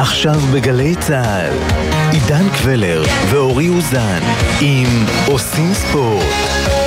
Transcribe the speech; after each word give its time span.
עכשיו 0.00 0.40
בגלי 0.54 0.94
צה"ל, 0.96 1.52
עידן 2.12 2.48
קבלר 2.48 3.02
ואורי 3.30 3.68
אוזן 3.68 4.20
עם 4.60 5.06
עושים 5.26 5.74
ספורט. 5.74 6.79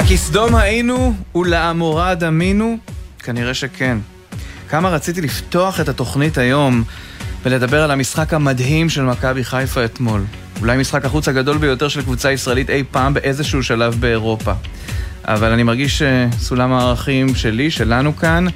הכסדום 0.00 0.54
היינו 0.54 1.14
ולעמורה 1.34 2.14
דמינו? 2.14 2.78
כנראה 3.18 3.54
שכן. 3.54 3.98
כמה 4.68 4.88
רציתי 4.88 5.20
לפתוח 5.20 5.80
את 5.80 5.88
התוכנית 5.88 6.38
היום 6.38 6.84
ולדבר 7.44 7.82
על 7.82 7.90
המשחק 7.90 8.34
המדהים 8.34 8.88
של 8.88 9.02
מכבי 9.02 9.44
חיפה 9.44 9.84
אתמול. 9.84 10.24
אולי 10.60 10.76
משחק 10.76 11.04
החוץ 11.04 11.28
הגדול 11.28 11.58
ביותר 11.58 11.88
של 11.88 12.02
קבוצה 12.02 12.32
ישראלית 12.32 12.70
אי 12.70 12.84
פעם 12.90 13.14
באיזשהו 13.14 13.62
שלב 13.62 13.94
באירופה. 14.00 14.52
אבל 15.24 15.52
אני 15.52 15.62
מרגיש 15.62 16.02
שסולם 16.02 16.72
הערכים 16.72 17.34
שלי, 17.34 17.70
שלנו 17.70 18.16
כאן, 18.16 18.46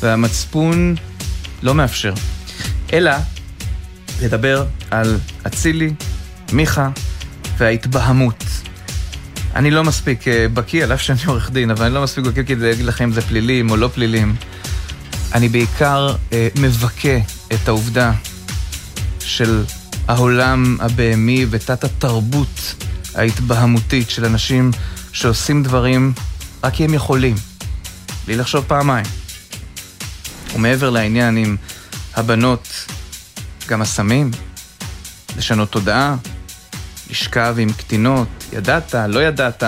והמצפון 0.00 0.94
לא 1.62 1.74
מאפשר. 1.74 2.14
אלא 2.92 3.12
לדבר 4.22 4.64
על 4.90 5.18
אצילי, 5.46 5.92
מיכה 6.52 6.88
וההתבהמות. 7.58 8.63
אני 9.54 9.70
לא 9.70 9.84
מספיק 9.84 10.28
אה, 10.28 10.46
בקיא, 10.54 10.84
על 10.84 10.92
אף 10.92 11.00
שאני 11.00 11.18
עורך 11.26 11.50
דין, 11.50 11.70
אבל 11.70 11.84
אני 11.84 11.94
לא 11.94 12.02
מספיק 12.02 12.24
בקיא 12.24 12.42
כדי 12.42 12.70
להגיד 12.70 12.86
לכם 12.86 13.04
אם 13.04 13.12
זה 13.12 13.22
פלילים 13.22 13.70
או 13.70 13.76
לא 13.76 13.88
פלילים. 13.88 14.36
אני 15.34 15.48
בעיקר 15.48 16.16
אה, 16.32 16.48
מבכה 16.58 17.18
את 17.52 17.68
העובדה 17.68 18.12
של 19.20 19.64
העולם 20.08 20.76
הבהמי 20.80 21.46
ותת 21.50 21.84
התרבות 21.84 22.74
ההתבהמותית 23.14 24.10
של 24.10 24.24
אנשים 24.24 24.70
שעושים 25.12 25.62
דברים 25.62 26.12
רק 26.64 26.74
כי 26.74 26.84
הם 26.84 26.94
יכולים, 26.94 27.34
בלי 28.26 28.36
לחשוב 28.36 28.64
פעמיים. 28.68 29.06
ומעבר 30.54 30.90
לעניין 30.90 31.36
עם 31.36 31.56
הבנות, 32.14 32.86
גם 33.68 33.82
הסמים, 33.82 34.30
לשנות 35.36 35.70
תודעה, 35.70 36.16
לשכב 37.10 37.56
עם 37.58 37.72
קטינות, 37.72 38.28
ידעת, 38.52 38.94
לא 39.08 39.20
ידעת, 39.20 39.62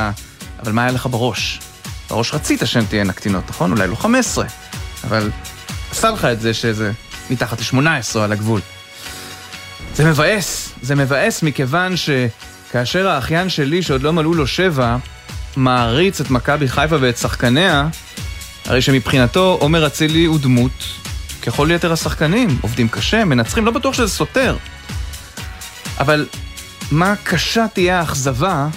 אבל 0.62 0.73
מה 0.73 0.83
היה 0.83 0.92
לך 0.92 1.06
בראש? 1.06 1.61
בראש 2.11 2.34
רצית 2.34 2.61
שהן 2.65 2.84
תהיינה 2.84 3.12
קטינות, 3.12 3.45
נכון? 3.48 3.73
אולי 3.73 3.89
לא 3.89 3.95
15, 3.95 4.47
אבל 5.05 5.31
עשה 5.91 6.11
לך 6.11 6.25
את 6.25 6.41
זה 6.41 6.55
שזה 6.55 6.93
מתחת 7.31 7.61
ל-18 7.61 8.19
על 8.19 8.33
הגבול. 8.33 8.61
זה 9.95 10.05
מבאס, 10.05 10.73
זה 10.83 10.95
מבאס 10.95 11.43
מכיוון 11.43 11.95
שכאשר 11.97 13.09
האחיין 13.09 13.48
שלי, 13.48 13.83
שעוד 13.83 14.03
לא 14.03 14.12
מלאו 14.12 14.34
לו 14.34 14.47
שבע, 14.47 14.97
מעריץ 15.56 16.21
את 16.21 16.31
מכבי 16.31 16.69
חיפה 16.69 16.97
ואת 17.00 17.17
שחקניה, 17.17 17.89
הרי 18.65 18.83
שמבחינתו 18.83 19.59
עומר 19.61 19.87
אצילי 19.87 20.25
הוא 20.25 20.39
דמות 20.39 20.84
ככל 21.43 21.69
יתר 21.71 21.93
השחקנים, 21.93 22.59
עובדים 22.61 22.89
קשה, 22.89 23.25
מנצחים, 23.25 23.67
לא 23.67 23.71
בטוח 23.71 23.95
שזה 23.95 24.09
סותר. 24.09 24.56
אבל 25.98 26.27
מה 26.91 27.15
קשה 27.25 27.67
תהיה 27.73 28.01
האכזבה 28.01 28.69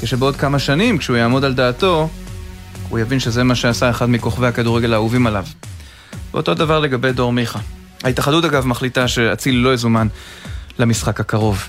כשבעוד 0.00 0.36
כמה 0.36 0.58
שנים, 0.58 0.98
כשהוא 0.98 1.16
יעמוד 1.16 1.44
על 1.44 1.54
דעתו, 1.54 2.08
הוא 2.88 2.98
יבין 2.98 3.20
שזה 3.20 3.44
מה 3.44 3.54
שעשה 3.54 3.90
אחד 3.90 4.10
מכוכבי 4.10 4.46
הכדורגל 4.46 4.92
האהובים 4.92 5.26
עליו. 5.26 5.44
ואותו 6.34 6.54
דבר 6.54 6.78
לגבי 6.78 7.12
דור 7.12 7.32
מיכה. 7.32 7.58
ההתאחדות 8.04 8.44
אגב 8.44 8.66
מחליטה 8.66 9.08
שאצילי 9.08 9.56
לא 9.56 9.74
יזומן 9.74 10.06
למשחק 10.78 11.20
הקרוב. 11.20 11.68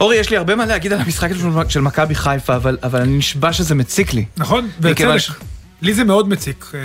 אורי, 0.00 0.16
יש 0.16 0.30
לי 0.30 0.36
הרבה 0.36 0.56
מה 0.56 0.66
להגיד 0.66 0.92
על 0.92 1.00
המשחק 1.00 1.30
של 1.68 1.80
מכבי 1.80 2.14
חיפה, 2.14 2.56
אבל, 2.56 2.78
אבל 2.82 3.00
אני 3.00 3.18
נשבע 3.18 3.52
שזה 3.52 3.74
מציק 3.74 4.14
לי. 4.14 4.24
נכון, 4.36 4.68
בצדק. 4.80 5.18
ש... 5.18 5.30
לי 5.82 5.94
זה 5.94 6.04
מאוד 6.04 6.28
מציק. 6.28 6.70
אה, 6.74 6.80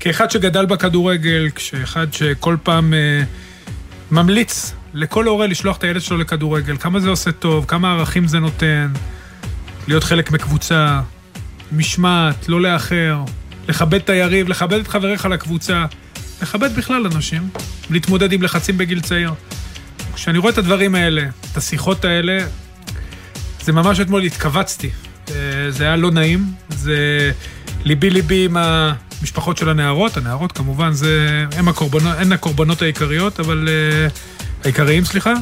כאחד 0.00 0.30
שגדל 0.30 0.66
בכדורגל, 0.66 1.48
כאחד 1.54 2.06
שכל 2.12 2.56
פעם 2.62 2.94
אה, 2.94 3.22
ממליץ 4.10 4.72
לכל 4.98 5.26
הורה 5.26 5.46
לשלוח 5.46 5.76
את 5.76 5.84
הילד 5.84 6.00
שלו 6.00 6.18
לכדורגל, 6.18 6.76
כמה 6.76 7.00
זה 7.00 7.08
עושה 7.08 7.32
טוב, 7.32 7.64
כמה 7.68 7.92
ערכים 7.92 8.28
זה 8.28 8.38
נותן, 8.38 8.92
להיות 9.88 10.04
חלק 10.04 10.30
מקבוצה, 10.30 11.00
משמעת, 11.72 12.48
לא 12.48 12.60
לאחר, 12.60 13.22
לכבד 13.68 13.94
את 13.94 14.10
היריב, 14.10 14.48
לכבד 14.48 14.78
את 14.78 14.88
חבריך 14.88 15.26
לקבוצה, 15.26 15.84
לכבד 16.42 16.76
בכלל 16.76 17.06
אנשים, 17.06 17.48
להתמודד 17.90 18.32
עם 18.32 18.42
לחצים 18.42 18.78
בגיל 18.78 19.00
צעיר. 19.00 19.32
כשאני 20.14 20.38
רואה 20.38 20.52
את 20.52 20.58
הדברים 20.58 20.94
האלה, 20.94 21.26
את 21.52 21.56
השיחות 21.56 22.04
האלה, 22.04 22.46
זה 23.62 23.72
ממש 23.72 24.00
אתמול 24.00 24.22
התכווצתי. 24.22 24.90
אה, 25.30 25.34
זה 25.70 25.84
היה 25.84 25.96
לא 25.96 26.10
נעים, 26.10 26.44
זה 26.68 27.30
ליבי 27.84 28.10
ליבי 28.10 28.44
עם 28.44 28.56
המשפחות 28.56 29.56
של 29.56 29.68
הנערות, 29.68 30.16
הנערות 30.16 30.52
כמובן, 30.52 30.92
זה, 30.92 31.44
הם 31.56 31.68
הקורבנות, 31.68 32.14
הן 32.18 32.32
הקורבנות 32.32 32.82
העיקריות, 32.82 33.40
אבל... 33.40 33.68
Uh, 33.68 34.37
העיקריים, 34.64 35.04
סליחה. 35.04 35.34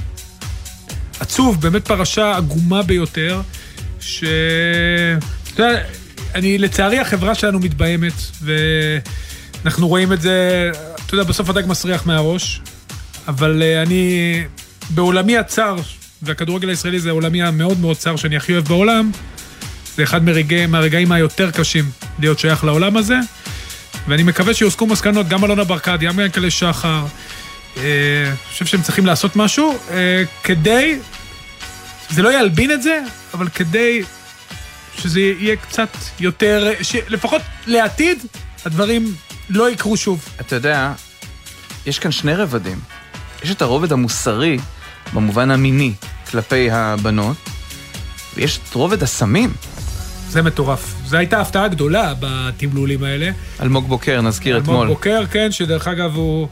עצוב, 1.21 1.60
באמת 1.60 1.84
פרשה 1.87 2.37
עגומה 2.37 2.82
ביותר, 2.82 3.41
ש... 4.00 4.25
אתה 5.54 5.62
יודע, 5.62 5.82
אני, 6.34 6.59
לצערי 6.59 6.99
החברה 6.99 7.34
שלנו 7.34 7.59
מתבהמת, 7.59 8.12
ואנחנו 8.43 9.88
רואים 9.88 10.12
את 10.12 10.21
זה, 10.21 10.71
אתה 11.06 11.15
יודע, 11.15 11.25
בסוף 11.25 11.50
הדג 11.50 11.62
מסריח 11.66 12.06
מהראש, 12.06 12.60
אבל 13.28 13.62
אה, 13.62 13.82
אני, 13.82 14.44
בעולמי 14.91 15.38
הצר, 15.38 15.77
והכדורגל 16.22 16.69
הישראלי 16.69 17.00
זה 17.00 17.09
העולמי 17.09 17.43
המאוד 17.43 17.81
מאוד 17.81 17.97
צר 17.97 18.16
שאני 18.16 18.37
הכי 18.37 18.53
אוהב 18.53 18.65
בעולם, 18.65 19.10
זה 19.97 20.03
אחד 20.03 20.25
מרגע, 20.25 20.66
מהרגעים 20.66 21.12
היותר 21.12 21.50
קשים 21.50 21.84
להיות 22.19 22.38
שייך 22.38 22.65
לעולם 22.65 22.97
הזה, 22.97 23.16
ואני 24.09 24.22
מקווה 24.22 24.54
שיוסקו 24.54 24.87
מסקנות 24.87 25.28
גם 25.28 25.44
אלונה 25.44 25.65
ברקת, 25.65 25.98
גם 26.00 26.21
ינקלה 26.21 26.50
שחר, 26.50 27.06
אני 27.76 28.37
חושב 28.48 28.66
שהם 28.66 28.82
צריכים 28.82 29.06
לעשות 29.06 29.37
משהו 29.37 29.78
אה, 29.91 30.22
כדי, 30.42 30.98
זה 32.10 32.22
לא 32.22 32.41
ילבין 32.41 32.70
את 32.70 32.82
זה, 32.82 33.00
אבל 33.34 33.48
כדי 33.48 34.03
שזה 34.98 35.20
יהיה 35.20 35.56
קצת 35.56 35.88
יותר, 36.20 36.72
לפחות 37.09 37.42
לעתיד, 37.66 38.19
הדברים 38.65 39.15
לא 39.48 39.70
יקרו 39.70 39.97
שוב. 39.97 40.25
אתה 40.41 40.56
יודע, 40.56 40.92
יש 41.86 41.98
כאן 41.98 42.10
שני 42.10 42.34
רבדים. 42.34 42.81
יש 43.42 43.50
את 43.50 43.62
הרובד 43.62 43.92
המוסרי, 43.92 44.59
במובן 45.12 45.50
המיני, 45.50 45.92
כלפי 46.31 46.70
הבנות, 46.70 47.36
ויש 48.36 48.59
את 48.69 48.75
רובד 48.75 49.03
הסמים. 49.03 49.53
זה 50.28 50.42
מטורף. 50.42 50.94
זו 51.06 51.16
הייתה 51.16 51.41
הפתעה 51.41 51.69
גדולה 51.69 52.12
בתמלולים 52.20 53.04
האלה. 53.04 53.31
אלמוג 53.60 53.88
בוקר, 53.88 54.20
נזכיר 54.20 54.59
אתמול. 54.59 54.76
אלמוג 54.76 54.97
בוקר, 54.97 55.26
כן, 55.31 55.53
שדרך 55.53 55.88
אגב 55.88 56.15
הוא 56.16 56.48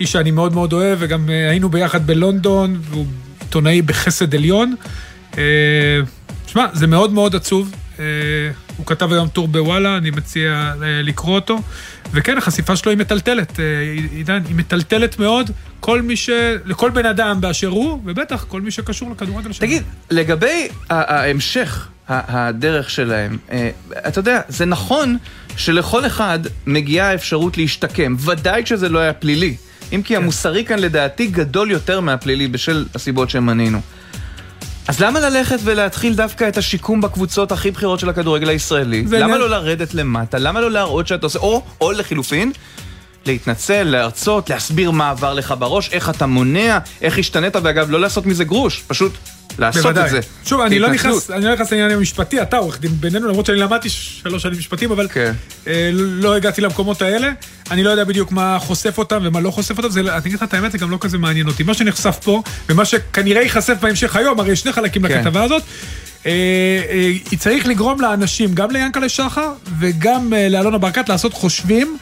איש 0.00 0.12
שאני 0.12 0.30
מאוד 0.30 0.54
מאוד 0.54 0.72
אוהב, 0.72 0.98
וגם 1.00 1.30
אה, 1.30 1.50
היינו 1.50 1.68
ביחד 1.68 2.06
בלונדון, 2.06 2.80
והוא 2.80 3.06
עיתונאי 3.40 3.82
בחסד 3.82 4.34
עליון. 4.34 4.74
אה, 5.38 5.42
שמע, 6.46 6.66
זה 6.72 6.86
מאוד 6.86 7.12
מאוד 7.12 7.36
עצוב. 7.36 7.74
אה, 7.98 8.04
הוא 8.76 8.86
כתב 8.86 9.12
היום 9.12 9.28
טור 9.28 9.48
בוואלה, 9.48 9.96
אני 9.96 10.10
מציע 10.10 10.72
לקרוא 10.80 11.34
אותו. 11.34 11.58
וכן, 12.12 12.38
החשיפה 12.38 12.76
שלו 12.76 12.90
היא 12.90 12.98
מטלטלת, 12.98 13.60
עידן, 14.12 14.42
היא 14.48 14.56
מטלטלת 14.56 15.18
מאוד, 15.18 15.50
כל 15.80 16.02
מי 16.02 16.16
ש... 16.16 16.30
לכל 16.64 16.90
בן 16.90 17.06
אדם 17.06 17.40
באשר 17.40 17.68
הוא, 17.68 18.00
ובטח 18.04 18.44
כל 18.48 18.60
מי 18.60 18.70
שקשור 18.70 19.10
לכדורגל 19.10 19.52
שלנו. 19.52 19.70
תגיד, 19.70 19.82
לגבי 20.10 20.68
ההמשך 20.90 21.88
הדרך 22.08 22.90
שלהם, 22.90 23.38
אתה 24.08 24.18
יודע, 24.18 24.40
זה 24.48 24.64
נכון 24.64 25.16
שלכל 25.56 26.06
אחד 26.06 26.38
מגיעה 26.66 27.10
האפשרות 27.10 27.58
להשתקם, 27.58 28.16
ודאי 28.18 28.64
כשזה 28.64 28.88
לא 28.88 28.98
היה 28.98 29.12
פלילי. 29.12 29.56
אם 29.92 30.02
כי 30.02 30.16
המוסרי 30.16 30.64
כאן 30.64 30.78
לדעתי 30.78 31.26
גדול 31.26 31.70
יותר 31.70 32.00
מהפלילי 32.00 32.48
בשל 32.48 32.84
הסיבות 32.94 33.30
שמנינו. 33.30 33.80
אז 34.88 35.00
למה 35.00 35.20
ללכת 35.20 35.58
ולהתחיל 35.64 36.14
דווקא 36.14 36.48
את 36.48 36.56
השיקום 36.56 37.00
בקבוצות 37.00 37.52
הכי 37.52 37.70
בכירות 37.70 38.00
של 38.00 38.08
הכדורגל 38.08 38.48
הישראלי? 38.48 39.04
למה 39.10 39.38
לא 39.38 39.50
לרדת 39.50 39.94
למטה? 39.94 40.38
למה 40.38 40.60
לא 40.60 40.70
להראות 40.70 41.06
שאתה 41.06 41.26
עושה... 41.26 41.38
או, 41.38 41.62
או 41.80 41.92
לחילופין, 41.92 42.52
להתנצל, 43.26 43.82
להרצות, 43.82 44.50
להסביר 44.50 44.90
מה 44.90 45.10
עבר 45.10 45.34
לך 45.34 45.54
בראש, 45.58 45.90
איך 45.92 46.10
אתה 46.10 46.26
מונע, 46.26 46.78
איך 47.02 47.18
השתנית, 47.18 47.56
ואגב, 47.62 47.90
לא 47.90 48.00
לעשות 48.00 48.26
מזה 48.26 48.44
גרוש, 48.44 48.82
פשוט 48.86 49.12
לעשות 49.58 49.82
בוודאי. 49.82 50.04
את 50.04 50.10
זה. 50.10 50.20
שוב, 50.44 50.60
אני 50.60 50.78
לא. 50.78 50.90
נכנס, 50.90 51.30
אני 51.30 51.44
לא 51.44 51.52
נכנס 51.54 51.72
לעניין 51.72 51.90
המשפטי, 51.90 52.42
אתה 52.42 52.56
עורך 52.56 52.80
דין 52.80 52.90
בינינו, 53.00 53.28
למרות 53.28 53.46
שאני 53.46 53.58
למדתי 53.58 53.88
שלוש 53.90 54.42
שנים 54.42 54.58
משפטים, 54.58 54.92
אבל 54.92 55.08
כן. 55.08 55.32
אה, 55.66 55.90
לא 55.92 56.34
הגעתי 56.34 56.60
למקומות 56.60 57.02
האלה. 57.02 57.30
אני 57.70 57.82
לא 57.82 57.90
יודע 57.90 58.04
בדיוק 58.04 58.32
מה 58.32 58.58
חושף 58.58 58.98
אותם 58.98 59.20
ומה 59.22 59.40
לא 59.40 59.50
חושף 59.50 59.78
אותם, 59.78 59.90
זה, 59.90 60.00
אני 60.00 60.18
אגיד 60.18 60.34
לך 60.34 60.42
את 60.42 60.54
האמת, 60.54 60.72
זה 60.72 60.78
גם 60.78 60.90
לא 60.90 60.98
כזה 61.00 61.18
מעניין 61.18 61.48
אותי. 61.48 61.62
מה 61.62 61.74
שנחשף 61.74 62.18
פה, 62.24 62.42
ומה 62.68 62.84
שכנראה 62.84 63.42
ייחשף 63.42 63.76
בהמשך 63.80 64.16
היום, 64.16 64.40
הרי 64.40 64.52
יש 64.52 64.60
שני 64.60 64.72
חלקים 64.72 65.08
כן. 65.08 65.18
לכתבה 65.18 65.42
הזאת, 65.42 65.62
אה, 66.26 66.32
אה, 66.90 67.12
היא 67.30 67.38
צריך 67.38 67.66
לגרום 67.66 68.00
לאנשים, 68.00 68.54
גם 68.54 68.70
ליענקלה 68.70 69.08
שחר 69.08 69.52
וגם 69.78 70.34
אה, 70.34 70.48
לאלונה 70.48 70.78
ברקת, 70.78 71.08
לעשות 71.08 71.34
חושבים. 71.34 71.98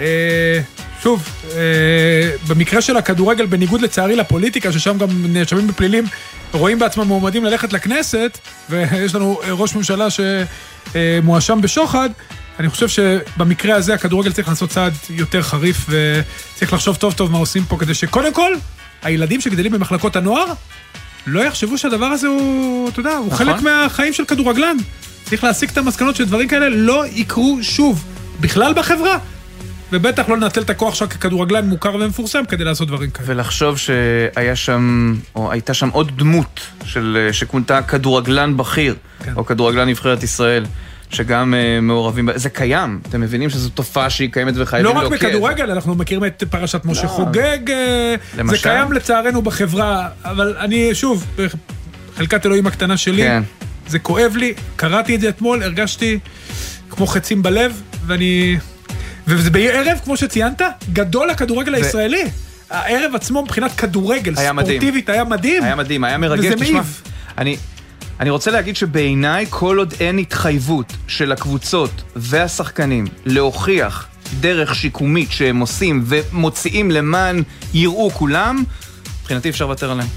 אה, 0.00 0.60
שוב, 1.02 1.28
אה, 1.50 2.30
במקרה 2.48 2.80
של 2.80 2.96
הכדורגל, 2.96 3.46
בניגוד 3.46 3.80
לצערי 3.80 4.16
לפוליטיקה, 4.16 4.72
ששם 4.72 4.98
גם 4.98 5.08
נאשמים 5.12 5.66
בפלילים 5.66 6.04
רואים 6.52 6.78
בעצמם 6.78 7.06
מועמדים 7.06 7.44
ללכת 7.44 7.72
לכנסת, 7.72 8.38
ויש 8.70 9.14
לנו 9.14 9.40
ראש 9.50 9.74
ממשלה 9.74 10.06
שמואשם 10.10 11.60
בשוחד, 11.60 12.10
אני 12.58 12.68
חושב 12.68 12.88
שבמקרה 12.88 13.76
הזה 13.76 13.94
הכדורגל 13.94 14.32
צריך 14.32 14.48
לעשות 14.48 14.70
צעד 14.70 14.94
יותר 15.10 15.42
חריף, 15.42 15.86
וצריך 15.88 16.72
לחשוב 16.72 16.96
טוב 16.96 17.12
טוב 17.12 17.32
מה 17.32 17.38
עושים 17.38 17.64
פה, 17.64 17.76
כדי 17.78 17.94
שקודם 17.94 18.32
כל, 18.32 18.52
הילדים 19.02 19.40
שגדלים 19.40 19.72
במחלקות 19.72 20.16
הנוער, 20.16 20.46
לא 21.26 21.40
יחשבו 21.40 21.78
שהדבר 21.78 22.06
הזה 22.06 22.26
הוא, 22.26 22.88
אתה 22.88 23.00
יודע, 23.00 23.16
הוא 23.16 23.26
נכון. 23.26 23.46
חלק 23.46 23.62
מהחיים 23.62 24.12
של 24.12 24.24
כדורגלן. 24.24 24.76
צריך 25.24 25.44
להסיק 25.44 25.70
את 25.70 25.78
המסקנות 25.78 26.16
שדברים 26.16 26.48
כאלה 26.48 26.68
לא 26.68 27.04
יקרו 27.06 27.58
שוב, 27.62 28.04
בכלל 28.40 28.74
בחברה. 28.74 29.18
ובטח 29.92 30.28
לא 30.28 30.36
לנצל 30.36 30.62
את 30.62 30.70
הכוח 30.70 30.94
שלך 30.94 31.12
ככדורגלן 31.12 31.68
מוכר 31.68 31.94
ומפורסם 31.94 32.44
כדי 32.48 32.64
לעשות 32.64 32.88
דברים 32.88 33.10
כאלה. 33.10 33.28
ולחשוב 33.30 33.78
שהיה 33.78 34.56
שם, 34.56 35.14
או 35.34 35.52
הייתה 35.52 35.74
שם 35.74 35.88
עוד 35.88 36.12
דמות 36.18 36.60
של, 36.84 37.28
שכונתה 37.32 37.82
כדורגלן 37.82 38.56
בכיר, 38.56 38.94
כן. 39.24 39.32
או 39.36 39.46
כדורגלן 39.46 39.88
נבחרת 39.88 40.22
ישראל, 40.22 40.64
שגם 41.10 41.54
uh, 41.54 41.80
מעורבים, 41.80 42.28
זה 42.34 42.50
קיים, 42.50 43.00
אתם 43.08 43.20
מבינים 43.20 43.50
שזו 43.50 43.70
תופעה 43.70 44.10
שהיא 44.10 44.32
קיימת 44.32 44.54
וחייבים 44.56 44.84
לא 44.84 44.98
רק 44.98 45.02
להוקיע 45.02 45.16
את 45.16 45.20
זה. 45.20 45.28
בכדורגל, 45.28 45.70
אנחנו 45.70 45.94
מכירים 45.94 46.24
את 46.24 46.44
פרשת 46.50 46.84
משה 46.84 47.02
לא. 47.02 47.08
חוגג, 47.08 47.70
אה, 47.70 48.14
זה 48.34 48.42
למשל? 48.42 48.62
קיים 48.62 48.92
לצערנו 48.92 49.42
בחברה, 49.42 50.08
אבל 50.24 50.56
אני, 50.58 50.94
שוב, 50.94 51.26
בחלקת 52.16 52.46
אלוהים 52.46 52.66
הקטנה 52.66 52.96
שלי, 52.96 53.22
כן. 53.22 53.42
זה 53.86 53.98
כואב 53.98 54.36
לי, 54.36 54.54
קראתי 54.76 55.14
את 55.14 55.20
זה 55.20 55.28
אתמול, 55.28 55.62
הרגשתי 55.62 56.18
כמו 56.90 57.06
חצים 57.06 57.42
בלב, 57.42 57.82
ואני... 58.06 58.58
וזה 59.28 59.50
בערב, 59.50 59.98
כמו 60.04 60.16
שציינת, 60.16 60.62
גדול 60.92 61.30
הכדורגל 61.30 61.74
הישראלי. 61.74 62.24
הערב 62.70 63.14
עצמו 63.14 63.42
מבחינת 63.42 63.72
כדורגל, 63.72 64.34
היה 64.36 64.52
מדהים. 64.52 64.80
ספורטיבית, 64.80 65.08
היה 65.08 65.24
מדהים. 65.24 65.62
היה 65.62 65.74
מדהים, 65.74 66.04
היה 66.04 66.18
מרגש, 66.18 66.44
וזה. 66.44 66.56
מעיב. 66.56 67.02
אני, 67.38 67.56
אני 68.20 68.30
רוצה 68.30 68.50
להגיד 68.50 68.76
שבעיניי, 68.76 69.46
כל 69.50 69.78
עוד 69.78 69.94
אין 70.00 70.18
התחייבות 70.18 70.92
של 71.06 71.32
הקבוצות 71.32 72.02
והשחקנים 72.16 73.06
להוכיח 73.24 74.06
דרך 74.40 74.74
שיקומית 74.74 75.32
שהם 75.32 75.60
עושים 75.60 76.04
ומוציאים 76.06 76.90
למען 76.90 77.42
יראו 77.74 78.10
כולם, 78.10 78.64
מבחינתי 79.20 79.48
אפשר 79.48 79.64
לוותר 79.64 79.90
עליהם. 79.90 80.08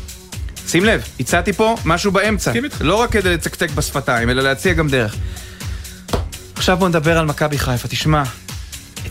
שים 0.68 0.86
לב, 0.86 1.04
הצעתי 1.20 1.54
פה 1.54 1.76
משהו 1.86 2.12
באמצע. 2.12 2.52
לא 2.82 2.96
רק 2.96 3.12
כדי 3.12 3.34
לצקצק 3.34 3.72
בשפתיים, 3.72 4.30
אלא 4.30 4.44
להציע 4.44 4.74
גם 4.74 4.88
דרך. 4.88 5.16
עכשיו 6.56 6.78
בוא 6.78 6.90
נדבר 6.90 7.18
על 7.18 7.26
מכבי 7.26 7.58
חיפה. 7.58 7.88
תשמע, 7.88 8.24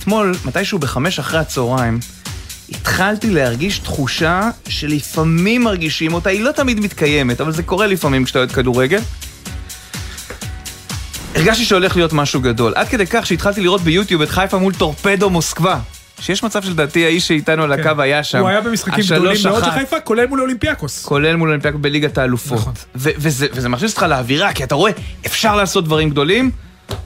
אתמול, 0.00 0.34
מתישהו 0.44 0.78
בחמש 0.78 1.18
אחרי 1.18 1.40
הצהריים, 1.40 1.98
התחלתי 2.70 3.30
להרגיש 3.30 3.78
תחושה 3.78 4.50
שלפעמים 4.68 5.62
מרגישים 5.62 6.14
אותה, 6.14 6.30
היא 6.30 6.40
לא 6.40 6.52
תמיד 6.52 6.80
מתקיימת, 6.80 7.40
אבל 7.40 7.52
זה 7.52 7.62
קורה 7.62 7.86
לפעמים 7.86 8.24
כשאתה 8.24 8.38
אוהד 8.38 8.52
כדורגל. 8.52 9.00
הרגשתי 11.34 11.64
שהולך 11.64 11.96
להיות 11.96 12.12
משהו 12.12 12.40
גדול, 12.40 12.72
עד 12.76 12.88
כדי 12.88 13.06
כך 13.06 13.26
שהתחלתי 13.26 13.60
לראות 13.60 13.80
ביוטיוב 13.80 14.22
את 14.22 14.28
חיפה 14.28 14.58
מול 14.58 14.74
טורפדו 14.74 15.30
מוסקבה. 15.30 15.78
שיש 16.20 16.42
מצב 16.42 16.62
שלדעתי 16.62 17.04
האיש 17.04 17.28
שאיתנו 17.28 17.62
על 17.62 17.72
הקו 17.72 17.90
היה 18.02 18.24
שם. 18.24 18.38
כן. 18.38 18.42
הוא 18.42 18.48
היה 18.48 18.60
במשחקים 18.60 19.04
גדולים 19.04 19.36
מאוד 19.44 19.64
של. 19.64 19.70
חיפה, 19.70 20.00
כולל 20.00 20.26
מול 20.26 20.40
אולימפיאקוס. 20.40 21.04
כולל 21.04 21.36
מול 21.36 21.48
אולימפיאק 21.48 21.74
בליגת 21.74 22.18
האלופות. 22.18 22.58
נכון. 22.58 22.72
וזה, 22.94 23.46
וזה 23.52 23.68
מכניס 23.68 23.90
אותך 23.90 24.02
לאווירה, 24.02 24.52
כי 24.52 24.64
אתה 24.64 24.74
רואה, 24.74 24.92
אפשר 25.26 25.56
לעשות 25.56 25.84
דברים 25.84 26.10
גדולים, 26.10 26.50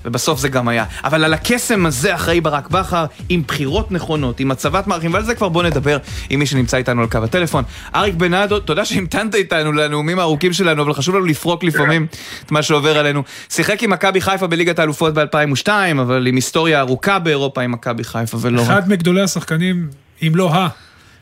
ובסוף 0.04 0.40
זה 0.40 0.48
גם 0.48 0.68
היה. 0.68 0.84
אבל 1.04 1.24
על 1.24 1.34
הקסם 1.34 1.86
הזה 1.86 2.14
אחראי 2.14 2.40
ברק 2.40 2.68
בכר, 2.68 3.04
עם 3.28 3.42
בחירות 3.46 3.92
נכונות, 3.92 4.40
עם 4.40 4.50
הצבת 4.50 4.86
מערכים, 4.86 5.14
ועל 5.14 5.24
זה 5.24 5.34
כבר 5.34 5.48
בוא 5.48 5.62
נדבר 5.62 5.98
עם 6.30 6.38
מי 6.38 6.46
שנמצא 6.46 6.76
איתנו 6.76 7.02
על 7.02 7.08
קו 7.08 7.18
הטלפון. 7.24 7.64
אריק 7.94 8.14
בנאדו, 8.14 8.60
תודה 8.60 8.84
שהמתנת 8.84 9.34
איתנו 9.34 9.72
לנאומים 9.72 10.18
הארוכים 10.18 10.52
שלנו, 10.52 10.82
אבל 10.82 10.92
חשוב 10.94 11.14
לנו 11.14 11.24
לפרוק 11.24 11.64
לפעמים 11.64 12.06
את 12.46 12.50
מה 12.50 12.62
שעובר 12.62 12.98
עלינו. 12.98 13.22
שיחק 13.48 13.82
עם 13.82 13.90
מכבי 13.90 14.20
חיפה 14.20 14.46
בליגת 14.46 14.78
האלופות 14.78 15.14
ב-2002, 15.14 15.68
אבל 16.00 16.26
עם 16.26 16.34
היסטוריה 16.36 16.80
ארוכה 16.80 17.18
באירופה 17.18 17.62
עם 17.62 17.72
מכבי 17.72 18.04
חיפה, 18.04 18.38
ולא 18.40 18.62
רק. 18.62 18.68
אחד 18.68 18.88
מגדולי 18.88 19.22
השחקנים, 19.22 19.88
אם 20.22 20.32
לא 20.34 20.54
ה, 20.54 20.68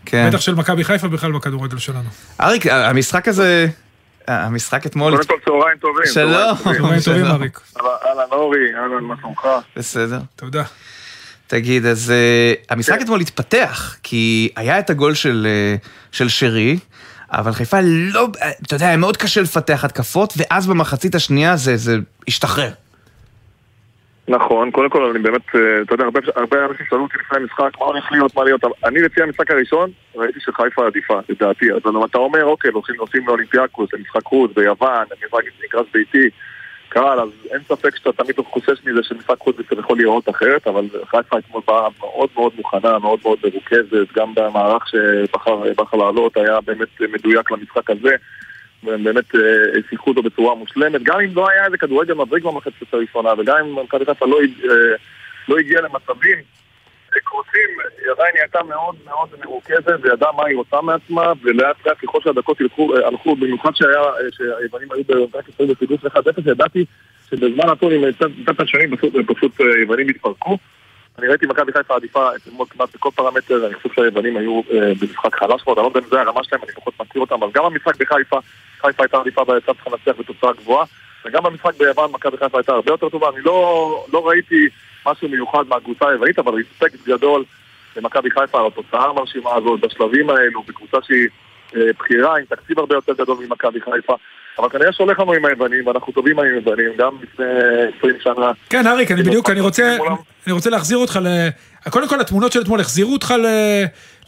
כן. 0.06 0.28
בטח 0.28 0.40
של 0.40 0.54
מכבי 0.54 0.84
חיפה 0.84 1.08
בכלל 1.08 1.32
בכדורגל 1.32 1.78
שלנו. 1.78 2.08
אריק, 2.40 2.66
המשחק 2.66 3.28
הזה, 3.28 3.68
המשחק 4.28 4.86
אתמול... 4.86 5.16
קודם 5.16 5.28
כל 5.28 5.34
צהריים 5.44 5.78
טובים. 5.78 6.06
שלום. 6.06 6.56
צהריים 6.74 7.00
טובים. 7.04 7.26
אריק. 7.26 7.60
אהלן, 7.80 8.28
אורי, 8.32 8.58
אהלן, 8.74 9.04
מה 9.04 9.14
שלומך? 9.20 9.48
בסדר. 9.76 10.18
תודה. 10.36 10.62
תגיד, 11.46 11.86
אז 11.86 12.12
uh, 12.12 12.72
המשחק 12.72 13.02
אתמול 13.02 13.20
התפתח, 13.20 13.96
כי 14.02 14.52
היה 14.56 14.78
את 14.78 14.90
הגול 14.90 15.14
של, 15.14 15.46
של 16.12 16.28
שרי, 16.28 16.78
אבל 17.32 17.52
חיפה 17.52 17.78
לא, 17.82 18.28
אה, 18.42 18.50
אתה 18.66 18.74
יודע, 18.74 18.86
היה 18.86 18.96
מאוד 18.96 19.16
קשה 19.16 19.40
לפתח 19.40 19.84
התקפות, 19.84 20.34
ואז 20.36 20.66
במחצית 20.66 21.14
השנייה 21.14 21.56
זה, 21.56 21.76
זה 21.76 21.96
השתחרר. 22.28 22.70
נכון, 24.28 24.70
קודם 24.70 24.90
כל 24.90 25.04
אני 25.04 25.18
באמת, 25.18 25.54
אה, 25.54 25.82
אתה 25.82 25.94
יודע, 25.94 26.04
הרבה, 26.04 26.20
הרבה 26.36 26.64
אנשים 26.64 26.86
שאלו 26.90 27.02
אותי 27.02 27.18
לפני 27.18 27.38
המשחק, 27.38 27.70
מה 27.80 27.86
הולך 27.86 28.12
להיות, 28.12 28.36
מה 28.36 28.44
להיות, 28.44 28.60
אני 28.84 29.00
לפי 29.00 29.22
המשחק 29.22 29.50
הראשון, 29.50 29.90
ראיתי 30.16 30.40
שחיפה 30.40 30.86
עדיפה, 30.86 31.20
לדעתי, 31.28 31.72
אז 31.72 31.78
אתה 32.04 32.18
אומר, 32.18 32.44
אוקיי, 32.44 32.70
הולכים 32.70 32.96
נוסעים 32.96 33.26
לאולימפיאקוס, 33.26 33.92
למשחק 33.92 34.24
חוץ, 34.24 34.50
ביוון, 34.54 35.06
מגרש 35.64 35.86
ביתי, 35.94 36.30
קהל, 36.88 37.20
אז 37.20 37.28
אין 37.50 37.60
ספק 37.68 37.96
שאתה 37.96 38.12
תמיד 38.12 38.36
חושש 38.46 38.84
מזה 38.84 39.02
שמשחק 39.02 39.38
חוץ 39.38 39.56
זה 39.56 39.62
יכול 39.78 39.96
להיראות 39.96 40.28
אחרת, 40.28 40.66
אבל 40.66 40.88
חיפה 41.04 41.38
אתמול 41.38 41.62
באה 41.66 41.88
מאוד 41.98 42.28
מאוד 42.34 42.52
מוכנה, 42.56 42.98
מאוד 42.98 43.18
מאוד 43.24 43.38
מרוכזת, 43.44 44.12
גם 44.16 44.34
במערך 44.34 44.88
שבחר 44.88 45.62
בחר 45.76 45.96
לעלות 45.96 46.36
היה 46.36 46.60
באמת 46.60 47.00
מדויק 47.00 47.50
למשחק 47.50 47.90
הזה. 47.90 48.16
והם 48.82 49.04
באמת 49.04 49.34
אה, 49.34 49.40
שיחקו 49.90 50.10
אותו 50.10 50.22
בצורה 50.22 50.54
מושלמת, 50.54 51.02
גם 51.02 51.20
אם 51.20 51.30
לא 51.34 51.48
היה 51.50 51.66
איזה 51.66 51.78
כדורגל 51.78 52.14
מבריק 52.14 52.44
במחצית 52.44 52.94
הראשונה, 52.94 53.32
וגם 53.38 53.56
אם 53.56 53.78
מכבי 53.84 54.04
חיפה 54.04 54.26
לא, 54.26 54.40
אה, 54.40 54.96
לא 55.48 55.58
הגיע 55.58 55.80
למצבים 55.80 56.38
אה, 57.14 57.20
קרובים, 57.24 57.70
היא 58.02 58.10
עדיין 58.12 58.34
הייתה 58.40 58.62
מאוד 58.62 58.96
מאוד 59.04 59.28
מרוכזת, 59.44 59.98
וידעה 60.02 60.32
מה 60.32 60.46
היא 60.46 60.56
רוצה 60.56 60.80
מעצמה, 60.80 61.32
ולאט 61.42 61.86
לאט 61.86 61.96
ככל 62.02 62.18
שהדקות 62.24 62.60
הלכו, 63.04 63.36
במיוחד 63.36 63.70
שהיוונים 63.74 64.88
היו 64.92 65.04
במשחק 65.08 65.48
ישראל 65.48 65.68
בפיגוש 65.68 66.00
1-0, 66.04 66.50
ידעתי 66.50 66.84
שבזמן 67.30 67.70
נתון 67.70 67.92
עם 67.92 68.12
צד 68.46 68.60
השני 68.60 68.96
פשוט, 68.96 69.12
פשוט 69.26 69.60
היוונים 69.60 70.08
התפרקו. 70.08 70.58
אני 71.18 71.28
ראיתי 71.28 71.46
מכבי 71.46 71.72
חיפה 71.72 71.96
עדיפה 71.96 72.36
אתמול 72.36 72.66
כמעט 72.70 72.94
בכל 72.94 73.10
פרמטר, 73.14 73.66
אני 73.66 73.74
חושב 73.74 73.88
שהיוונים 73.94 74.36
היו 74.36 74.60
אה, 74.70 74.92
במשחק 75.00 75.34
חלש 75.34 75.62
מאוד, 75.66 75.78
אני 75.78 75.84
לא 75.84 75.88
יודע 75.88 76.00
אם 76.00 76.10
זה 76.10 76.20
הרמה 76.20 76.44
שלהם, 76.44 76.62
אני 76.64 76.72
פחות 76.72 76.94
מכיר 77.00 77.20
אותם, 77.20 77.34
אבל 77.34 77.50
גם 77.54 77.64
במשחק 77.64 77.96
בחיפה, 77.96 78.38
חיפה 78.80 79.02
הייתה 79.02 79.20
עדיפה 79.20 79.44
צריכה 79.44 79.90
לנצח 79.90 80.20
בתוצאה 80.20 80.52
גבוהה, 80.52 80.84
וגם 81.24 81.42
במשחק 81.42 81.74
ביוון 81.78 82.12
מכבי 82.12 82.36
חיפה 82.36 82.58
הייתה 82.58 82.72
הרבה 82.72 82.92
יותר 82.92 83.08
טובה, 83.08 83.28
אני 83.28 83.40
לא, 83.44 84.04
לא 84.12 84.28
ראיתי 84.28 84.68
משהו 85.06 85.28
מיוחד 85.28 85.64
מהקבוצה 85.68 86.08
היוונית, 86.08 86.38
אבל 86.38 86.52
רספקט 86.54 87.06
גדול 87.06 87.44
למכבי 87.96 88.30
חיפה 88.30 88.60
על 88.60 88.66
התוצאה 88.66 89.04
המרשימה 89.04 89.54
הזאת, 89.54 89.80
בשלבים 89.80 90.30
האלו, 90.30 90.62
בקבוצה 90.62 90.96
שהיא 91.02 91.28
אה, 91.76 91.90
בכירה, 91.98 92.38
עם 92.38 92.44
תקציב 92.44 92.78
הרבה 92.78 92.94
יותר 92.94 93.12
גדול 93.12 93.36
ממכבי 93.46 93.80
חיפה. 93.80 94.14
אבל 94.58 94.68
כנראה 94.68 94.92
שהולך 94.92 95.20
לנו 95.20 95.32
עם 95.32 95.44
היוונים, 95.44 95.86
ואנחנו 95.86 96.12
טובים 96.12 96.38
עם 96.38 96.44
היוונים, 96.44 96.90
גם 96.98 97.12
לפני 97.22 97.44
20 97.98 98.14
שנה. 98.22 98.52
כן, 98.70 98.86
אריק, 98.86 99.10
אני 99.10 99.22
בדיוק, 99.22 99.50
אני 99.50 99.60
רוצה. 99.60 99.96
אני 100.46 100.52
רוצה 100.52 100.70
להחזיר 100.70 100.98
אותך 100.98 101.18
ל... 101.22 101.48
קודם 101.90 102.08
כל, 102.08 102.20
התמונות 102.20 102.52
של 102.52 102.60
אתמול 102.60 102.80
החזירו 102.80 103.12
אותך 103.12 103.30
ל... 103.30 103.46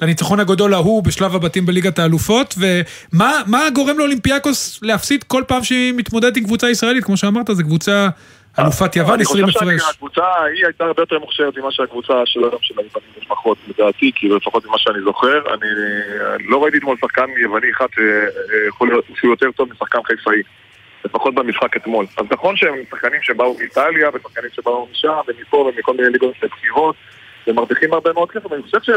לניצחון 0.03 0.41
הגדול 0.41 0.75
ההוא 0.75 1.03
בשלב 1.03 1.35
הבתים 1.35 1.67
בליגת 1.67 1.99
האלופות, 1.99 2.55
ומה 2.59 3.41
מה 3.47 3.71
גורם 3.75 3.99
לאולימפיאקוס 3.99 4.81
להפסיד 4.83 5.25
כל 5.25 5.43
פעם 5.49 5.65
שהיא 5.65 5.95
מתמודדת 5.95 6.37
עם 6.37 6.45
קבוצה 6.45 6.71
ישראלית? 6.71 7.05
כמו 7.05 7.17
שאמרת, 7.17 7.47
זו 7.53 7.63
קבוצה 7.63 8.09
אלופת 8.59 8.97
יוון, 8.97 9.21
20 9.21 9.45
אני 9.45 9.53
חושב 9.53 9.67
הפרש. 9.67 9.83
שהקבוצה 9.83 10.25
ההיא 10.25 10.65
הייתה 10.65 10.85
הרבה 10.85 11.03
יותר 11.03 11.19
מוכשרת 11.19 11.59
ממה 11.59 11.73
שהקבוצה 11.73 12.13
של 12.25 12.41
היום 12.41 12.59
של 12.61 12.75
היוונים 12.79 13.11
לפחות, 13.23 13.59
לדעתי, 13.69 14.13
כאילו 14.15 14.37
לפחות 14.37 14.67
ממה 14.67 14.79
שאני 14.79 15.01
זוכר. 15.05 15.39
אני 15.55 15.69
אה, 16.21 16.37
לא 16.49 16.63
ראיתי 16.63 16.79
אתמול 16.79 16.97
שחקן 17.01 17.27
יווני 17.43 17.67
אחד 17.77 17.87
שיכול 17.95 18.89
להיות 18.89 19.05
שהוא 19.15 19.31
יותר 19.31 19.51
טוב 19.53 19.69
משחקן 19.73 19.99
חיפאי. 20.05 20.43
לפחות 21.05 21.35
במשחק 21.35 21.77
אתמול. 21.77 22.07
אז 22.19 22.27
נכון 22.31 22.57
שהם 22.57 22.75
שחקנים 22.91 23.23
שבאו 23.23 23.57
מאיטליה, 23.59 24.09
ושחקנים 24.15 24.51
שבאו 24.53 24.89
משם, 24.93 25.13
ומפה 25.29 25.57
ומכל 25.57 25.97
מיני 25.97 26.09
ליגות 26.09 26.35
בחירות, 26.43 26.95
ומרוויחים 27.47 27.93
הרבה 27.93 28.13
מאוד 28.13 28.31
כסף, 28.31 28.47
ואני 28.47 28.63
חושב 28.63 28.79
ש... 28.83 28.91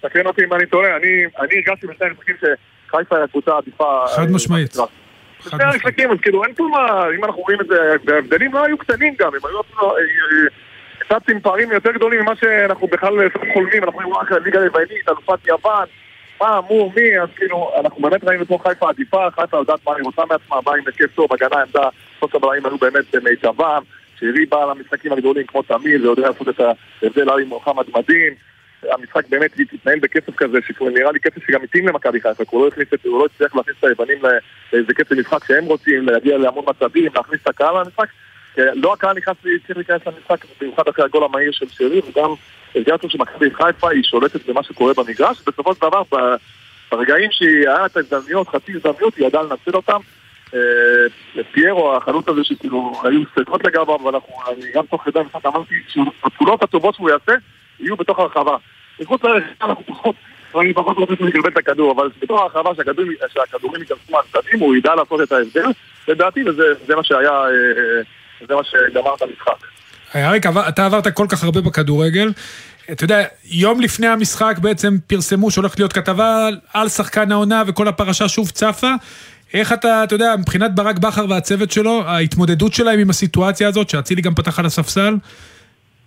תקן 0.00 0.26
אותי 0.26 0.44
אם 0.44 0.52
אני 0.52 0.66
טועה, 0.66 0.96
אני 0.96 1.24
הרגשתי 1.36 1.86
בשני 1.86 2.06
המשחקים 2.06 2.36
שחיפה 2.40 3.16
היא 3.16 3.24
הקבוצה 3.24 3.54
העדיפה... 3.54 4.04
חד 4.16 4.22
אה, 4.22 4.34
משמעית. 4.34 4.76
שני. 5.50 5.64
המשחקים, 5.64 6.10
אז 6.10 6.18
כאילו 6.22 6.44
אין 6.44 6.54
פה 6.54 6.64
מה, 6.70 7.06
אם 7.18 7.24
אנחנו 7.24 7.42
רואים 7.42 7.60
את 7.60 7.66
זה, 7.66 7.94
וההבדלים 8.04 8.54
לא 8.54 8.64
היו 8.64 8.78
קטנים 8.78 9.14
גם, 9.18 9.30
הם 9.34 9.40
היו 9.48 9.58
אה, 9.58 9.88
אה, 9.88 10.48
קצת 10.98 11.28
עם 11.28 11.40
פערים 11.40 11.72
יותר 11.72 11.92
גדולים 11.92 12.20
ממה 12.20 12.36
שאנחנו 12.36 12.86
בכלל 12.86 13.20
אה, 13.20 13.26
חולמים, 13.52 13.84
אנחנו 13.84 13.98
רואים 13.98 14.14
רק 14.14 14.32
ליגה 14.32 14.60
היוונית, 14.60 15.08
אלופת 15.08 15.46
יוון, 15.46 15.86
מה, 16.40 16.60
מו, 16.70 16.92
מי, 16.96 17.20
אז 17.20 17.28
כאילו, 17.36 17.70
אנחנו 17.80 18.02
באמת 18.02 18.24
ראינו 18.24 18.46
פה 18.46 18.58
חיפה 18.68 18.88
עדיפה, 18.88 19.30
חיפה 19.30 19.56
יודעת 19.56 19.80
מה 19.86 19.94
היא 19.96 20.04
רוצה 20.04 20.22
מעצמה, 20.30 20.60
באה 20.60 20.76
עם 20.76 20.84
היקף 20.86 21.14
טוב, 21.14 21.32
הגנה 21.32 21.62
עמדה, 21.62 21.88
חוסר 22.20 22.36
הבלמים 22.36 22.66
היו 22.66 22.78
באמת 22.78 23.04
במיטבם, 23.14 23.82
שירי 24.18 24.46
בא 24.46 24.64
למשחקים 24.64 25.12
הגדולים 25.12 25.46
כמו 25.46 25.62
תמיד, 25.62 26.00
ויודע 26.00 26.28
לעשות 26.28 26.48
את 26.48 26.60
ההבדל 27.02 27.30
עם 27.30 27.48
מוחמד 27.48 27.84
מדין, 27.96 28.34
המשחק 28.90 29.28
באמת 29.28 29.50
התנהל 29.72 29.98
בקצב 29.98 30.32
כזה, 30.36 30.58
שנראה 30.78 31.12
לי 31.12 31.18
קצב 31.18 31.40
שגם 31.46 31.62
התאים 31.62 31.88
למכבי 31.88 32.20
חיפה, 32.20 32.44
הוא 32.50 32.62
לא 32.62 32.68
הכניס 32.68 32.88
את- 32.94 33.04
הוא 33.04 33.18
לא 33.20 33.26
הצליח 33.34 33.54
להכניס 33.56 33.76
את 33.78 33.84
היוונים 33.84 34.18
לאיזה 34.72 34.94
קצב 34.94 35.14
משחק 35.14 35.44
שהם 35.46 35.64
רוצים, 35.64 36.06
להגיע 36.06 36.38
להמון 36.38 36.64
מצבים, 36.68 37.12
להכניס 37.14 37.40
את 37.42 37.48
הקהל 37.48 37.80
למשחק. 37.80 38.06
לא 38.58 38.92
הקהל 38.92 39.16
נכנס, 39.16 39.36
צריך 39.66 39.76
להיכנס 39.76 40.00
למשחק, 40.06 40.44
במיוחד 40.60 40.88
אחרי 40.88 41.04
הגול 41.04 41.24
המהיר 41.24 41.52
של 41.52 41.66
שרי, 41.68 42.00
וגם 42.08 42.30
הרגשנו 42.74 43.10
שמכבי 43.10 43.50
חיפה 43.50 43.90
היא 43.90 44.02
שולטת 44.02 44.46
במה 44.46 44.62
שקורה 44.62 44.92
במגרש, 44.96 45.38
בסופו 45.46 45.74
של 45.74 45.80
דבר, 45.80 46.02
ברגעים 46.92 47.30
שהיא 47.32 47.68
היה 47.68 47.86
את 47.86 47.96
ההזדמנויות, 47.96 48.48
חצי 48.48 48.72
הזדמנויות, 48.72 49.16
היא 49.16 49.26
ידעה 49.26 49.42
לנצל 49.42 49.76
אותם. 49.76 49.98
אה, 50.54 51.42
פיירו, 51.52 51.96
החלוץ 51.96 52.28
הזה 52.28 52.44
שכאילו 52.44 52.92
היו 53.04 53.20
ספקות 53.32 53.64
לגביו, 53.64 53.96
אבל 53.96 54.14
אני 54.48 54.72
גם 54.74 54.86
תוך 54.86 55.02
כדי 55.04 55.18
המשחק 55.20 55.46
אמרתי 55.46 55.74
שהפעולות 55.88 56.62
הטובות 56.62 56.94
שהוא 56.94 57.10
יעשה 57.10 57.32
יהיו 57.80 57.96
בתוך 57.96 58.18
הרחבה. 58.18 58.56
מחוץ 59.00 59.20
לרחבה 59.24 59.46
אנחנו 59.62 59.84
פחות, 59.86 60.16
אני 60.60 60.74
פחות 60.74 60.96
רוצה 60.96 61.12
לקבל 61.20 61.48
את 61.48 61.56
הכדור, 61.56 61.92
אבל 61.92 62.10
בתוך 62.22 62.40
הרחבה 62.40 62.70
שהכדורים 63.34 63.80
ייכנסו 63.82 64.12
מהצדדים, 64.12 64.60
הוא 64.60 64.76
ידע 64.76 64.94
לעשות 64.94 65.20
את 65.22 65.32
ההבדל, 65.32 65.66
לדעתי, 66.08 66.48
וזה 66.48 66.62
זה 66.86 66.96
מה 66.96 67.04
שהיה, 67.04 67.30
אה, 67.30 67.46
אה, 67.46 68.46
זה 68.48 68.54
מה 68.54 68.60
שגמר 68.64 69.14
את 69.16 69.22
המשחק. 69.22 69.66
אריק, 70.16 70.46
עבר- 70.46 70.68
אתה 70.68 70.86
עברת 70.86 71.08
כל 71.08 71.26
כך 71.28 71.44
הרבה 71.44 71.60
בכדורגל. 71.60 72.32
אתה 72.92 73.04
יודע, 73.04 73.22
יום 73.44 73.80
לפני 73.80 74.06
המשחק 74.06 74.58
בעצם 74.58 74.96
פרסמו 75.06 75.50
שהולכת 75.50 75.78
להיות 75.78 75.92
כתבה 75.92 76.48
על 76.72 76.88
שחקן 76.88 77.32
העונה 77.32 77.62
וכל 77.66 77.88
הפרשה 77.88 78.28
שוב 78.28 78.50
צפה. 78.50 78.90
איך 79.54 79.72
אתה, 79.72 80.04
אתה 80.04 80.14
יודע, 80.14 80.34
מבחינת 80.38 80.74
ברק 80.74 80.98
בכר 80.98 81.24
והצוות 81.28 81.70
שלו, 81.70 82.02
ההתמודדות 82.06 82.74
שלהם 82.74 82.98
עם 82.98 83.10
הסיטואציה 83.10 83.68
הזאת, 83.68 83.90
שאצילי 83.90 84.22
גם 84.22 84.34
פתח 84.34 84.58
על 84.58 84.66
הספסל, 84.66 85.14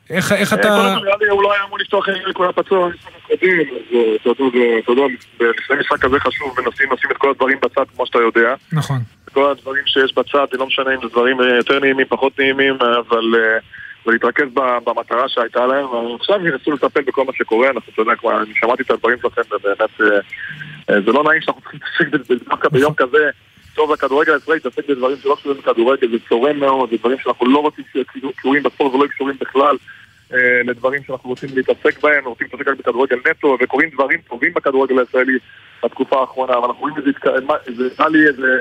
איך, 0.09 0.31
איך 0.31 0.53
אה, 0.53 0.59
אתה... 0.59 0.67
קודם 0.67 0.99
כל, 0.99 1.05
נראה 1.05 1.17
לי 1.21 1.29
הוא 1.29 1.43
לא 1.43 1.53
היה 1.53 1.63
אמור 1.63 1.79
לפתוח 1.79 2.09
עם 2.09 2.33
כל 2.33 2.49
הפצוע 2.49 2.87
במשחק 2.87 3.11
הקודם, 3.33 3.59
אז 3.59 4.55
אה, 4.55 4.79
אתה 4.79 4.91
יודע, 4.91 5.03
לפני 5.39 5.75
משחק 5.79 5.99
כזה 5.99 6.19
חשוב, 6.19 6.55
ונשים 6.57 6.93
נשים 6.93 7.11
את 7.11 7.17
כל 7.17 7.29
הדברים 7.29 7.57
בצד 7.63 7.83
כמו 7.95 8.05
שאתה 8.05 8.19
יודע. 8.19 8.55
נכון. 8.71 8.97
כל 9.33 9.51
הדברים 9.51 9.83
שיש 9.85 10.13
בצד, 10.13 10.45
זה 10.51 10.57
לא 10.57 10.65
משנה 10.67 10.93
אם 10.95 10.99
זה 11.01 11.07
דברים 11.07 11.41
אה, 11.41 11.55
יותר 11.55 11.79
נעימים, 11.79 12.05
פחות 12.09 12.39
נעימים, 12.39 12.73
אבל... 12.81 13.35
ולהתרכז 14.05 14.45
במטרה 14.85 15.29
שהייתה 15.29 15.65
להם, 15.65 15.85
ועכשיו 15.85 16.47
ינסו 16.47 16.71
לטפל 16.71 17.01
בכל 17.01 17.25
מה 17.25 17.31
שקורה, 17.35 17.67
אנחנו, 17.67 17.91
אתה 17.93 18.01
יודע, 18.01 18.15
כבר, 18.15 18.41
אני 18.41 18.53
שמעתי 18.55 18.83
את 18.83 18.91
הדברים 18.91 19.17
שלכם, 19.21 19.41
ובאמת, 19.51 19.89
זה 21.05 21.11
לא 21.11 21.23
נעים 21.23 21.41
שאנחנו 21.41 21.61
צריכים 21.61 21.79
להתעסק 21.79 22.07
בזה, 22.07 22.35
דווקא 22.49 22.69
ביום 22.69 22.93
כזה, 22.93 23.29
טוב 23.77 23.91
לכדורגל 23.91 24.33
הישראלי, 24.33 24.59
להתעסק 24.63 24.89
בדברים 24.89 25.17
שלא 25.23 25.35
קשורים 25.39 25.59
לכדורגל, 25.59 26.11
זה 26.11 26.17
צורם 26.29 26.59
מאוד, 26.59 26.89
זה 26.89 26.97
דברים 26.97 27.17
שאנחנו 27.23 27.45
לא 27.45 27.59
רוצים 27.59 27.83
שיהיו 27.91 28.31
קשורים 28.35 28.63
בספורט 28.63 28.93
ולא 28.93 29.07
קשורים 29.07 29.35
בכלל 29.39 29.77
לדברים 30.63 31.03
שאנחנו 31.03 31.29
רוצים 31.29 31.49
להתעסק 31.55 32.01
בהם, 32.03 32.25
רוצים 32.25 32.47
להתעסק 32.51 32.67
רק 32.67 32.77
בכדורגל 32.77 33.17
נטו, 33.29 33.57
וקורים 33.61 33.89
דברים 33.89 34.19
טובים 34.27 34.53
בכדורגל 34.53 34.99
הישראלי 34.99 35.37
בתקופה 35.83 36.19
האחרונה, 36.19 36.53
אבל 36.53 36.65
אנחנו 36.65 36.81
רואים 36.81 36.95
איזה, 36.97 37.11
זה 37.75 37.83
נראה 37.97 38.09
לי 38.09 38.27
איזה 38.27 38.57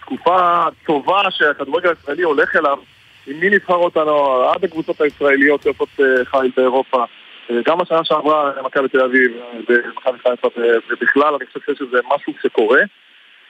תקופה 0.00 0.64
טובה 0.86 1.22
שהכדורגל 1.30 1.88
הישראלי 1.88 2.22
הולך 2.22 2.56
אליו, 2.56 2.78
עם 3.26 3.40
מי 3.40 3.50
נבחרות 3.50 3.96
הנוער, 3.96 4.50
עד 4.50 4.64
הקבוצות 4.64 5.00
הישראליות 5.00 5.62
שעושות 5.62 5.88
אה, 6.00 6.24
חיל 6.24 6.50
באירופה. 6.56 7.04
אה, 7.50 7.56
גם 7.64 7.78
בשנה 7.78 8.04
שעברה 8.04 8.52
מכבי 8.64 8.88
תל 8.88 9.00
אביב 9.00 9.32
אה, 9.70 9.76
חיפה, 10.02 10.48
אה, 10.58 10.76
ובכלל 10.90 11.34
אני 11.34 11.46
חושב 11.46 11.60
שיש 11.66 11.80
איזה 11.80 11.98
משהו 12.14 12.32
שקורה. 12.42 12.80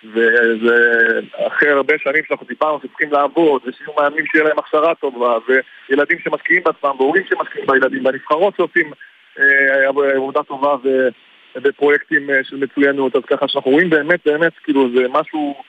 וזה 0.04 1.20
אחרי 1.46 1.70
הרבה 1.70 1.94
שנים 1.98 2.22
שאנחנו 2.28 2.46
דיברנו 2.46 2.80
שצריכים 2.82 3.12
לעבוד, 3.12 3.62
ושיהיו 3.66 3.92
מאמנים 3.96 4.26
שיהיה 4.26 4.44
להם 4.44 4.58
הכשרה 4.58 4.94
טובה, 4.94 5.38
וילדים 5.48 6.18
שמשקיעים 6.18 6.62
בעצמם, 6.64 6.94
והורים 6.98 7.22
שמשקיעים 7.30 7.66
בילדים, 7.66 8.04
והנבחרות 8.04 8.56
שעושים 8.56 8.92
אה, 9.38 9.88
עבודה 10.16 10.42
טובה 10.42 10.76
ו- 10.84 11.08
בפרויקטים 11.56 12.30
אה, 12.30 12.44
של 12.44 12.56
מצוינות, 12.56 13.16
אז 13.16 13.22
ככה 13.26 13.48
שאנחנו 13.48 13.70
רואים 13.70 13.90
באמת, 13.90 14.20
באמת, 14.26 14.52
כאילו 14.64 14.88
זה 14.94 15.06
משהו 15.08 15.62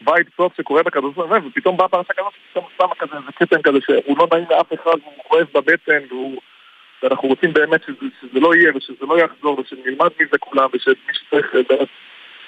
בית 0.00 0.26
סוף 0.36 0.56
שקורה 0.56 0.82
בכדורגל, 0.82 1.46
ופתאום 1.46 1.76
באה 1.76 1.88
פרשה 1.88 2.12
כזאת, 2.12 2.32
פתאום 2.50 2.64
שמה 2.76 2.94
כזה, 2.98 3.16
איזה 3.16 3.32
כתם 3.36 3.62
כזה, 3.62 3.78
שהוא 3.80 4.18
לא 4.18 4.26
נעים 4.32 4.46
לאף 4.50 4.72
אחד, 4.74 4.98
והוא 5.02 5.24
כואב 5.28 5.46
בבטן, 5.54 5.98
והוא... 6.08 6.40
ואנחנו 7.02 7.28
רוצים 7.28 7.52
באמת 7.52 7.82
שזה, 7.82 8.06
שזה 8.20 8.40
לא 8.40 8.54
יהיה, 8.54 8.72
ושזה 8.74 9.06
לא 9.08 9.18
יחזור, 9.18 9.60
ושנלמד 9.60 10.08
מזה 10.20 10.38
כולם, 10.38 10.68
ושמי 10.72 10.94
שצריך 11.12 11.54
אה, 11.54 11.84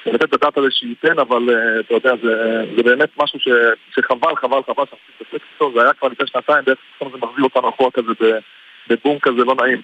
לתת 0.06 0.22
את 0.22 0.32
הדעת 0.34 0.58
הזה 0.58 0.66
שייתן, 0.70 1.18
אבל 1.18 1.50
אה, 1.50 1.80
אתה 1.80 1.94
יודע, 1.94 2.12
זה, 2.22 2.64
זה 2.76 2.82
באמת 2.82 3.08
משהו 3.22 3.40
ש, 3.40 3.48
שחבל, 3.94 4.36
חבל, 4.36 4.62
חבל 4.66 4.84
שאנחנו 4.90 4.98
מתעסק 5.20 5.44
איתו, 5.54 5.72
זה 5.74 5.82
היה 5.82 5.92
כבר 5.92 6.08
לפני 6.08 6.26
שנתיים, 6.26 6.64
בעצם 6.64 6.80
פתאום 6.96 7.12
זה 7.12 7.18
מחזיר 7.18 7.44
אותנו 7.44 7.68
אחורה 7.68 7.90
כזה 7.90 8.12
בבום 8.88 9.18
כזה 9.18 9.44
לא 9.44 9.54
נעים. 9.54 9.82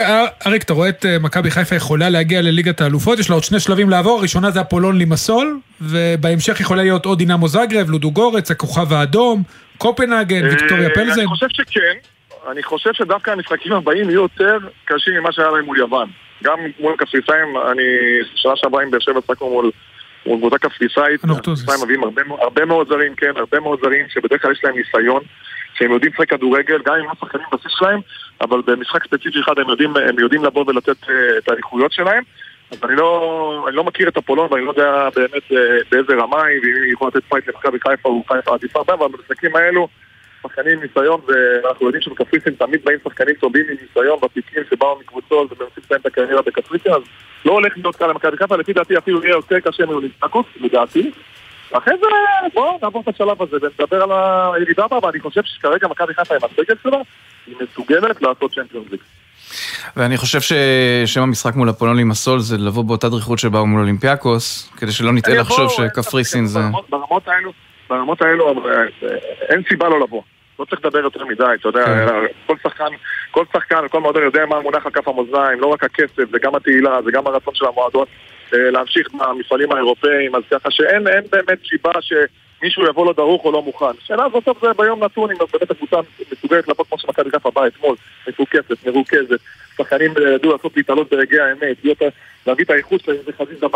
אה, 0.00 0.26
אריק, 0.46 0.62
אתה 0.62 0.72
רואה 0.72 0.88
את 0.88 1.04
אה, 1.06 1.18
מכבי 1.18 1.50
חיפה 1.50 1.76
יכולה 1.76 2.08
להגיע 2.10 2.42
לליגת 2.42 2.80
האלופות, 2.80 3.18
יש 3.18 3.30
לה 3.30 3.34
עוד 3.34 3.44
שני 3.44 3.60
שלבים 3.60 3.90
לעבור, 3.90 4.18
הראשונה 4.18 4.50
זה 4.50 4.60
אפולון 4.60 4.98
לימסול, 4.98 5.58
ובהמשך 5.80 6.60
יכולה 6.60 6.82
להיות 6.82 7.06
עוד 7.06 7.18
דינמו 7.18 7.48
זגרב, 7.48 7.90
לודו 7.90 8.10
גורץ, 8.10 8.50
הכוכב 8.50 8.92
האדום, 8.92 9.42
קופנהגן, 9.78 10.44
ויקטוריה 10.44 10.90
פלזן. 10.94 11.20
אני 11.20 11.28
חושב 11.28 11.46
שכן, 11.48 11.96
אני 12.50 12.62
חושב 12.62 12.90
שדווקא 12.92 13.30
המשחקים 13.30 13.72
הבאים 13.72 14.10
יהיו 14.10 14.22
יותר 14.22 14.58
קשים 14.84 15.14
ממה 15.14 15.32
שהיה 15.32 15.50
להם 15.50 15.64
מול 15.64 15.78
יוון. 15.78 16.10
גם 16.42 16.58
מול 16.80 16.94
הקפריסאים, 16.94 17.56
אני 17.70 17.82
שנה 18.34 18.56
שעברה 18.56 18.82
עם 18.82 18.90
באר 18.90 19.00
שבע 19.00 19.20
שחקנו 19.26 19.48
מול... 19.48 19.70
מול 20.26 20.38
קבוצה 20.38 20.58
קפריסאית. 20.58 21.20
הקפריסאים 21.24 21.78
מביאים 21.84 22.04
הרבה, 22.04 22.22
הרבה 22.28 22.64
מאוד 22.64 22.88
זרים, 22.88 23.14
כן, 23.14 23.32
הרבה 23.36 23.60
מאוד 23.60 23.78
זרים 23.82 24.06
שבדרך 24.08 24.42
כלל 24.42 24.52
יש 24.52 24.64
להם 24.64 24.74
ניסיון, 24.76 25.22
שהם 25.74 25.90
יודעים 25.90 26.12
לשחק 26.12 26.30
כדורגל, 26.30 26.78
גם 26.84 26.94
אם 26.94 27.04
לא 27.04 27.12
שחקנים 27.20 27.46
בסיס 27.52 27.72
שלהם, 27.78 28.00
אבל 28.40 28.62
במשחק 28.66 29.04
ספציפי 29.04 29.40
אחד 29.40 29.58
הם 29.58 29.68
יודעים, 29.68 29.96
הם 29.96 30.18
יודעים 30.18 30.44
לבוא 30.44 30.64
ולתת 30.66 31.08
אה, 31.08 31.38
את 31.38 31.48
האיכויות 31.48 31.92
שלהם. 31.92 32.22
אז 32.70 32.78
אני 32.84 32.96
לא, 32.96 33.64
אני 33.68 33.76
לא 33.76 33.84
מכיר 33.84 34.08
את 34.08 34.16
אפולון 34.16 34.48
ואני 34.50 34.64
לא 34.64 34.70
יודע 34.70 35.08
באמת 35.16 35.52
אה, 35.52 35.78
באיזה 35.90 36.12
רמה 36.12 36.44
היא, 36.44 36.60
ואם 36.62 36.82
היא 36.84 36.92
יכולה 36.92 37.10
לתת 37.14 37.24
fight 37.28 37.48
למכבי 37.48 37.78
חיפה 37.80 38.08
או 38.08 38.24
חיפה 38.28 38.54
עדיפה 38.54 38.78
הרבה, 38.78 38.94
אבל 38.94 39.08
במשחקים 39.08 39.56
האלו, 39.56 39.88
שחקנים 40.42 40.72
עם 40.72 40.82
ניסיון, 40.82 41.20
ואנחנו 41.26 41.86
יודעים 41.86 42.02
שבקפריסין 42.02 42.54
תמיד 42.54 42.80
באים 42.84 42.98
שחקנים 43.04 43.34
טובים 43.34 43.64
עם 43.70 43.76
ניסיון 43.82 44.18
בפיקים 44.22 44.62
שבאו 44.70 44.98
מקבוצות 45.00 45.52
ומנסים 45.52 45.82
לסיים 45.84 46.00
את 46.00 46.06
הקריירה 46.06 46.42
בקפריסין, 46.42 46.92
אז 46.92 47.02
לא 47.44 47.52
הולך 47.52 47.72
להיות 47.76 47.96
קל 47.96 48.06
למכבי 48.06 48.36
חיפה, 48.36 48.56
לפי 48.56 48.72
דעתי 48.72 48.98
אפילו 48.98 49.24
יהיה 49.24 49.32
יותר 49.32 49.60
קשה 49.60 49.86
מאולימפיאקוס, 49.86 50.46
לדעתי. 50.60 51.10
אחרי 51.72 51.94
זה 52.00 52.06
בואו 52.54 52.78
נעבור 52.82 53.02
את 53.02 53.14
השלב 53.14 53.42
הזה 53.42 53.56
ונדבר 53.62 54.02
על 54.02 54.10
הירידה 54.54 54.84
הבאה, 54.84 54.98
ואני 55.02 55.20
חושב 55.20 55.40
שכרגע 55.44 55.88
מכבי 55.88 56.14
חיפה 56.14 56.34
עם 56.34 56.40
הסגל 56.44 56.74
שלה, 56.82 56.98
היא 57.46 57.56
מסוגלת 57.60 58.22
לעשות 58.22 58.54
צ'מפיונס 58.54 58.86
ליג. 58.90 59.00
ואני 59.96 60.16
חושב 60.16 60.40
ששם 60.40 61.22
המשחק 61.22 61.54
מול 61.54 61.70
אפולון 61.70 61.96
לימסול 61.96 62.40
זה 62.40 62.58
לבוא 62.58 62.84
באותה 62.84 63.08
דריכות 63.08 63.38
שבאו 63.38 63.66
מול 63.66 63.80
אולימפיאקוס, 63.80 64.72
כדי 64.76 64.92
שלא 64.92 65.12
נטעה 65.12 65.34
לחשוב 65.34 65.70
שקפריסין 65.70 66.46
זה... 66.46 66.60
ברמות 66.88 67.28
האלו, 67.28 67.52
ברמות 67.92 68.22
האלו 68.22 68.48
אה, 68.48 68.84
אין 69.48 69.62
סיבה 69.68 69.88
לא 69.88 70.00
לבוא. 70.00 70.22
לא 70.58 70.64
צריך 70.64 70.84
לדבר 70.84 70.98
יותר 70.98 71.24
מדי, 71.24 71.44
אתה 71.60 71.68
יודע, 71.68 71.84
כן. 71.84 72.26
כל 72.46 72.56
שחקן, 72.62 72.92
כל 73.30 73.44
שחקן 73.52 73.84
וכל 73.84 74.00
מועדון 74.00 74.22
יודע 74.22 74.46
מה 74.46 74.60
מונח 74.60 74.86
על 74.86 74.92
כף 74.92 75.08
המאזניים, 75.08 75.60
לא 75.60 75.66
רק 75.66 75.84
הכסף, 75.84 76.30
זה 76.30 76.38
גם 76.42 76.54
התהילה, 76.54 77.02
זה 77.04 77.10
גם 77.10 77.26
הרצון 77.26 77.54
של 77.54 77.66
המועדון 77.66 78.06
אה, 78.54 78.70
להמשיך 78.70 79.08
במפעלים 79.14 79.72
האירופאיים, 79.72 80.34
אז 80.34 80.42
ככה 80.50 80.70
שאין 80.70 81.08
אין 81.08 81.24
באמת 81.32 81.58
סיבה 81.68 81.90
שמישהו 82.00 82.86
יבוא 82.86 83.06
לא 83.06 83.12
דרוך 83.12 83.44
או 83.44 83.52
לא 83.52 83.62
מוכן. 83.62 83.86
השאלה 84.02 84.24
הזאת 84.24 84.42
בסוף 84.42 84.62
זה 84.62 84.72
ביום 84.76 85.04
נתון, 85.04 85.30
אם 85.30 85.36
באמת 85.36 85.70
הקבוצה 85.70 85.96
מסוגלת 86.32 86.68
לבוא 86.68 86.84
כמו 86.84 86.98
שמכבי 86.98 87.30
חיפה 87.30 87.50
באה 87.50 87.66
אתמול, 87.66 87.96
מפוקסת, 88.28 88.86
מרוכזת, 88.86 89.40
שחקנים 89.76 90.10
אה, 90.16 90.32
ידעו 90.32 90.52
לעשות 90.52 90.76
להתעלות 90.76 91.10
ברגעי 91.10 91.40
האמת, 91.40 91.76
להביא 92.46 92.64
את 92.64 92.70
האיכות 92.70 93.00
זה 93.04 93.32
חזיזה 93.38 93.66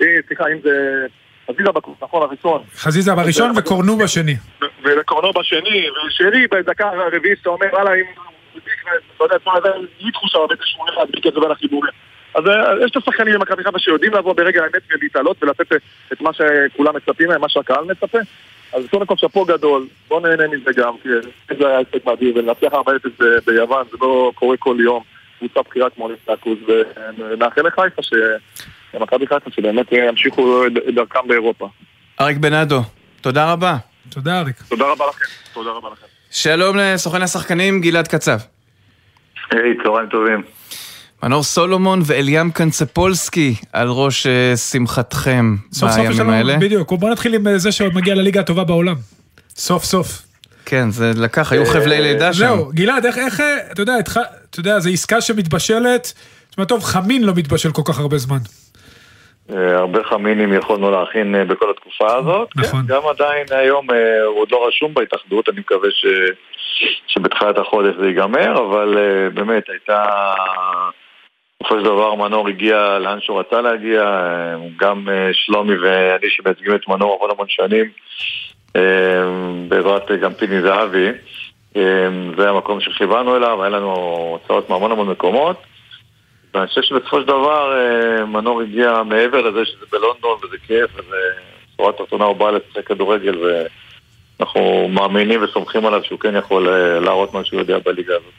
אה, 0.00 0.06
סליחה, 0.26 0.44
אם 0.48 0.58
זה 0.62 1.06
חזיזה 1.50 1.70
נכון, 2.02 2.22
הראשון, 2.22 2.62
חזיזה 2.76 3.14
בראשון 3.14 3.52
וקורנו 3.56 3.96
בשני. 3.96 4.36
וקורנו 4.84 5.32
בשני, 5.32 5.86
ושרי 6.08 6.46
בדקה 6.50 6.88
הרביעית 6.88 7.38
שאתה 7.38 7.50
אומר, 7.50 7.66
וואלה, 7.72 7.94
אם 7.94 8.04
הוא 8.16 8.60
אתה 9.16 9.24
יודע, 9.24 9.36
אתמול 9.36 9.54
היה 9.64 9.74
לי 10.00 10.10
תחושה 10.12 10.38
בבטן 10.38 10.64
שהוא 10.64 10.86
נראה 10.90 11.02
הדליק 11.02 11.26
את 11.26 11.32
זה 11.32 11.40
בין 11.40 11.50
החיבורים. 11.50 11.92
אז 12.34 12.46
אה, 12.46 12.84
יש 12.84 12.90
את 12.90 12.96
השחקנים 12.96 13.34
במכבי 13.34 13.64
חיפה 13.64 13.78
שיודעים 13.78 14.14
לבוא 14.14 14.32
ברגע 14.32 14.62
האמת 14.62 14.82
ולהתעלות 14.90 15.42
ולתת 15.42 15.72
את 16.12 16.20
מה 16.20 16.30
שכולם 16.32 16.96
מצפים 16.96 17.30
להם, 17.30 17.40
מה 17.40 17.48
שהקהל 17.48 17.84
מצפה. 17.84 18.18
אז 18.72 18.84
קודם 18.90 19.06
כל 19.06 19.16
שאפו 19.16 19.44
גדול, 19.44 19.86
בוא 20.08 20.20
נהנה 20.20 20.48
מזה 20.48 20.70
גם, 20.76 20.92
כי 21.02 21.08
זה 21.58 21.68
היה 21.68 21.78
הישג 21.78 21.98
מדהים, 22.06 22.32
ולנצח 22.36 22.72
4-0 22.72 22.76
ב- 23.20 23.38
ביוון 23.46 23.84
זה 23.90 23.96
לא 24.00 24.32
קורה 24.34 24.56
כל 24.56 24.76
יום, 24.80 25.02
קבוצה 25.38 25.60
בכירה 25.62 25.90
כמו 25.90 26.08
ליסטקוס, 26.08 26.58
ונאחל 27.18 27.66
לחיפה 27.66 28.02
ש... 28.02 28.12
למכבי 28.94 29.26
חיפה 29.26 29.50
שבאמת 29.50 29.92
אה, 29.92 29.98
ימשיכו 30.08 30.66
את 30.66 30.94
דרכם 30.94 31.28
באירופה. 31.28 31.68
אריק 32.20 32.36
בנאדו, 32.36 32.82
תודה 33.20 33.52
רבה. 33.52 33.76
תודה, 34.08 34.40
אריק. 34.40 34.56
תודה 34.68 34.84
רבה 34.84 35.04
לכם. 35.08 35.24
תודה 35.54 35.70
רבה 35.70 35.88
לכם. 35.92 36.06
שלום 36.30 36.76
לסוכן 36.76 37.22
השחקנים 37.22 37.80
גלעד 37.80 38.08
קצב. 38.08 38.38
היי, 39.50 39.74
צהריים 39.82 40.08
טובים. 40.08 40.42
מנור 41.22 41.42
סולומון 41.42 42.02
ואליאם 42.04 42.50
קנצפולסקי 42.50 43.54
על 43.72 43.88
ראש 43.88 44.26
אה, 44.26 44.56
שמחתכם 44.56 45.56
סוף 45.72 45.90
סוף 45.90 45.98
יש 45.98 46.08
בימים 46.08 46.20
לנו, 46.20 46.32
האלה. 46.32 46.56
בדיוק, 46.56 46.92
בוא 46.92 47.10
נתחיל 47.10 47.34
עם 47.34 47.46
אה, 47.46 47.58
זה 47.58 47.72
שעוד 47.72 47.94
מגיע 47.94 48.14
לליגה 48.14 48.40
הטובה 48.40 48.64
בעולם. 48.64 48.94
סוף 49.56 49.84
סוף. 49.84 50.22
כן, 50.64 50.90
זה 50.90 51.12
לקח, 51.16 51.52
היו 51.52 51.66
חבלי 51.66 52.00
לידה 52.00 52.32
שם. 52.32 52.38
זהו, 52.38 52.70
גלעד, 52.74 53.06
איך, 53.06 53.18
איך, 53.18 53.40
אה, 53.40 53.56
אתה 53.72 53.82
יודע. 53.82 53.94
אתה 54.50 54.60
יודע, 54.60 54.78
זו 54.78 54.90
עסקה 54.90 55.20
שמתבשלת. 55.20 56.12
תשמע 56.50 56.64
טוב, 56.64 56.84
חמין 56.84 57.24
לא 57.24 57.34
מתבשל 57.34 57.72
כל 57.72 57.82
כך 57.84 57.98
הרבה 57.98 58.18
זמן. 58.18 58.38
אה, 59.54 59.78
הרבה 59.78 60.04
חמינים 60.04 60.52
יכולנו 60.52 60.90
להכין 60.90 61.34
אה, 61.34 61.44
בכל 61.44 61.70
התקופה 61.70 62.16
הזאת. 62.16 62.48
נכון. 62.56 62.80
כן, 62.80 62.94
גם 62.94 63.02
עדיין 63.10 63.46
היום 63.50 63.90
אה, 63.90 64.22
הוא 64.24 64.40
עוד 64.40 64.48
לא 64.52 64.66
רשום 64.68 64.94
בהתאחדות, 64.94 65.48
אני 65.48 65.60
מקווה 65.60 65.90
ש... 65.90 66.06
שבתחילת 67.06 67.58
החודש 67.58 67.94
זה 68.00 68.06
ייגמר, 68.06 68.64
אבל 68.66 68.98
באמת 69.34 69.68
הייתה... 69.68 70.04
בסופו 71.60 71.78
של 71.78 71.84
דבר 71.84 72.14
מנור 72.14 72.48
הגיע 72.48 72.98
לאן 72.98 73.20
שהוא 73.20 73.40
רצה 73.40 73.60
להגיע, 73.60 74.02
גם 74.76 75.08
שלומי 75.32 75.78
ואני 75.78 76.30
שמייצגים 76.30 76.74
את 76.74 76.88
מנור 76.88 77.14
המון 77.14 77.30
המון 77.30 77.46
שנים, 77.48 77.86
בעזרת 79.68 80.10
גם 80.20 80.34
פיני 80.34 80.62
זהבי. 80.62 81.08
זה 82.36 82.50
המקום 82.50 82.80
שכיוונו 82.80 83.36
אליו, 83.36 83.62
היה 83.62 83.70
לנו 83.70 83.92
הוצאות 84.32 84.70
מהמון 84.70 84.92
המון 84.92 85.10
מקומות. 85.10 85.56
ואני 86.56 86.66
חושב 86.66 86.82
שבסופו 86.82 87.20
של 87.20 87.26
דבר 87.26 87.72
אה, 87.76 88.24
מנור 88.24 88.62
הגיע 88.62 89.02
מעבר 89.02 89.50
לזה 89.50 89.64
שזה 89.64 89.86
בלונדון 89.92 90.38
וזה 90.44 90.56
כיף 90.66 90.90
וזה 90.94 91.16
בשורה 91.74 91.92
תחתונה 91.92 92.24
הוא 92.24 92.36
בא 92.36 92.50
לשחק 92.50 92.86
כדורגל 92.86 93.34
ואנחנו 94.38 94.88
מאמינים 94.88 95.40
וסומכים 95.44 95.86
עליו 95.86 96.00
שהוא 96.04 96.18
כן 96.20 96.36
יכול 96.36 96.68
אה, 96.68 97.00
להראות 97.00 97.34
מה 97.34 97.44
שהוא 97.44 97.60
יודע 97.60 97.78
בליגה 97.84 98.12
הזאת. 98.14 98.32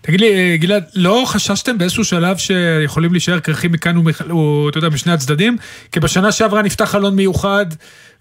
תגיד 0.00 0.20
לי, 0.20 0.32
אה, 0.34 0.56
גלעד, 0.56 0.84
לא 0.94 1.22
חששתם 1.26 1.78
באיזשהו 1.78 2.04
שלב 2.04 2.36
שיכולים 2.36 3.12
להישאר 3.12 3.38
קרחים 3.40 3.72
מכאן 3.72 3.96
ומכ- 3.96 4.30
או, 4.30 4.66
אתה 4.68 4.78
יודע, 4.78 4.88
משני 4.88 5.12
הצדדים? 5.12 5.56
כי 5.92 6.00
בשנה 6.00 6.32
שעברה 6.32 6.62
נפתח 6.62 6.84
חלון 6.84 7.16
מיוחד, 7.16 7.66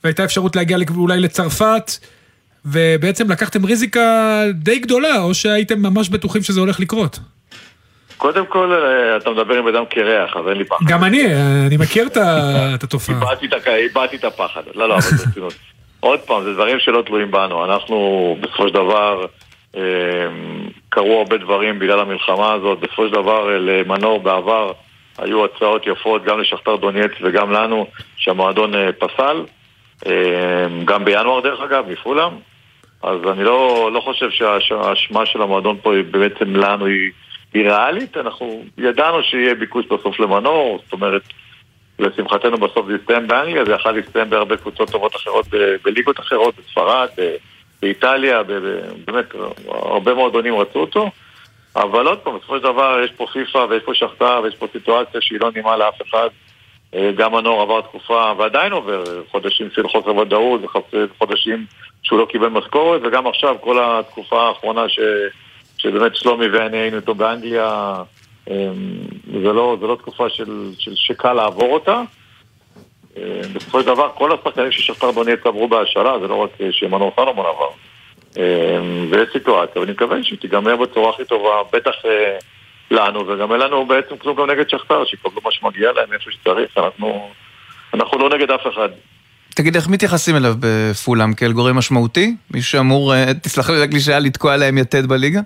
והייתה 0.03 0.23
אפשרות 0.23 0.55
להגיע 0.55 0.77
אולי 0.95 1.19
לצרפת, 1.19 1.91
ובעצם 2.65 3.31
לקחתם 3.31 3.65
ריזיקה 3.65 4.43
די 4.53 4.79
גדולה, 4.79 5.21
או 5.21 5.33
שהייתם 5.33 5.81
ממש 5.81 6.09
בטוחים 6.09 6.43
שזה 6.43 6.59
הולך 6.59 6.79
לקרות. 6.79 7.19
קודם 8.21 8.45
כל 8.45 8.73
אה, 8.73 9.17
אתה 9.17 9.29
מדבר 9.29 9.57
עם 9.57 9.67
אדם 9.67 9.85
קרח 9.85 10.37
אז 10.37 10.47
אין 10.47 10.57
לי 10.57 10.65
פחד. 10.65 10.85
גם 10.87 11.03
אני, 11.03 11.25
אה, 11.25 11.67
אני 11.67 11.77
מכיר 11.77 12.07
את 12.07 12.17
התופעה. 12.83 13.15
איבדתי 13.67 14.15
את, 14.15 14.23
הפחד. 14.23 14.61
לא, 14.75 14.89
לא, 14.89 14.93
אבל 14.97 15.03
ברצינות. 15.25 15.53
עוד 15.99 16.19
פעם, 16.19 16.43
זה 16.43 16.53
דברים 16.53 16.79
שלא 16.79 17.01
תלויים 17.05 17.31
בנו. 17.31 17.65
אנחנו, 17.65 17.97
בסופו 18.41 18.67
של 18.67 18.73
דבר, 18.73 19.25
אה, 19.77 19.81
קרו 20.89 21.17
הרבה 21.17 21.37
דברים 21.37 21.79
בגלל 21.79 21.99
המלחמה 21.99 22.53
הזאת. 22.53 22.79
בסופו 22.79 23.07
של 23.07 23.13
דבר, 23.13 23.57
למנור 23.59 24.19
בעבר 24.19 24.71
היו 25.17 25.45
הצעות 25.45 25.87
יפות 25.87 26.25
גם 26.25 26.39
לשכתר 26.39 26.75
דונייץ 26.75 27.11
וגם 27.21 27.51
לנו, 27.51 27.87
שהמועדון 28.17 28.71
פסל. 28.99 29.43
גם 30.85 31.05
בינואר, 31.05 31.39
דרך 31.41 31.59
אגב, 31.61 31.83
מפולם. 31.89 32.31
אז 33.03 33.17
אני 33.31 33.43
לא, 33.43 33.89
לא 33.93 33.99
חושב 33.99 34.29
שהאש- 34.31 34.67
שהאשמה 34.67 35.25
של 35.25 35.41
המועדון 35.41 35.77
פה 35.83 35.95
היא 35.95 36.03
בעצם 36.11 36.55
לנו 36.55 36.85
היא, 36.85 37.11
היא 37.53 37.63
ריאלית. 37.63 38.17
אנחנו 38.17 38.63
ידענו 38.77 39.23
שיהיה 39.23 39.55
ביקוש 39.55 39.85
בסוף 39.85 40.19
למנור, 40.19 40.79
זאת 40.83 40.93
אומרת... 40.93 41.21
לשמחתנו 41.99 42.57
בסוף 42.57 42.87
זה 42.87 42.95
הסתיים 43.01 43.27
באנגליה, 43.27 43.65
זה 43.65 43.71
יכול 43.73 43.91
להסתיים 43.91 44.29
בהרבה 44.29 44.57
קבוצות 44.57 44.91
טובות 44.91 45.15
אחרות 45.15 45.45
ב- 45.51 45.75
בליגות 45.83 46.19
אחרות, 46.19 46.55
בספרד, 46.59 47.07
באיטליה, 47.81 48.43
ב- 48.43 48.81
באמת, 49.05 49.25
הרבה 49.67 50.13
מועדונים 50.13 50.55
רצו 50.55 50.79
אותו. 50.79 51.09
אבל 51.75 52.07
עוד 52.07 52.19
פעם, 52.19 52.37
בסופו 52.37 52.57
של 52.57 52.63
דבר 52.63 52.99
יש 53.05 53.11
פה 53.11 53.25
פיפא 53.33 53.57
ויש 53.69 53.83
פה 53.83 53.93
שחטה 53.93 54.39
ויש 54.43 54.55
פה 54.55 54.67
סיטואציה 54.71 55.21
שהיא 55.21 55.39
לא 55.41 55.51
נעימה 55.51 55.77
לאף 55.77 56.01
אחד. 56.09 56.27
אה, 56.95 57.11
גם 57.17 57.35
הנוער 57.35 57.61
עבר 57.61 57.81
תקופה, 57.81 58.33
ועדיין 58.37 58.71
עובר 58.71 59.03
חודשים 59.31 59.67
של 59.75 59.87
חוסר 59.87 60.15
ודאות, 60.15 60.61
וחצ- 60.63 61.17
חודשים 61.17 61.65
שהוא 62.03 62.19
לא 62.19 62.25
קיבל 62.25 62.47
משכורת, 62.47 63.01
וגם 63.03 63.27
עכשיו, 63.27 63.55
כל 63.61 63.77
התקופה 63.83 64.47
האחרונה 64.47 64.89
ש... 64.89 64.99
שבאמת 65.81 66.15
שלומי 66.15 66.47
ואני 66.47 66.77
היינו 66.77 66.97
איתו 66.97 67.15
באנגליה, 67.15 67.95
אמ, 68.49 68.53
זה 69.25 69.53
לא, 69.53 69.77
זה 69.81 69.87
לא 69.87 69.95
תקופה 69.95 70.29
של, 70.29 70.71
של 70.79 70.91
שקל 70.95 71.33
לעבור 71.33 71.73
אותה. 71.73 72.01
אמ, 73.17 73.23
בסופו 73.53 73.81
של 73.81 73.85
דבר, 73.85 74.09
כל 74.15 74.31
השחקנים 74.31 74.71
ששכתר 74.71 75.11
דונייץ 75.11 75.39
עברו 75.45 75.67
בהשאלה, 75.67 76.19
זה 76.19 76.27
לא 76.27 76.35
רק 76.35 76.49
אה, 76.61 76.67
שמנור 76.71 77.11
סלומון 77.15 77.45
עבר. 77.45 77.69
אמ, 78.37 79.07
ויש 79.11 79.29
סיטואציה, 79.33 79.81
ואני 79.81 79.91
מקווה 79.91 80.23
שהיא 80.23 80.39
תיגמר 80.39 80.75
בצורה 80.75 81.09
הכי 81.09 81.25
טובה, 81.25 81.55
בטח 81.73 81.93
אה, 82.05 82.37
לנו, 82.91 83.27
וגם 83.27 83.51
אין 83.51 83.59
לנו 83.59 83.85
בעצם 83.85 84.17
כלום 84.17 84.37
גם 84.37 84.51
נגד 84.51 84.69
שכתר, 84.69 85.05
שיקבלו 85.05 85.41
מה 85.45 85.51
שמגיע 85.51 85.91
להם 85.91 86.13
איפה 86.13 86.31
שצריך, 86.31 86.77
אנחנו, 86.77 87.29
אנחנו 87.93 88.17
לא 88.19 88.37
נגד 88.37 88.51
אף 88.51 88.61
אחד. 88.73 88.89
תגיד, 89.55 89.75
איך 89.75 89.87
מתייחסים 89.87 90.35
אליו 90.35 90.53
בפולאם? 90.59 91.33
כאל 91.33 91.51
גורם 91.51 91.77
משמעותי? 91.77 92.35
מישהו 92.53 92.71
שאמור, 92.71 93.13
אה, 93.13 93.33
תסלח 93.33 93.69
לי 93.69 93.81
לקלישאה, 93.81 94.19
לתקוע 94.19 94.57
להם 94.57 94.77
יתד 94.77 95.05
בליגה? 95.05 95.41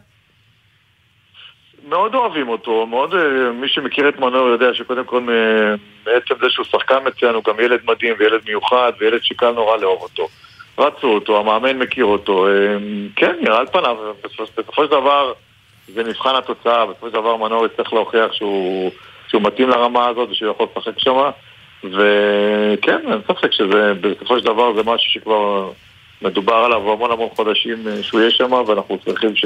מאוד 1.90 2.16
אוהבים 2.16 2.50
אותו, 2.50 2.86
מאוד, 2.86 3.14
אה, 3.16 3.52
מי 3.52 3.68
שמכיר 3.70 4.10
את 4.10 4.20
מנור 4.20 4.48
יודע 4.48 4.74
שקודם 4.74 5.04
כל 5.06 5.22
מ- 5.22 5.76
מעצם 6.08 6.36
זה 6.42 6.50
שהוא 6.50 6.66
שחקן 6.66 6.98
מצוין, 7.06 7.36
הוא 7.36 7.44
גם 7.44 7.60
ילד 7.60 7.80
מדהים 7.86 8.16
וילד 8.20 8.42
מיוחד 8.48 8.92
וילד 9.00 9.24
שקל 9.24 9.52
נורא 9.52 9.78
לאהוב 9.78 10.02
אותו. 10.02 10.28
רצו 10.78 11.08
אותו, 11.08 11.40
המאמן 11.40 11.78
מכיר 11.78 12.06
אותו, 12.06 12.48
אה, 12.48 12.52
כן, 13.16 13.36
נראה 13.42 13.58
על 13.60 13.68
פניו, 13.68 13.98
בסופו- 14.24 14.86
של 14.86 14.92
דבר 14.92 15.34
זה 15.88 16.04
מבחן 16.04 16.36
התוצאה, 16.36 16.86
בסופו 16.86 17.08
של 17.08 17.14
דבר 17.14 17.36
מנור 17.38 17.66
יצטרך 17.66 17.94
להוכיח 17.94 18.34
שהוא, 18.34 18.92
שהוא 19.28 19.42
מתאים 19.42 19.70
לרמה 19.70 20.08
הזאת 20.08 20.30
ושהוא 20.32 20.52
יכול 20.52 20.68
לשחק 20.78 21.00
שמה, 21.00 21.30
וכן, 21.84 23.00
אין 23.12 23.20
ספק 23.28 23.52
שזה, 23.52 23.94
בסופו 24.02 24.40
של 24.40 24.46
דבר 24.46 24.74
זה 24.74 24.82
משהו 24.84 25.12
שכבר 25.12 25.70
מדובר 26.22 26.56
עליו 26.56 26.92
המון 26.92 27.12
המון 27.12 27.30
חודשים 27.36 27.88
אה, 27.88 28.04
שהוא 28.04 28.20
יהיה 28.22 28.32
שם, 28.32 28.52
ואנחנו 28.52 28.98
צריכים 29.06 29.36
ש... 29.36 29.46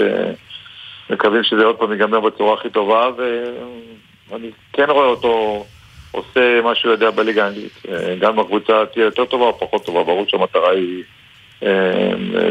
מקווים 1.09 1.43
שזה 1.43 1.63
עוד 1.63 1.75
פעם 1.75 1.91
ייגמר 1.91 2.19
בצורה 2.19 2.53
הכי 2.53 2.69
טובה, 2.69 3.09
ואני 4.31 4.49
כן 4.73 4.89
רואה 4.89 5.05
אותו 5.05 5.65
עושה 6.11 6.61
מה 6.63 6.75
שהוא 6.75 6.91
יודע 6.91 7.09
בליגה 7.09 7.45
האנגלית. 7.45 7.71
אה, 7.89 8.15
גם 8.19 8.33
אם 8.33 8.39
הקבוצה 8.39 8.73
תהיה 8.93 9.05
יותר 9.05 9.25
טובה 9.25 9.45
או 9.45 9.59
פחות 9.59 9.85
טובה, 9.85 10.03
ברור 10.03 10.25
שהמטרה 10.27 10.71
היא 10.71 11.03
אה, 11.63 11.69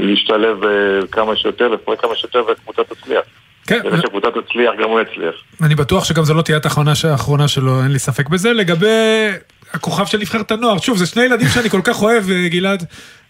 להשתלב 0.01 0.65
אה, 0.65 1.07
כמה 1.13 1.37
שיותר, 1.37 1.69
לפרק 1.69 2.01
כמה 2.01 2.17
שיותר 2.17 2.45
והקבוצה 2.49 2.83
תצליח. 2.85 3.23
כן, 3.67 3.81
כדי 3.83 3.97
שהקבוצה 3.97 4.27
תצליח, 4.31 4.73
גם 4.83 4.91
הוא 4.91 5.01
יצליח. 5.01 5.35
אני 5.63 5.75
בטוח 5.75 6.05
שגם 6.05 6.25
זו 6.25 6.35
לא 6.35 6.43
תהיה 6.43 6.59
האחרונה 6.65 6.93
האחרונה 7.11 7.49
שלו, 7.49 7.83
אין 7.83 7.93
לי 7.93 7.99
ספק 7.99 8.29
בזה. 8.29 8.53
לגבי 8.53 9.29
הכוכב 9.73 10.07
של 10.07 10.19
נבחרת 10.19 10.51
הנוער, 10.51 10.79
שוב, 10.79 10.97
זה 10.97 11.07
שני 11.07 11.23
ילדים 11.23 11.49
שאני 11.49 11.71
כל 11.71 11.81
כך 11.85 12.03
אוהב, 12.03 12.25
גלעד. 12.49 12.85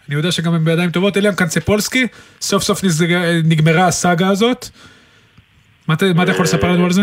אני 0.07 0.15
יודע 0.15 0.31
שגם 0.31 0.53
הם 0.53 0.65
בידיים 0.65 0.91
טובות. 0.91 1.17
אליאם 1.17 1.33
קנצפולסקי, 1.33 2.07
סוף 2.41 2.63
סוף 2.63 2.81
נגמרה 3.43 3.87
הסאגה 3.87 4.27
הזאת. 4.27 4.69
מה 5.89 6.23
אתה 6.23 6.31
יכול 6.31 6.43
לספר 6.43 6.67
לנו 6.71 6.85
על 6.85 6.91
זה? 6.91 7.01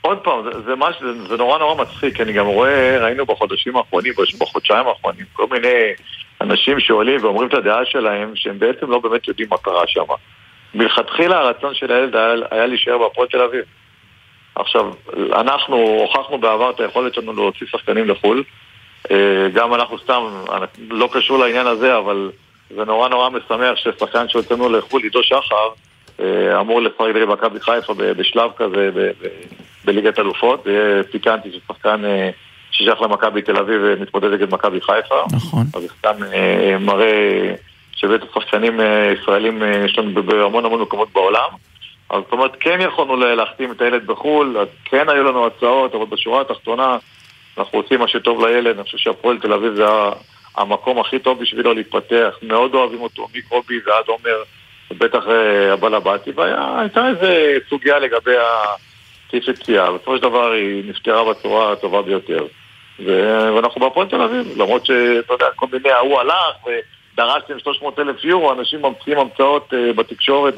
עוד 0.00 0.18
פעם, 0.18 0.44
זה, 0.44 0.60
זה, 0.60 0.76
מש, 0.76 0.94
זה, 1.00 1.26
זה 1.28 1.36
נורא 1.36 1.58
נורא 1.58 1.82
מצחיק, 1.82 2.20
אני 2.20 2.32
גם 2.32 2.46
רואה, 2.46 2.98
ראינו 3.00 3.26
בחודשים 3.26 3.76
האחרונים, 3.76 4.12
בחודשיים 4.40 4.86
האחרונים, 4.86 5.26
כל 5.32 5.46
מיני 5.50 5.92
אנשים 6.40 6.80
שעולים 6.80 7.24
ואומרים 7.24 7.48
את 7.48 7.54
הדעה 7.54 7.84
שלהם, 7.84 8.32
שהם 8.34 8.58
בעצם 8.58 8.90
לא 8.90 8.98
באמת 8.98 9.28
יודעים 9.28 9.48
מה 9.50 9.56
קרה 9.56 9.82
שם. 9.86 10.04
מלכתחילה 10.74 11.38
הרצון 11.38 11.74
של 11.74 11.92
הילד 11.92 12.16
היה, 12.16 12.34
היה 12.50 12.66
להישאר 12.66 12.98
בהפועל 12.98 13.28
תל 13.28 13.40
אביב. 13.40 13.64
עכשיו, 14.54 14.92
אנחנו 15.32 15.76
הוכחנו 15.76 16.38
בעבר 16.38 16.70
את 16.70 16.80
היכולת 16.80 17.14
שלנו 17.14 17.32
להוציא 17.32 17.66
שחקנים 17.66 18.08
לחו"ל. 18.08 18.42
אה, 19.10 19.48
גם 19.54 19.74
אנחנו 19.74 19.98
סתם, 19.98 20.22
לא 20.90 21.08
קשור 21.12 21.38
לעניין 21.38 21.66
הזה, 21.66 21.98
אבל 21.98 22.30
זה 22.76 22.84
נורא 22.84 23.08
נורא 23.08 23.30
משמח 23.30 23.76
ששחקן 23.76 24.28
שהוצאנו 24.28 24.68
לחו"ל, 24.68 25.02
עידו 25.02 25.22
שחר, 25.22 25.68
אמור 26.60 26.82
לשחק 26.82 27.00
נגד 27.14 27.28
מכבי 27.28 27.60
חיפה 27.60 27.94
בשלב 27.94 28.50
כזה 28.56 28.90
בליגת 29.84 30.18
אלופות. 30.18 30.64
זה 30.64 30.70
יהיה 30.72 31.02
פיקנטי 31.04 31.48
ששחקן 31.52 32.04
אה, 32.04 32.30
ששייך 32.70 33.02
למכבי 33.02 33.42
תל 33.42 33.56
אביב 33.56 33.80
ומתמודד 33.84 34.32
נגד 34.32 34.54
מכבי 34.54 34.80
חיפה. 34.80 35.24
נכון. 35.32 35.64
אז 35.74 35.82
זה 35.82 35.88
סתם 35.98 36.22
אה, 36.32 36.76
מראה 36.80 37.54
שבאמת 37.96 38.20
השחקנים 38.30 38.80
אה, 38.80 39.12
ישראלים 39.20 39.62
אה, 39.62 39.82
יש 39.84 39.98
לנו 39.98 40.22
בהמון 40.22 40.64
המון 40.64 40.80
מקומות 40.82 41.08
בעולם. 41.12 41.48
אז 42.10 42.22
זאת 42.24 42.32
אומרת, 42.32 42.50
כן 42.60 42.78
יכולנו 42.80 43.16
לה- 43.16 43.34
להחתים 43.34 43.72
את 43.72 43.80
הילד 43.80 44.06
בחו"ל, 44.06 44.56
אז 44.58 44.68
כן 44.84 45.08
היו 45.08 45.24
לנו 45.24 45.46
הצעות, 45.46 45.94
אבל 45.94 46.04
בשורה 46.04 46.40
התחתונה 46.40 46.96
אנחנו 47.58 47.78
עושים 47.78 48.00
מה 48.00 48.08
שטוב 48.08 48.46
לילד. 48.46 48.74
אני 48.76 48.84
חושב 48.84 48.98
שהפועל 48.98 49.38
תל 49.38 49.52
אביב 49.52 49.74
זה 49.74 49.84
המקום 50.56 51.00
הכי 51.00 51.18
טוב 51.18 51.40
בשבילו 51.40 51.74
להתפתח. 51.74 52.34
מאוד 52.42 52.74
אוהבים 52.74 53.00
אותו, 53.00 53.26
מקובי 53.34 53.74
ועד 53.86 54.04
עומר, 54.06 54.42
בטח 54.98 55.24
אה, 55.28 55.72
הבעל 55.72 55.94
הבאתי, 55.94 56.30
והייתה 56.36 57.08
איזו 57.08 57.26
סוגיה 57.70 57.98
לגבי 57.98 58.34
הטיפ 59.28 59.48
יציאה. 59.48 59.92
בסופו 59.92 60.16
של 60.16 60.22
דבר 60.22 60.50
היא 60.50 60.84
נפתרה 60.90 61.30
בצורה 61.30 61.72
הטובה 61.72 62.02
ביותר. 62.02 62.46
ואנחנו 62.98 63.80
בהפועל 63.80 64.08
תל 64.08 64.22
אביב, 64.22 64.46
למרות 64.56 64.86
שאתה 64.86 65.32
יודע, 65.32 65.46
כל 65.56 65.66
מיני, 65.72 65.90
ההוא 65.90 66.20
הלך 66.20 66.56
ודרשתם 67.14 67.58
300 67.58 67.98
אלף 67.98 68.24
יורו, 68.24 68.52
אנשים 68.52 68.82
ממציאים 68.82 69.18
המצאות 69.18 69.74
אה, 69.74 69.92
בתקשורת 69.92 70.54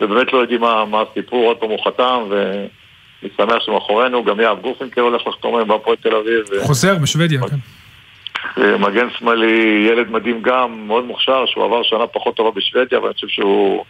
ובאמת 0.00 0.32
לא 0.32 0.38
יודעים 0.38 0.60
מה, 0.60 0.84
מה 0.84 1.02
הסיפור, 1.10 1.46
עוד 1.46 1.56
פעם 1.56 1.70
הוא 1.70 1.84
חתם 1.84 2.24
ואני 2.28 3.30
שמח 3.36 3.62
שמאחורינו, 3.62 4.24
גם 4.24 4.40
יאב 4.40 4.60
גופינקר 4.60 5.00
הולך 5.00 5.26
לחתום 5.26 5.56
היום 5.56 5.68
בהפועל 5.68 5.96
תל 5.96 6.14
אביב. 6.14 6.44
חוזר 6.62 6.94
בשוודיה, 6.94 7.40
כן. 7.40 7.56
מגן 8.56 9.06
שמאלי, 9.18 9.86
ילד 9.92 10.10
מדהים 10.10 10.42
גם, 10.42 10.86
מאוד 10.86 11.04
מוכשר, 11.04 11.44
שהוא 11.46 11.64
עבר 11.64 11.82
שנה 11.82 12.06
פחות 12.06 12.36
טובה 12.36 12.50
בשוודיה, 12.56 13.00
ואני 13.00 13.14
חושב 13.14 13.28
שהוא 13.28 13.84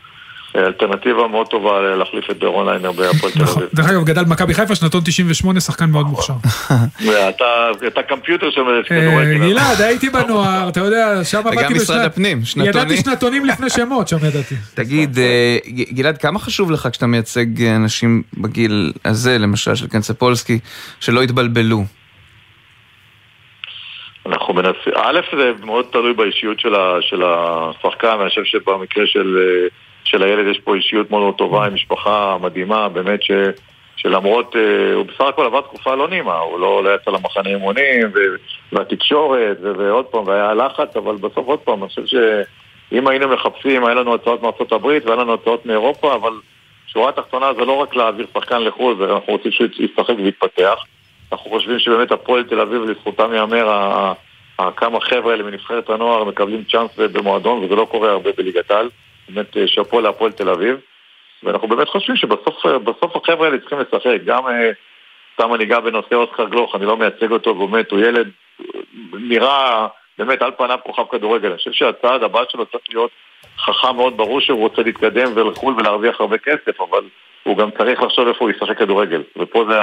אה, 0.56 0.66
אלטרנטיבה 0.66 1.28
מאוד 1.28 1.46
טובה 1.46 1.80
להחליף 1.80 2.30
את 2.30 2.38
דורון 2.38 2.68
ליינר 2.68 2.92
בהפועל 2.92 3.32
תל 3.32 3.42
נכון. 3.42 3.62
אביב. 3.62 3.68
דרך 3.74 3.90
אגב, 3.90 4.04
גדל 4.04 4.24
במכבי 4.24 4.54
חיפה, 4.54 4.74
שנתון 4.74 5.00
98, 5.04 5.60
שחקן 5.60 5.90
מאוד 5.90 6.06
מוכשר. 6.06 6.32
אתה 7.88 8.02
קמפיוטר 8.08 8.50
של 8.50 8.60
אה, 8.60 8.82
כדורגל. 8.88 9.38
גלעד, 9.38 9.80
הייתי 9.80 10.10
בנוער, 10.10 10.68
אתה 10.68 10.80
יודע, 10.80 11.24
שם 11.24 11.40
וגם 11.40 11.58
עבדתי 11.58 11.74
משרד 11.74 11.96
בשנת- 11.98 12.06
הפנים, 12.06 12.44
שנתונים. 12.44 12.70
ידעתי 12.70 12.96
שנתונים 12.96 13.44
לפני 13.44 13.70
שמות, 13.70 14.08
שם 14.08 14.16
ידעתי. 14.16 14.54
תגיד, 14.74 15.18
אה, 15.18 15.56
גלעד, 15.92 16.18
כמה 16.18 16.38
חשוב 16.38 16.70
לך 16.70 16.88
כשאתה 16.92 17.06
מייצג 17.06 17.62
אנשים 17.62 18.22
בגיל 18.36 18.92
הזה, 19.04 19.38
למשל, 19.38 19.74
של 19.74 19.86
קנצפולסקי, 19.86 20.58
שלא 21.00 21.24
יתבלבלו? 21.24 21.84
אנחנו 24.28 24.54
מנסים, 24.54 24.92
א' 24.96 25.20
זה 25.36 25.52
מאוד 25.64 25.86
תלוי 25.92 26.12
באישיות 26.12 26.60
של, 26.60 26.74
ה, 26.74 26.96
של 27.00 27.22
השחקן, 27.24 28.16
ואני 28.18 28.28
חושב 28.28 28.44
שבמקרה 28.44 29.06
של, 29.06 29.38
אה, 29.38 29.68
של 30.04 30.22
הילד 30.22 30.46
יש 30.46 30.58
פה 30.58 30.74
אישיות 30.74 31.10
מאוד 31.10 31.22
מאוד 31.22 31.34
טובה, 31.34 31.66
עם 31.66 31.74
משפחה 31.74 32.36
מדהימה, 32.40 32.88
באמת 32.88 33.22
ש, 33.22 33.30
שלמרות, 33.96 34.56
אה, 34.56 34.94
הוא 34.94 35.06
בסך 35.06 35.20
הכל 35.20 35.46
עבר 35.46 35.60
תקופה 35.60 35.94
לא 35.94 36.08
נעימה, 36.08 36.38
הוא 36.38 36.60
לא, 36.60 36.84
לא 36.84 36.94
יצא 36.94 37.10
למחנה 37.10 37.50
אימונים, 37.50 38.06
והתקשורת, 38.72 39.56
ועוד 39.60 40.04
פעם, 40.04 40.26
והיה 40.26 40.54
לחץ, 40.54 40.96
אבל 40.96 41.16
בסוף 41.16 41.46
עוד 41.46 41.58
פעם, 41.58 41.82
אני 41.82 41.88
חושב 41.88 42.06
שאם 42.06 43.08
היינו 43.08 43.28
מחפשים, 43.28 43.84
היה 43.84 43.94
לנו 43.94 44.14
הצעות 44.14 44.42
מארצות 44.42 44.72
הברית 44.72 45.04
והיה 45.04 45.16
לנו 45.16 45.34
הצעות 45.34 45.66
מאירופה, 45.66 46.14
אבל 46.14 46.32
שורה 46.86 47.08
התחתונה 47.08 47.54
זה 47.54 47.64
לא 47.64 47.72
רק 47.72 47.96
להעביר 47.96 48.26
שחקן 48.34 48.62
לחו"ל, 48.62 49.02
אנחנו 49.02 49.32
רוצים 49.32 49.52
שהוא 49.52 49.68
ישחק 49.78 50.14
ויתפתח. 50.24 50.84
אנחנו 51.32 51.50
חושבים 51.50 51.78
שבאמת 51.78 52.12
הפועל 52.12 52.44
תל 52.44 52.60
אביב, 52.60 52.82
לזכותם 52.82 53.32
ייאמר, 53.32 53.68
כמה 54.76 55.00
חבר'ה 55.00 55.32
האלה 55.32 55.42
מנבחרת 55.42 55.90
הנוער 55.90 56.24
מקבלים 56.24 56.64
צ'אנס 56.64 56.98
במועדון, 56.98 57.64
וזה 57.64 57.74
לא 57.74 57.86
קורה 57.90 58.10
הרבה 58.10 58.30
בליגת 58.36 58.70
העל. 58.70 58.90
באמת 59.28 59.56
אה, 59.56 59.68
שאפו 59.68 60.00
להפועל 60.00 60.32
תל 60.32 60.48
אביב. 60.48 60.76
ואנחנו 61.42 61.68
באמת 61.68 61.88
חושבים 61.88 62.16
שבסוף 62.16 62.66
אה, 62.66 63.16
החבר'ה 63.16 63.46
האלה 63.46 63.58
צריכים 63.58 63.78
לשחק. 63.78 64.24
גם, 64.24 64.46
אה, 64.48 64.70
סתם 65.34 65.54
אני 65.54 65.64
אגע 65.64 65.80
בנושא 65.80 66.14
אוסקר 66.14 66.48
גלוך, 66.48 66.74
אני 66.74 66.86
לא 66.86 66.96
מייצג 66.96 67.30
אותו, 67.30 67.54
באמת, 67.54 67.90
הוא 67.90 68.00
ילד, 68.00 68.30
אה, 68.60 68.80
נראה 69.12 69.86
באמת 70.18 70.42
על 70.42 70.50
פניו 70.58 70.78
כוכב 70.84 71.02
כדורגל. 71.10 71.48
אני 71.48 71.58
חושב 71.58 71.72
שהצעד 71.72 72.22
הבא 72.22 72.42
שלו 72.48 72.66
צריך 72.66 72.84
להיות 72.88 73.10
חכם 73.58 73.96
מאוד, 73.96 74.16
ברור 74.16 74.40
שהוא 74.40 74.60
רוצה 74.60 74.82
להתקדם 74.82 75.32
ולחו"ל 75.34 75.74
ולהרוויח 75.78 76.20
הרבה 76.20 76.38
כסף, 76.38 76.80
אבל 76.80 77.04
הוא 77.42 77.56
גם 77.56 77.70
צריך 77.70 78.02
לחשוב 78.02 78.28
איפה 78.28 78.44
הוא 78.44 78.50
ישחק 78.50 78.78
כדורגל. 78.78 79.22
ופה 79.36 79.64
זה. 79.70 79.78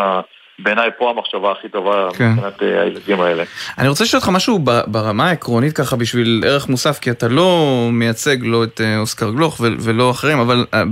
בעיניי 0.59 0.89
פה 0.97 1.09
המחשבה 1.09 1.51
הכי 1.51 1.69
טובה 1.69 2.07
כן. 2.17 2.31
מבחינת 2.31 2.63
אה, 2.63 2.81
הילדים 2.81 3.21
האלה. 3.21 3.43
אני 3.77 3.87
רוצה 3.87 4.03
לשאול 4.03 4.19
אותך 4.19 4.29
משהו 4.29 4.59
ברמה 4.87 5.29
העקרונית 5.29 5.73
ככה 5.73 5.95
בשביל 5.95 6.43
ערך 6.47 6.69
מוסף, 6.69 6.99
כי 6.99 7.11
אתה 7.11 7.27
לא 7.27 7.89
מייצג 7.91 8.37
לא 8.41 8.63
את 8.63 8.81
אה, 8.81 8.97
אוסקר 8.97 9.31
גלוך 9.31 9.61
ולא 9.79 10.11
אחרים, 10.11 10.39
אבל 10.39 10.65
אה, 10.73 10.83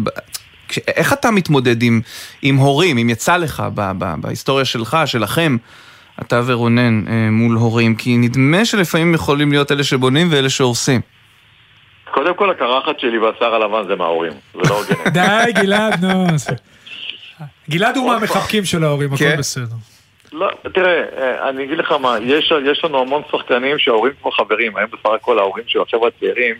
איך 0.88 1.14
אתה 1.14 1.32
מתמודד 1.32 1.84
עם, 1.84 2.02
עם 2.42 2.56
הורים, 2.56 2.98
אם 2.98 3.10
יצא 3.10 3.38
לך 3.38 3.64
ב- 3.76 3.92
ב- 3.98 4.22
בהיסטוריה 4.22 4.66
שלך, 4.66 4.98
שלכם, 5.06 5.58
אתה 6.22 6.42
ורונן 6.46 7.08
אה, 7.08 7.30
מול 7.32 7.56
הורים? 7.56 7.96
כי 7.96 8.18
נדמה 8.18 8.66
שלפעמים 8.66 9.14
יכולים 9.14 9.52
להיות 9.52 9.72
אלה 9.72 9.84
שבונים 9.84 10.28
ואלה 10.32 10.50
שהורסים. 10.50 11.02
קודם 12.12 12.34
כל 12.36 12.52
הקרחת 12.52 13.00
שלי 13.00 13.18
והשיער 13.18 13.56
הלבן 13.56 13.88
זה 13.88 13.96
מההורים, 13.96 14.32
זה 14.54 14.70
לא 14.70 14.80
הוגן. 14.80 15.10
די, 15.10 15.52
גלעד, 15.62 16.06
נו. 16.06 16.26
גלעד 17.70 17.98
הוא 17.98 18.08
מהמחבקים 18.12 18.66
של 18.66 18.84
ההורים, 18.84 19.14
הכל 19.14 19.24
כן. 19.24 19.38
בסדר. 19.38 19.76
לא, 20.34 20.50
תראה, 20.74 21.04
אה, 21.18 21.50
אני 21.50 21.64
אגיד 21.64 21.78
לך 21.78 21.92
מה, 21.92 22.18
יש, 22.22 22.54
יש 22.66 22.84
לנו 22.84 23.02
המון 23.02 23.22
שחקנים 23.32 23.80
שההורים 23.80 24.14
כבר 24.22 24.32
חברים, 24.32 24.78
היום 24.78 24.90
בסך 24.92 25.10
הכל 25.16 25.40
ההורים 25.40 25.64
של 25.68 25.82
החבר'ה 25.82 26.08
הצעירים 26.08 26.56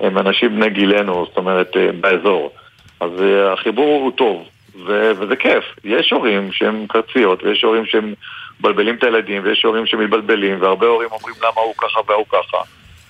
הם 0.00 0.18
אנשים 0.18 0.56
בני 0.56 0.70
גילנו, 0.70 1.26
זאת 1.28 1.36
אומרת, 1.36 1.76
אה, 1.76 1.92
באזור. 2.00 2.52
אז 3.00 3.10
אה, 3.22 3.52
החיבור 3.52 4.00
הוא 4.02 4.12
טוב, 4.12 4.48
ו- 4.86 5.12
וזה 5.18 5.36
כיף. 5.36 5.64
יש 5.84 6.12
הורים 6.12 6.52
שהם 6.52 6.86
קרציות, 6.88 7.42
ויש 7.42 7.64
הורים 7.64 7.86
שהם 7.86 8.14
מבלבלים 8.60 8.94
את 8.94 9.04
הילדים, 9.04 9.42
ויש 9.44 9.62
הורים 9.62 9.86
שמתבלבלים, 9.86 10.62
והרבה 10.62 10.86
הורים 10.86 11.08
אומרים 11.12 11.34
למה 11.38 11.60
הוא 11.64 11.74
ככה 11.78 12.00
והוא 12.06 12.26
ככה. 12.28 12.58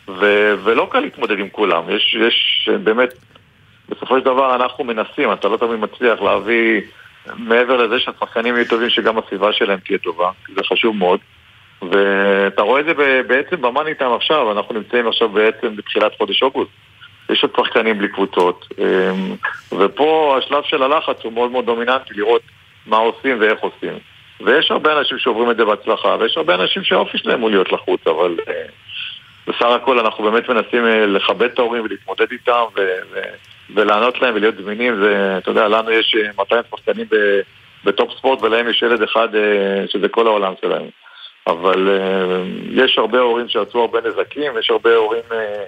ו- 0.08 0.54
ולא 0.64 0.88
קל 0.90 1.00
להתמודד 1.00 1.38
עם 1.38 1.48
כולם. 1.48 1.82
יש, 1.88 2.16
יש 2.20 2.68
באמת, 2.82 3.14
בסופו 3.88 4.18
של 4.18 4.24
דבר 4.24 4.54
אנחנו 4.54 4.84
מנסים, 4.84 5.32
אתה 5.32 5.48
לא 5.48 5.56
תמיד 5.56 5.80
מצליח 5.80 6.22
להביא, 6.22 6.80
מעבר 7.36 7.76
לזה 7.76 8.00
שהשחקנים 8.00 8.56
יהיו 8.56 8.68
טובים, 8.68 8.90
שגם 8.90 9.18
הסביבה 9.18 9.52
שלהם 9.52 9.78
תהיה 9.78 9.98
טובה, 9.98 10.30
זה 10.56 10.60
חשוב 10.64 10.96
מאוד. 10.96 11.20
ואתה 11.82 12.62
רואה 12.62 12.80
את 12.80 12.84
זה 12.84 13.22
בעצם 13.26 13.62
במאני 13.62 13.94
טיים 13.94 14.12
עכשיו, 14.12 14.52
אנחנו 14.52 14.74
נמצאים 14.74 15.08
עכשיו 15.08 15.28
בעצם 15.28 15.76
בתחילת 15.76 16.12
חודש 16.18 16.42
אוגוסט. 16.42 16.70
יש 17.30 17.42
עוד 17.42 17.52
שחקנים 17.56 17.98
בלי 17.98 18.08
קבוצות, 18.08 18.68
אמ, 18.78 19.34
ופה 19.78 20.38
השלב 20.38 20.62
של 20.64 20.82
הלחץ 20.82 21.16
הוא 21.22 21.32
מאוד 21.32 21.50
מאוד 21.50 21.66
דומיננטי, 21.66 22.14
לראות 22.14 22.42
מה 22.86 22.96
עושים 22.96 23.40
ואיך 23.40 23.60
עושים. 23.60 23.98
ויש 24.40 24.70
הרבה 24.70 24.98
אנשים 24.98 25.18
שעוברים 25.18 25.50
את 25.50 25.56
זה 25.56 25.64
בהצלחה, 25.64 26.16
ויש 26.20 26.36
הרבה 26.36 26.54
אנשים 26.54 26.84
שהאופי 26.84 27.18
שלהם 27.18 27.40
הוא 27.40 27.50
להיות 27.50 27.72
לחוץ, 27.72 28.00
אבל 28.06 28.36
אה, 28.48 28.64
בסך 29.46 29.66
הכל 29.82 29.98
אנחנו 29.98 30.24
באמת 30.24 30.48
מנסים 30.48 30.86
אה, 30.86 31.06
לכבד 31.06 31.50
את 31.50 31.58
ההורים 31.58 31.84
ולהתמודד 31.84 32.32
איתם 32.32 32.62
ו- 32.76 33.18
ולענות 33.74 34.22
להם 34.22 34.34
ולהיות 34.34 34.54
זמינים. 34.62 34.96
זה, 34.96 35.34
אתה 35.38 35.50
יודע, 35.50 35.68
לנו 35.68 35.90
יש 35.90 36.14
אה, 36.24 36.30
200 36.38 36.62
שחקנים 36.70 37.06
ב- 37.10 37.40
בטופ 37.84 38.10
ספורט 38.18 38.42
ולהם 38.42 38.68
יש 38.68 38.82
ילד 38.82 39.02
אחד 39.02 39.28
אה, 39.34 39.40
שזה 39.88 40.08
כל 40.08 40.26
העולם 40.26 40.52
שלהם. 40.60 40.86
אבל 41.46 41.88
אה, 41.88 42.42
יש 42.84 42.98
הרבה 42.98 43.18
הורים 43.18 43.48
שעשו 43.48 43.80
הרבה 43.80 43.98
נזקים, 44.08 44.52
יש 44.60 44.70
הרבה 44.70 44.94
הורים 44.96 45.22
אה, 45.32 45.64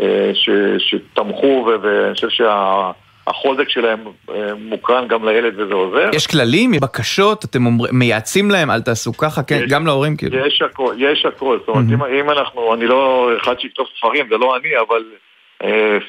אה, 0.00 0.30
ש- 0.34 0.50
שתמכו 0.90 1.68
ואני 1.82 2.14
חושב 2.14 2.28
שהחוזק 2.28 3.68
שלהם 3.68 3.98
אה, 4.30 4.50
מוקרן 4.58 5.08
גם 5.08 5.24
לילד 5.28 5.60
וזה 5.60 5.74
עוזר. 5.74 6.10
יש 6.14 6.26
כללים, 6.26 6.70
בקשות, 6.82 7.44
אתם 7.44 7.66
אומר, 7.66 7.84
מייעצים 7.92 8.50
להם, 8.50 8.70
אל 8.70 8.80
תעשו 8.80 9.16
ככה, 9.16 9.42
כן, 9.42 9.60
יש- 9.64 9.70
גם 9.70 9.86
להורים 9.86 10.16
כאילו. 10.16 10.46
יש 10.46 10.62
הכל, 10.62 10.94
יש 10.98 11.24
הכל. 11.26 11.58
זאת 11.58 11.68
אומרת, 11.68 11.84
אם, 11.94 12.02
אם 12.20 12.30
אנחנו, 12.30 12.74
אני 12.74 12.86
לא 12.86 13.30
אחד 13.42 13.60
שיכתוב 13.60 13.86
ספרים, 13.98 14.26
זה 14.30 14.36
לא 14.38 14.56
אני, 14.56 14.68
אבל 14.88 15.04
אה, 15.12 15.16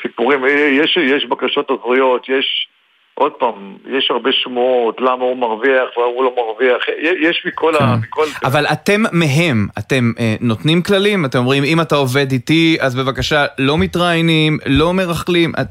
סיפורים, 0.02 0.46
אה, 0.46 0.50
יש, 0.84 0.98
יש 0.98 1.26
בקשות 1.26 1.68
עזריות, 1.72 2.30
יש, 2.30 2.68
עוד 3.14 3.32
פעם, 3.32 3.54
יש 3.98 4.12
הרבה 4.12 4.30
שמועות, 4.32 5.02
למה 5.02 5.24
הוא 5.24 5.38
מרוויח 5.38 5.98
והוא 5.98 6.24
לא 6.24 6.34
מרוויח, 6.38 6.78
יש- 7.02 7.18
יש 7.22 7.44
מכל 7.46 7.74
ה... 7.76 7.96
מכל... 8.02 8.26
אבל 8.46 8.66
אתם 8.66 9.02
מהם, 9.12 9.68
אתם 9.80 10.12
אה, 10.20 10.36
נותנים 10.42 10.82
כללים, 10.82 11.26
אתם 11.26 11.38
אומרים 11.40 11.64
אם 11.64 11.82
אתה 11.82 11.96
עובד 11.96 12.32
איתי 12.32 12.78
אז 12.82 12.96
בבקשה 12.96 13.46
לא 13.60 13.78
מתראיינים, 13.78 14.58
לא 14.66 14.94
מרכלים, 14.94 15.52
את, 15.62 15.68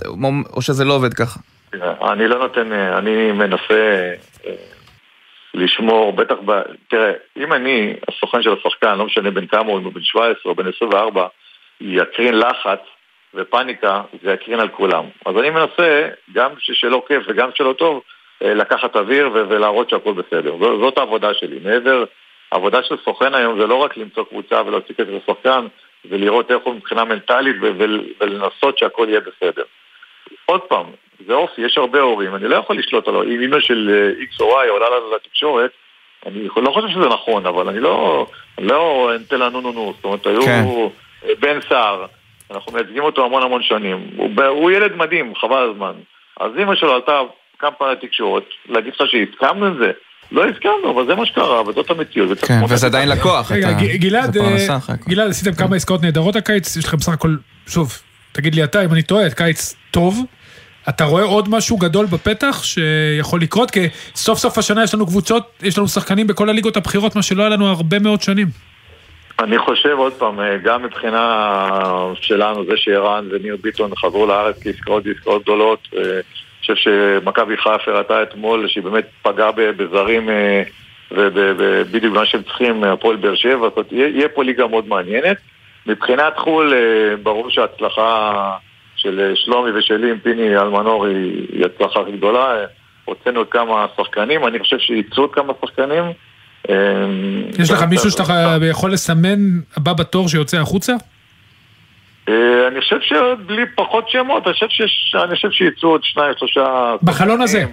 או 0.57 0.63
שזה 0.63 0.85
לא 0.85 0.93
עובד 0.93 1.15
ככה. 1.15 1.41
אני 2.13 2.29
לא 2.29 2.39
נותן, 2.39 2.73
אה, 2.73 2.99
אני 2.99 3.33
מנסה 3.33 4.13
אה, 4.47 4.53
לשמור, 5.55 6.13
בטח 6.13 6.35
ב... 6.45 6.53
תראה, 6.91 7.13
אם 7.37 7.53
אני, 7.53 7.93
הסוכן 8.09 8.43
של 8.43 8.51
השחקן, 8.53 8.99
לא 8.99 9.05
משנה 9.07 9.31
בין 9.31 9.47
כמה 9.47 9.71
הוא, 9.71 9.79
אם 9.79 9.85
הוא 9.85 9.93
בן 9.93 10.01
17 10.03 10.35
או 10.45 10.55
בן 10.55 10.67
24, 10.77 11.27
יקרין 11.81 12.39
לחץ 12.39 12.79
ופניקה, 13.35 14.03
זה 14.23 14.33
יקרין 14.33 14.61
על 14.61 14.69
כולם. 14.69 15.05
אז 15.27 15.37
אני 15.39 15.51
מנסה, 15.51 16.09
גם 16.33 16.51
שלא 16.59 17.03
כיף 17.09 17.23
וגם 17.29 17.51
שלא 17.55 17.73
טוב, 17.73 18.03
אה, 18.45 18.55
לקחת 18.55 18.97
אוויר 18.97 19.31
ולהראות 19.33 19.91
שהכל 19.91 20.13
בסדר. 20.13 20.55
זאת 20.81 20.99
העבודה 20.99 21.35
שלי. 21.35 21.59
מעבר, 21.65 22.05
העבודה 22.53 22.83
של 22.83 22.95
סוכן 23.05 23.35
היום 23.35 23.61
זה 23.61 23.67
לא 23.67 23.75
רק 23.75 23.97
למצוא 23.97 24.25
קבוצה 24.25 24.63
ולהוציא 24.67 24.95
כסף 24.95 25.09
לשחקן, 25.09 25.67
זה 26.11 26.19
לראות 26.19 26.51
איך 26.51 26.59
הוא 26.65 26.75
מבחינה 26.75 27.05
מנטלית 27.05 27.57
ולנסות 28.21 28.79
שהכל 28.79 29.07
יהיה 29.09 29.21
בסדר. 29.21 29.63
עוד 30.47 30.61
פעם, 30.61 30.87
זה 31.27 31.35
אופי, 31.35 31.63
יש 31.63 31.79
הרבה 31.79 32.01
הורים, 32.01 32.35
אני 32.35 32.49
לא 32.49 32.57
יכול 32.57 32.79
לשלוט 32.79 33.09
עליו. 33.09 33.23
אם 33.23 33.41
אמא 33.43 33.61
של 33.61 33.91
אה, 33.93 34.25
X 34.25 34.41
או 34.41 34.63
Y 34.63 34.69
עולה 34.71 34.87
לתקשורת, 35.17 35.71
אני 36.27 36.47
יכול- 36.47 36.63
לא 36.63 36.71
חושב 36.71 36.89
שזה 36.89 37.09
נכון, 37.09 37.47
אבל 37.47 37.69
אני 37.69 37.81
לא, 37.81 38.27
לא 38.59 39.11
אתן 39.27 39.39
לה 39.39 39.49
נו 39.49 39.61
נו 39.61 39.73
נו. 39.73 39.93
זאת 39.97 40.05
אומרת, 40.05 40.27
היו 40.27 40.43
כן. 40.43 40.65
בן 41.41 41.61
סער, 41.69 42.07
אנחנו 42.51 42.73
מייצגים 42.73 43.03
אותו 43.03 43.25
המון 43.25 43.43
המון 43.43 43.63
שנים. 43.63 44.11
הוא, 44.17 44.29
הוא 44.49 44.71
ילד 44.71 44.93
מדהים, 44.97 45.33
חבל 45.41 45.71
הזמן. 45.73 45.93
אז 46.41 46.51
אמא 46.63 46.75
שלו 46.75 46.95
עלתה 46.95 47.21
כמה 47.59 47.71
פעמים 47.71 47.95
לתקשורת, 48.03 48.43
להגיד 48.69 48.93
לך 48.95 49.03
שהסכמנו 49.11 49.67
עם 49.67 49.79
זה. 49.81 49.91
לא 50.33 50.45
הסכמנו, 50.49 50.91
אבל 50.95 51.07
זה 51.07 51.15
מה 51.15 51.27
שקרה, 51.27 51.63
וזאת 51.69 51.91
המציאות. 51.91 52.39
כן, 52.39 52.61
וזה. 52.69 52.87
עדיין 52.87 53.09
לקוח, 53.09 53.53
רגע, 53.53 53.71
אתה- 53.71 53.79
ג- 53.81 53.97
גלעד, 53.97 54.37
אה. 54.37 54.67
גלעד, 55.09 55.31
עשיתם 55.31 55.55
כמה 55.55 55.77
עסקאות 55.77 56.03
נהדרות 56.03 56.37
הקיץ, 56.37 56.77
יש 56.77 56.85
לכם 56.85 56.97
בסך 56.97 57.13
הכל, 57.13 57.37
שוב, 57.67 57.99
תגיד 58.33 58.55
לי 58.55 58.65
אתה 58.65 58.85
אם 58.85 58.93
אני 58.93 59.03
טועה, 59.03 59.31
קיץ 59.31 59.75
טוב. 59.91 60.25
אתה 60.89 61.05
רואה 61.05 61.23
עוד 61.23 61.49
משהו 61.49 61.77
גדול 61.77 62.07
בפתח 62.07 62.61
שיכול 62.65 63.41
לקרות? 63.41 63.71
כי 63.71 63.81
סוף 64.15 64.39
סוף 64.39 64.59
השנה 64.59 64.85
יש 64.85 64.95
לנו 64.95 65.07
קבוצות, 65.07 65.51
יש 65.63 65.79
לנו 65.79 65.89
שחקנים 65.89 66.27
בכל 66.27 66.49
הליגות 66.49 66.77
הבכירות, 66.77 67.17
מה 67.17 67.23
שלא 67.23 67.43
היה 67.43 67.49
לנו 67.51 67.67
הרבה 67.67 67.99
מאוד 67.99 68.23
שנים. 68.23 68.47
אני 69.39 69.59
חושב 69.59 69.99
עוד 69.99 70.13
פעם, 70.13 70.41
אה, 70.41 70.57
גם 70.57 70.83
מבחינה 70.83 71.69
שלנו, 72.21 72.65
זה 72.65 72.77
שערן 72.77 73.29
וניר 73.31 73.57
ביטון 73.63 73.91
חברו 73.97 74.27
לארץ 74.27 74.63
כעסקאות 74.63 75.05
עסקאות 75.07 75.43
גדולות, 75.43 75.89
אה, 75.97 76.01
אני 76.03 76.21
חושב 76.61 76.75
שמכבי 76.75 77.57
חיפה 77.57 77.91
הראתה 77.91 78.23
אתמול 78.23 78.69
שהיא 78.69 78.85
באמת 78.85 79.07
פגעה 79.23 79.53
בזרים 79.53 80.31
אה, 80.31 80.63
ובדיוק 81.11 82.15
מה 82.15 82.27
שהם 82.27 82.43
צריכים, 82.43 82.85
הפועל 82.85 83.17
באר 83.17 83.35
שבע, 83.35 83.69
זאת 83.69 83.77
אומרת, 83.77 83.93
יהיה 83.93 84.29
פה 84.29 84.45
ליגה 84.45 84.67
מאוד 84.67 84.89
מעניינת. 84.89 85.37
מבחינת 85.87 86.37
חו"ל, 86.37 86.73
ברור 87.23 87.51
שההצלחה 87.51 88.33
של 88.97 89.33
שלומי 89.35 89.71
ושלי 89.71 90.11
עם 90.11 90.19
פיני 90.19 90.57
אלמנור 90.57 91.07
היא 91.07 91.65
הצלחה 91.65 92.01
הכי 92.01 92.13
גדולה. 92.13 92.65
הוצאנו 93.05 93.51
כמה 93.51 93.87
שחקנים, 93.97 94.47
אני 94.47 94.59
חושב 94.59 94.79
שייצאו 94.79 95.31
כמה 95.33 95.53
שחקנים. 95.61 96.05
אמ, 96.69 96.75
יש 97.59 97.71
לך 97.71 97.83
מישהו 97.83 98.11
שאתה 98.11 98.57
יכול 98.71 98.93
לסמן 98.93 99.39
הבא 99.77 99.93
בתור 99.93 100.29
שיוצא 100.29 100.57
החוצה? 100.57 100.93
אה, 102.29 102.69
אני 102.69 102.81
חושב 102.81 103.01
שבלי 103.01 103.63
פחות 103.75 104.11
שמות, 104.11 104.47
אני 104.47 104.55
חושב, 104.55 104.69
שיש, 104.69 105.17
אני 105.25 105.35
חושב 105.35 105.51
שיצאו 105.51 105.89
עוד 105.89 106.05
שניים, 106.05 106.33
שלושה... 106.39 106.95
בחלון 107.03 107.43
הזה, 107.43 107.59
אה, 107.59 107.65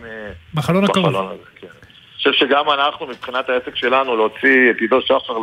בחלון 0.53 0.83
הקרוב. 0.83 1.05
בחלון 1.05 1.25
הזה, 1.25 1.43
כן. 1.61 1.67
אני 1.67 2.17
חושב 2.17 2.33
שגם 2.33 2.69
אנחנו, 2.69 3.07
מבחינת 3.07 3.49
העסק 3.49 3.75
שלנו, 3.75 4.15
להוציא 4.15 4.71
את 4.71 4.75
עידו 4.81 5.01
שחר 5.01 5.37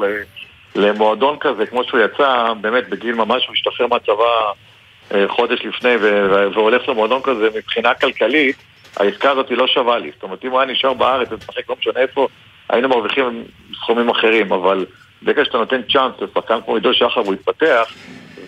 למועדון 0.74 1.36
כזה, 1.40 1.66
כמו 1.66 1.84
שהוא 1.84 2.00
יצא, 2.00 2.52
באמת 2.60 2.88
בגיל 2.88 3.14
ממש, 3.14 3.46
הוא 3.46 3.54
השתחרר 3.54 3.86
מהצבא 3.86 4.52
אה, 5.14 5.28
חודש 5.28 5.60
לפני 5.64 5.96
והולך 6.54 6.88
למועדון 6.88 7.20
כזה, 7.24 7.48
מבחינה 7.56 7.94
כלכלית, 7.94 8.56
העסקה 8.96 9.30
הזאת 9.30 9.48
היא 9.48 9.58
לא 9.58 9.66
שווה 9.66 9.98
לי. 9.98 10.10
זאת 10.14 10.22
אומרת, 10.22 10.44
אם 10.44 10.50
הוא 10.50 10.60
היה 10.60 10.72
נשאר 10.72 10.94
בארץ 10.94 11.28
ומשחק 11.30 11.68
לא 11.68 11.76
משנה 11.80 12.00
איפה, 12.00 12.28
היינו 12.72 12.88
מרוויחים 12.88 13.44
סכומים 13.74 14.08
אחרים, 14.08 14.52
אבל 14.52 14.86
ברגע 15.22 15.44
שאתה 15.44 15.58
נותן 15.58 15.82
צ'אנס 15.82 16.14
לשחקן 16.20 16.60
כמו 16.64 16.74
עידו 16.74 16.94
שחר 16.94 17.20
והוא 17.20 17.34
יתפתח, 17.34 17.94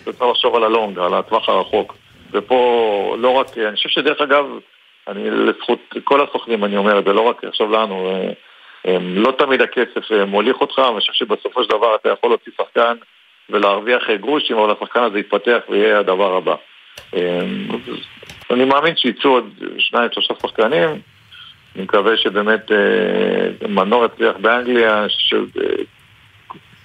אתה 0.03 0.13
צריך 0.13 0.31
לחשוב 0.31 0.55
על 0.55 0.63
הלונג, 0.63 0.99
על 0.99 1.13
הטווח 1.13 1.49
הרחוק. 1.49 1.95
ופה 2.31 3.15
לא 3.19 3.29
רק, 3.29 3.57
אני 3.57 3.75
חושב 3.75 3.89
שדרך 3.89 4.21
אגב, 4.21 4.45
אני 5.07 5.29
לזכות 5.29 5.79
כל 6.03 6.21
הסוכנים 6.21 6.63
אני 6.63 6.77
אומר 6.77 6.99
את 6.99 7.05
זה, 7.05 7.13
לא 7.13 7.21
רק 7.21 7.43
עכשיו 7.43 7.71
לנו, 7.71 8.09
אה, 8.09 8.31
אה, 8.87 8.97
לא 9.01 9.31
תמיד 9.31 9.61
הכסף 9.61 10.11
אה, 10.11 10.25
מוליך 10.25 10.61
אותך, 10.61 10.79
אני 10.79 10.99
חושב 10.99 11.13
שבסופו 11.13 11.63
של 11.63 11.69
דבר 11.69 11.95
אתה 11.95 12.09
יכול 12.09 12.29
להוציא 12.29 12.51
שחקן 12.57 12.95
ולהרוויח 13.49 14.09
גרושים, 14.09 14.57
אבל 14.57 14.71
השחקן 14.71 15.03
הזה 15.03 15.19
יתפתח 15.19 15.59
ויהיה 15.69 15.99
הדבר 15.99 16.35
הבא. 16.35 16.55
אני 18.51 18.65
מאמין 18.65 18.95
שיצאו 18.95 19.31
עוד 19.31 19.53
שניים, 19.77 20.09
שלושה 20.11 20.33
שחקנים, 20.41 21.01
אני 21.75 21.83
מקווה 21.83 22.17
שבאמת 22.17 22.71
אה, 22.71 23.67
מנור 23.67 24.05
יצליח 24.05 24.35
באנגליה, 24.41 25.05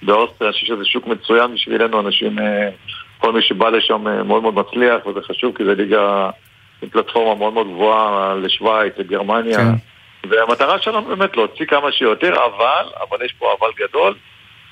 באוסטריה, 0.01 0.49
אני 0.49 0.53
חושב 0.53 0.65
שזה 0.65 0.85
שוק 0.85 1.07
מצוין 1.07 1.53
בשבילנו, 1.53 1.99
אנשים, 1.99 2.39
אה, 2.39 2.69
כל 3.17 3.33
מי 3.33 3.41
שבא 3.41 3.69
לשם 3.69 4.07
אה, 4.07 4.23
מאוד 4.23 4.41
מאוד 4.41 4.53
מצליח, 4.53 5.05
וזה 5.05 5.19
חשוב 5.21 5.57
כי 5.57 5.65
זה 5.65 5.75
ליגה 5.75 6.29
עם 6.81 6.89
פלטפורמה 6.89 7.39
מאוד 7.39 7.53
מאוד 7.53 7.67
גבוהה 7.67 8.35
לשוויץ, 8.35 8.93
לגרמניה. 8.97 9.57
כן. 9.57 10.29
והמטרה 10.29 10.81
שלנו 10.81 11.01
באמת 11.01 11.37
להוציא 11.37 11.65
כמה 11.65 11.91
שיותר, 11.91 12.33
אבל, 12.33 12.85
אבל 13.01 13.25
יש 13.25 13.33
פה 13.33 13.55
אבל 13.59 13.69
גדול. 13.79 14.13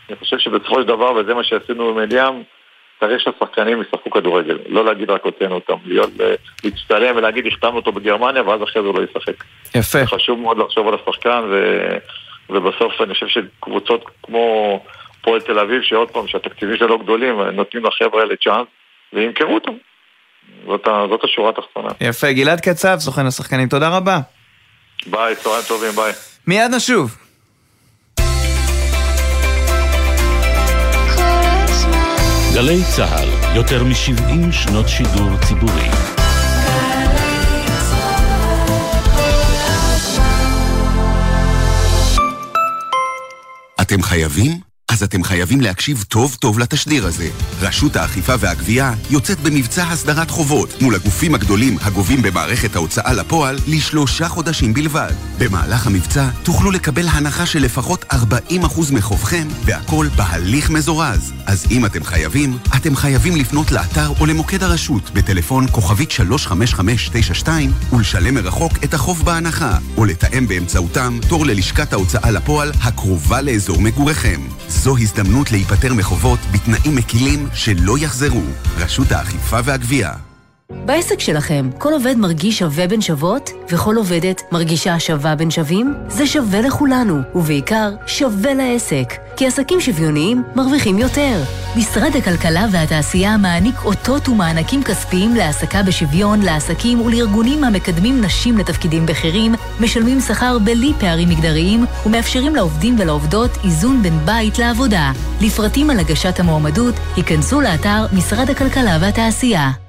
אני 0.10 0.18
חושב 0.18 0.38
שבסופו 0.40 0.82
של 0.82 0.88
דבר, 0.88 1.12
וזה 1.12 1.34
מה 1.34 1.44
שעשינו 1.44 1.90
עם 1.90 2.00
אליאם, 2.00 2.34
צריך 3.00 3.22
שהשחקנים 3.22 3.82
ישחקו 3.82 4.10
כדורגל, 4.12 4.58
לא 4.68 4.86
להגיד 4.86 5.10
רק 5.10 5.24
הוצאנו 5.24 5.56
אותם, 5.56 5.74
להיות, 5.86 6.10
להצטלם 6.64 7.16
ולהגיד 7.16 7.48
החתמנו 7.48 7.76
אותו 7.76 7.92
בגרמניה 7.92 8.44
ואז 8.44 8.64
אחרי 8.64 8.82
זה 8.82 8.88
הוא 8.88 9.00
לא 9.00 9.04
ישחק. 9.04 9.44
יפה. 9.76 10.06
חשוב 10.06 10.40
מאוד 10.40 10.58
לחשוב 10.58 10.88
על 10.88 10.94
השחקן 10.94 11.44
ו... 11.52 11.88
ובסוף 12.50 13.02
אני 13.02 13.14
חושב 13.14 13.28
שקבוצות 13.28 14.06
כמו 14.24 14.80
פועל 15.22 15.42
תל 15.42 15.60
אביב, 15.60 15.82
שעוד 15.82 16.12
פעם, 16.12 16.28
שהתקציבים 16.28 16.78
שלו 16.78 16.88
לא 16.88 16.98
גדולים, 16.98 17.42
נותנים 17.42 17.84
לחבר'ה 17.86 18.22
האלה 18.22 18.36
צ'אנס 18.44 18.68
וימכרו 19.14 19.54
אותם. 19.54 19.72
זאת, 20.68 20.88
זאת 21.10 21.24
השורה 21.24 21.50
התחתונה. 21.50 21.90
יפה, 22.02 22.32
גלעד 22.32 22.60
קצב, 22.60 22.98
סוכן 23.00 23.26
השחקנים, 23.26 23.68
תודה 23.68 23.98
רבה. 23.98 24.20
ביי, 25.06 25.36
צהריים 25.36 25.64
טובים, 25.68 25.92
ביי. 25.92 26.12
מיד 26.48 26.72
נשוב. 26.76 27.29
גלי 32.54 32.84
צה"ל, 32.96 33.56
יותר 33.56 33.84
מ-70 33.84 34.52
שנות 34.52 34.90
שידור 34.90 35.30
ציבורי. 35.48 35.90
אתם 43.82 44.02
חייבים? 44.02 44.69
אז 44.90 45.04
אתם 45.04 45.24
חייבים 45.24 45.62
להקשיב 45.62 46.06
טוב 46.08 46.38
טוב 46.40 46.60
לתשדיר 46.60 47.06
הזה. 47.06 47.30
רשות 47.62 47.96
האכיפה 47.96 48.34
והגבייה 48.40 48.94
יוצאת 49.10 49.40
במבצע 49.40 49.84
הסדרת 49.84 50.30
חובות 50.30 50.82
מול 50.82 50.96
הגופים 50.96 51.36
הגדולים 51.36 51.78
הגובים 51.82 52.22
במערכת 52.22 52.76
ההוצאה 52.76 53.14
לפועל 53.14 53.58
לשלושה 53.68 54.28
חודשים 54.30 54.74
בלבד. 54.74 55.12
במהלך 55.38 55.88
המבצע 55.88 56.30
תוכלו 56.44 56.72
לקבל 56.72 57.08
הנחה 57.08 57.46
של 57.46 57.60
לפחות 57.60 58.06
40% 58.12 58.16
מחובכם, 58.92 59.48
והכל 59.66 60.08
בהליך 60.16 60.70
מזורז. 60.70 61.34
אז 61.46 61.66
אם 61.72 61.86
אתם 61.86 62.04
חייבים, 62.04 62.58
אתם 62.76 62.96
חייבים 62.96 63.36
לפנות 63.36 63.72
לאתר 63.72 64.12
או 64.20 64.26
למוקד 64.26 64.64
הרשות 64.64 65.12
בטלפון 65.14 65.66
כוכבית 65.72 66.12
35592 66.12 67.72
ולשלם 67.94 68.34
מרחוק 68.34 68.74
את 68.84 68.94
החוב 68.94 69.26
בהנחה, 69.26 69.78
או 69.98 70.06
לתאם 70.06 70.48
באמצעותם 70.48 71.20
תור 71.28 71.46
ללשכת 71.46 71.94
ההוצאה 71.94 72.32
לפועל 72.32 72.72
הקרובה 72.82 73.42
לאזור 73.42 73.82
מגוריכם. 73.82 74.42
זו 74.84 74.98
הזדמנות 74.98 75.52
להיפטר 75.52 75.94
מחובות 75.94 76.40
בתנאים 76.52 76.96
מקילים 76.96 77.48
שלא 77.54 77.98
יחזרו. 77.98 78.42
רשות 78.78 79.12
האכיפה 79.12 79.58
והגבייה. 79.64 80.14
בעסק 80.86 81.20
שלכם, 81.20 81.70
כל 81.78 81.94
עובד 81.94 82.16
מרגיש 82.18 82.60
שווה 82.60 82.88
בין 82.88 83.02
שוות, 83.02 83.50
וכל 83.72 83.96
עובדת 83.96 84.42
מרגישה 84.52 85.00
שווה 85.00 85.36
בין 85.36 85.52
שווים? 85.52 85.94
זה 86.08 86.28
שווה 86.28 86.62
לכולנו, 86.62 87.20
ובעיקר 87.36 87.90
שווה 88.08 88.54
לעסק. 88.54 89.14
כי 89.40 89.48
עסקים 89.48 89.82
שוויוניים 89.82 90.44
מרוויחים 90.56 90.98
יותר. 90.98 91.44
משרד 91.76 92.16
הכלכלה 92.16 92.66
והתעשייה 92.72 93.38
מעניק 93.38 93.76
אותות 93.86 94.30
ומענקים 94.30 94.84
כספיים 94.84 95.36
להעסקה 95.36 95.84
בשוויון 95.84 96.42
לעסקים 96.42 97.02
ולארגונים 97.02 97.64
המקדמים 97.64 98.22
נשים 98.22 98.58
לתפקידים 98.58 99.06
בכירים, 99.06 99.56
משלמים 99.80 100.20
שכר 100.20 100.60
בלי 100.60 100.94
פערים 101.00 101.30
מגדריים, 101.30 101.86
ומאפשרים 102.06 102.56
לעובדים 102.56 102.96
ולעובדות 103.00 103.52
איזון 103.64 104.04
בין 104.04 104.20
בית 104.26 104.60
לעבודה. 104.60 105.12
לפרטים 105.42 105.90
על 105.90 106.00
הגשת 106.00 106.40
המועמדות, 106.40 106.96
היכנסו 107.16 107.62
לאתר 107.62 108.06
משרד 108.14 108.50
הכלכלה 108.50 108.98
והתעשייה. 109.02 109.89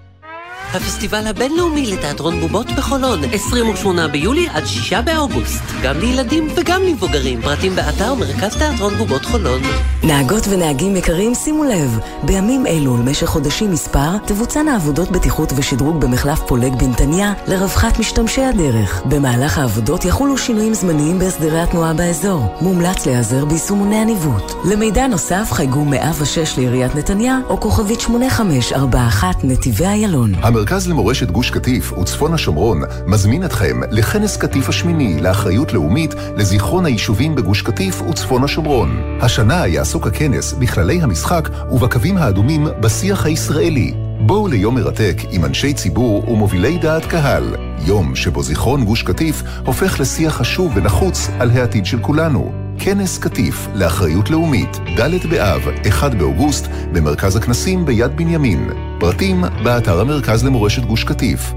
הפסטיבל 0.74 1.26
הבינלאומי 1.26 1.86
לתיאטרון 1.86 2.40
בובות 2.40 2.66
בחולון, 2.76 3.20
28 3.32 4.08
ביולי 4.08 4.48
עד 4.48 4.66
6 4.66 4.92
באוגוסט. 4.92 5.62
גם 5.82 5.98
לילדים 6.00 6.48
וגם 6.56 6.82
למבוגרים. 6.82 7.42
פרטים 7.42 7.76
באתר 7.76 8.14
מרכז 8.14 8.56
תיאטרון 8.56 8.94
בובות 8.94 9.24
חולון. 9.24 9.60
נהגות 10.02 10.44
ונהגים 10.50 10.96
יקרים, 10.96 11.34
שימו 11.34 11.64
לב, 11.64 11.98
בימים 12.22 12.66
אלו 12.66 12.92
ולמשך 12.92 13.26
חודשים 13.26 13.72
מספר, 13.72 14.18
תבוצענה 14.26 14.76
עבודות 14.76 15.10
בטיחות 15.10 15.52
ושדרוג 15.56 16.00
במחלף 16.00 16.40
פולג 16.40 16.74
בנתניה 16.74 17.32
לרווחת 17.48 17.98
משתמשי 17.98 18.44
הדרך. 18.44 19.02
במהלך 19.04 19.58
העבודות 19.58 20.04
יחולו 20.04 20.38
שינויים 20.38 20.74
זמניים 20.74 21.18
בהסדרי 21.18 21.60
התנועה 21.60 21.94
באזור. 21.94 22.54
מומלץ 22.60 23.06
להיעזר 23.06 23.44
ביישומוני 23.44 23.96
הניווט. 23.96 24.52
למידע 24.64 25.06
נוסף 25.06 25.48
חייגו 25.52 25.84
106 25.84 26.58
לעיריית 26.58 26.94
נתניה 26.94 27.38
או 27.48 27.60
כוכבית 27.60 28.00
8541 28.00 29.36
נתיבי 29.44 29.86
איילון. 29.86 30.32
המרכז 30.60 30.88
למורשת 30.88 31.30
גוש 31.30 31.50
קטיף 31.50 31.92
וצפון 31.92 32.34
השומרון 32.34 32.82
מזמין 33.06 33.44
אתכם 33.44 33.80
לכנס 33.90 34.36
קטיף 34.36 34.68
השמיני 34.68 35.20
לאחריות 35.22 35.72
לאומית 35.72 36.14
לזיכרון 36.36 36.86
היישובים 36.86 37.34
בגוש 37.34 37.62
קטיף 37.62 38.02
וצפון 38.02 38.44
השומרון. 38.44 39.18
השנה 39.20 39.66
יעסוק 39.66 40.06
הכנס 40.06 40.52
בכללי 40.52 41.02
המשחק 41.02 41.48
ובקווים 41.70 42.16
האדומים 42.16 42.66
בשיח 42.80 43.26
הישראלי. 43.26 43.94
בואו 44.20 44.48
ליום 44.48 44.74
מרתק 44.74 45.16
עם 45.30 45.44
אנשי 45.44 45.74
ציבור 45.74 46.30
ומובילי 46.30 46.78
דעת 46.78 47.04
קהל. 47.04 47.56
יום 47.86 48.16
שבו 48.16 48.42
זיכרון 48.42 48.84
גוש 48.84 49.02
קטיף 49.02 49.42
הופך 49.66 50.00
לשיח 50.00 50.36
חשוב 50.36 50.72
ונחוץ 50.76 51.28
על 51.38 51.50
העתיד 51.50 51.86
של 51.86 51.98
כולנו. 52.00 52.69
כנס 52.82 53.18
קטיף 53.18 53.66
לאחריות 53.74 54.30
לאומית, 54.30 54.76
ד' 54.76 55.26
באב, 55.30 55.68
1 55.88 56.14
באוגוסט, 56.14 56.66
במרכז 56.92 57.36
הכנסים 57.36 57.86
ביד 57.86 58.16
בנימין. 58.16 58.70
פרטים 59.00 59.44
באתר 59.64 60.00
המרכז 60.00 60.44
למורשת 60.44 60.82
גוש 60.82 61.04
קטיף, 61.04 61.52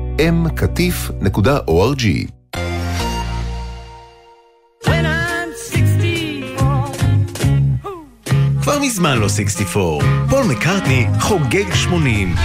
mkatif.org. 0.45 2.03
כבר 8.61 8.79
מזמן 8.79 9.17
לא 9.17 9.29
64. 9.29 10.05
פול 10.29 10.43
מקארטני 10.43 11.07
חוגג 11.19 11.73
80. 11.73 12.35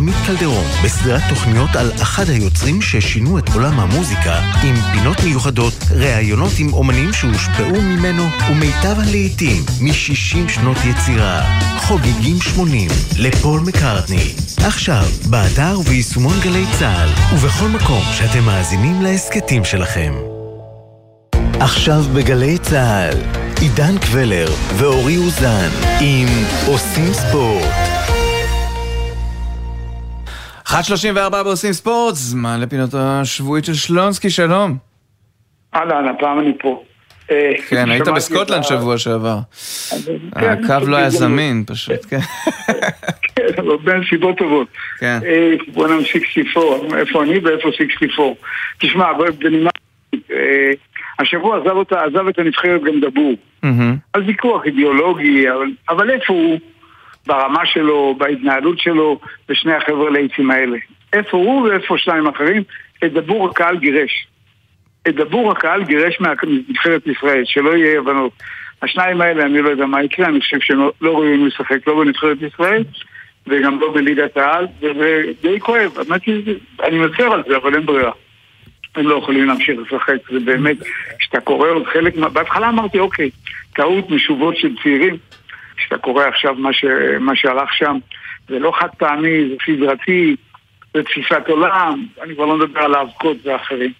עמית 0.00 0.14
קלדרון 0.26 0.64
בסדרת 0.84 1.22
תוכניות 1.28 1.76
על 1.76 1.92
אחד 2.02 2.28
היוצרים 2.28 2.82
ששינו 2.82 3.38
את 3.38 3.48
עולם 3.54 3.80
המוזיקה 3.80 4.40
עם 4.62 4.74
פינות 4.92 5.16
מיוחדות, 5.24 5.74
ראיונות 5.90 6.52
עם 6.58 6.72
אומנים 6.72 7.12
שהושפעו 7.12 7.82
ממנו 7.82 8.22
ומיטב 8.50 8.96
הלעיתים 8.98 9.62
מ-60 9.80 10.48
שנות 10.48 10.76
יצירה. 10.84 11.42
חוגגים 11.78 12.40
80 12.40 12.90
לפול 13.18 13.60
מקארטני. 13.60 14.34
עכשיו, 14.56 15.04
באתר 15.30 15.80
וביישומון 15.80 16.40
גלי 16.42 16.64
צה"ל 16.78 17.34
ובכל 17.34 17.68
מקום 17.68 18.02
שאתם 18.12 18.44
מאזינים 18.44 19.02
להסכתים 19.02 19.64
שלכם. 19.64 20.14
עכשיו 21.60 22.04
בגלי 22.14 22.58
צה"ל, 22.58 23.18
עידן 23.60 23.98
קבלר 23.98 24.52
ואורי 24.76 25.16
אוזן 25.16 25.68
עם 26.00 26.28
עושים 26.66 27.12
ספורט. 27.14 27.89
1.34 30.70 31.30
בעושים 31.30 31.72
ספורט, 31.72 32.14
זמן 32.14 32.60
לפינות 32.60 32.90
השבועית 32.94 33.64
של 33.64 33.74
שלונסקי, 33.74 34.30
שלום. 34.30 34.76
אהלן, 35.74 36.08
הפעם 36.08 36.40
אני 36.40 36.52
פה. 36.58 36.82
אה, 37.30 37.52
כן, 37.68 37.90
היית 37.90 38.08
בסקוטלנד 38.08 38.62
שבוע 38.62 38.98
שעבר. 38.98 39.38
כן, 40.40 40.64
הקו 40.64 40.86
לא 40.86 40.96
היה 40.96 41.06
בדיוק. 41.06 41.20
זמין, 41.22 41.64
פשוט, 41.66 42.06
כן. 42.08 42.18
כן, 43.36 43.46
אבל 43.58 43.76
בין 43.84 44.02
סיבות 44.10 44.38
טובות. 44.38 44.68
כן. 44.98 45.18
אה, 45.26 45.52
בוא 45.72 45.88
נמשיך 45.88 46.26
64, 46.26 46.98
איפה 46.98 47.22
אני 47.22 47.38
ואיפה 47.38 47.68
64. 47.72 48.34
תשמע, 48.78 49.06
בנימה... 49.38 49.70
אה, 50.30 50.70
השבוע 51.18 51.58
עזב 51.90 52.28
את 52.28 52.38
הנבחרת 52.38 52.80
גם 52.82 53.00
דבור. 53.00 53.34
על 54.12 54.22
ויכוח 54.26 54.64
אידיאולוגי, 54.66 55.44
אבל 55.88 56.10
איפה 56.10 56.32
הוא 56.32 56.58
ברמה 57.26 57.66
שלו, 57.66 58.14
בהתנהלות 58.18 58.78
שלו, 58.78 59.20
ושני 59.48 59.74
החבר'ה 59.74 60.10
ליצים 60.10 60.50
האלה? 60.50 60.78
איפה 61.12 61.36
הוא 61.36 61.62
ואיפה 61.62 61.98
שניים 61.98 62.26
אחרים? 62.26 62.62
את 63.04 63.12
דבור 63.12 63.48
הקהל 63.48 63.78
גירש. 63.78 64.26
את 65.08 65.14
דבור 65.14 65.52
הקהל 65.52 65.84
גירש 65.84 66.20
מנבחרת 66.20 67.06
ישראל, 67.06 67.42
שלא 67.44 67.76
יהיה 67.76 67.98
הבנות. 67.98 68.32
השניים 68.82 69.20
האלה, 69.20 69.44
אני 69.44 69.62
לא 69.62 69.68
יודע 69.68 69.86
מה 69.86 70.02
יקרה, 70.02 70.26
אני 70.26 70.40
חושב 70.40 70.60
שהם 70.60 70.78
לא- 70.78 70.92
ראויים 71.02 71.46
לשחק 71.46 71.86
לא 71.86 72.04
בנבחרת 72.04 72.38
ישראל 72.42 72.84
וגם 73.46 73.80
לא 73.80 73.92
בליגת 73.94 74.36
העל, 74.36 74.66
וזה 74.80 75.22
די 75.42 75.60
כואב. 75.60 75.92
אני 76.82 76.98
מצר 76.98 77.32
על 77.32 77.42
זה, 77.48 77.56
אבל 77.56 77.74
אין 77.74 77.86
ברירה. 77.86 78.12
הם 78.94 79.08
לא 79.08 79.14
יכולים 79.14 79.46
להמשיך 79.46 79.80
לשחק, 79.80 80.30
זה 80.32 80.40
באמת, 80.40 80.76
כשאתה 81.18 81.40
קורא 81.40 81.68
עוד 81.68 81.86
חלק, 81.86 82.16
בהתחלה 82.16 82.68
אמרתי, 82.68 82.98
אוקיי, 82.98 83.30
טעות 83.74 84.10
משובות 84.10 84.56
של 84.56 84.68
צעירים, 84.82 85.16
כשאתה 85.80 85.98
קורא 85.98 86.24
עכשיו 86.24 86.54
מה, 86.54 86.72
ש, 86.72 86.84
מה 87.20 87.36
שהלך 87.36 87.74
שם, 87.74 87.98
זה 88.48 88.58
לא 88.58 88.72
חד 88.80 88.88
פעמי, 88.98 89.48
זה 89.48 89.54
סדרתי, 89.66 90.36
זה 90.94 91.02
תפיסת 91.02 91.42
עולם, 91.48 92.06
אני 92.22 92.34
כבר 92.34 92.44
לא 92.44 92.58
מדבר 92.58 92.80
על 92.80 92.94
האבקות 92.94 93.36
ואחרים, 93.44 93.92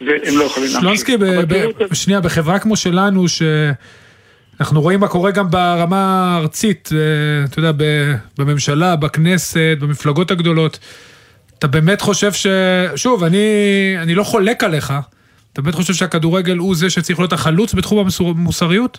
והם 0.00 0.38
לא 0.38 0.44
יכולים 0.44 0.68
להמשיך. 0.72 0.80
שלונסקי, 0.80 1.16
ב- 1.16 1.94
שנייה, 1.94 2.20
בחברה 2.20 2.58
כמו 2.58 2.76
שלנו, 2.76 3.24
שאנחנו 3.28 4.80
רואים 4.80 5.00
מה 5.00 5.08
קורה 5.08 5.30
גם 5.30 5.50
ברמה 5.50 6.34
הארצית, 6.34 6.90
אה, 6.92 7.44
אתה 7.44 7.58
יודע, 7.58 7.72
בממשלה, 8.38 8.96
בכנסת, 8.96 9.76
במפלגות 9.80 10.30
הגדולות, 10.30 10.78
אתה 11.58 11.66
באמת 11.66 12.00
חושב 12.00 12.32
ש... 12.32 12.46
שוב, 12.96 13.24
אני, 13.24 13.38
אני 13.98 14.14
לא 14.14 14.22
חולק 14.22 14.64
עליך, 14.64 14.92
אתה 15.52 15.62
באמת 15.62 15.74
חושב 15.74 15.94
שהכדורגל 15.94 16.56
הוא 16.56 16.74
זה 16.74 16.90
שצריך 16.90 17.18
להיות 17.18 17.32
החלוץ 17.32 17.74
בתחום 17.74 18.06
המוסריות? 18.20 18.98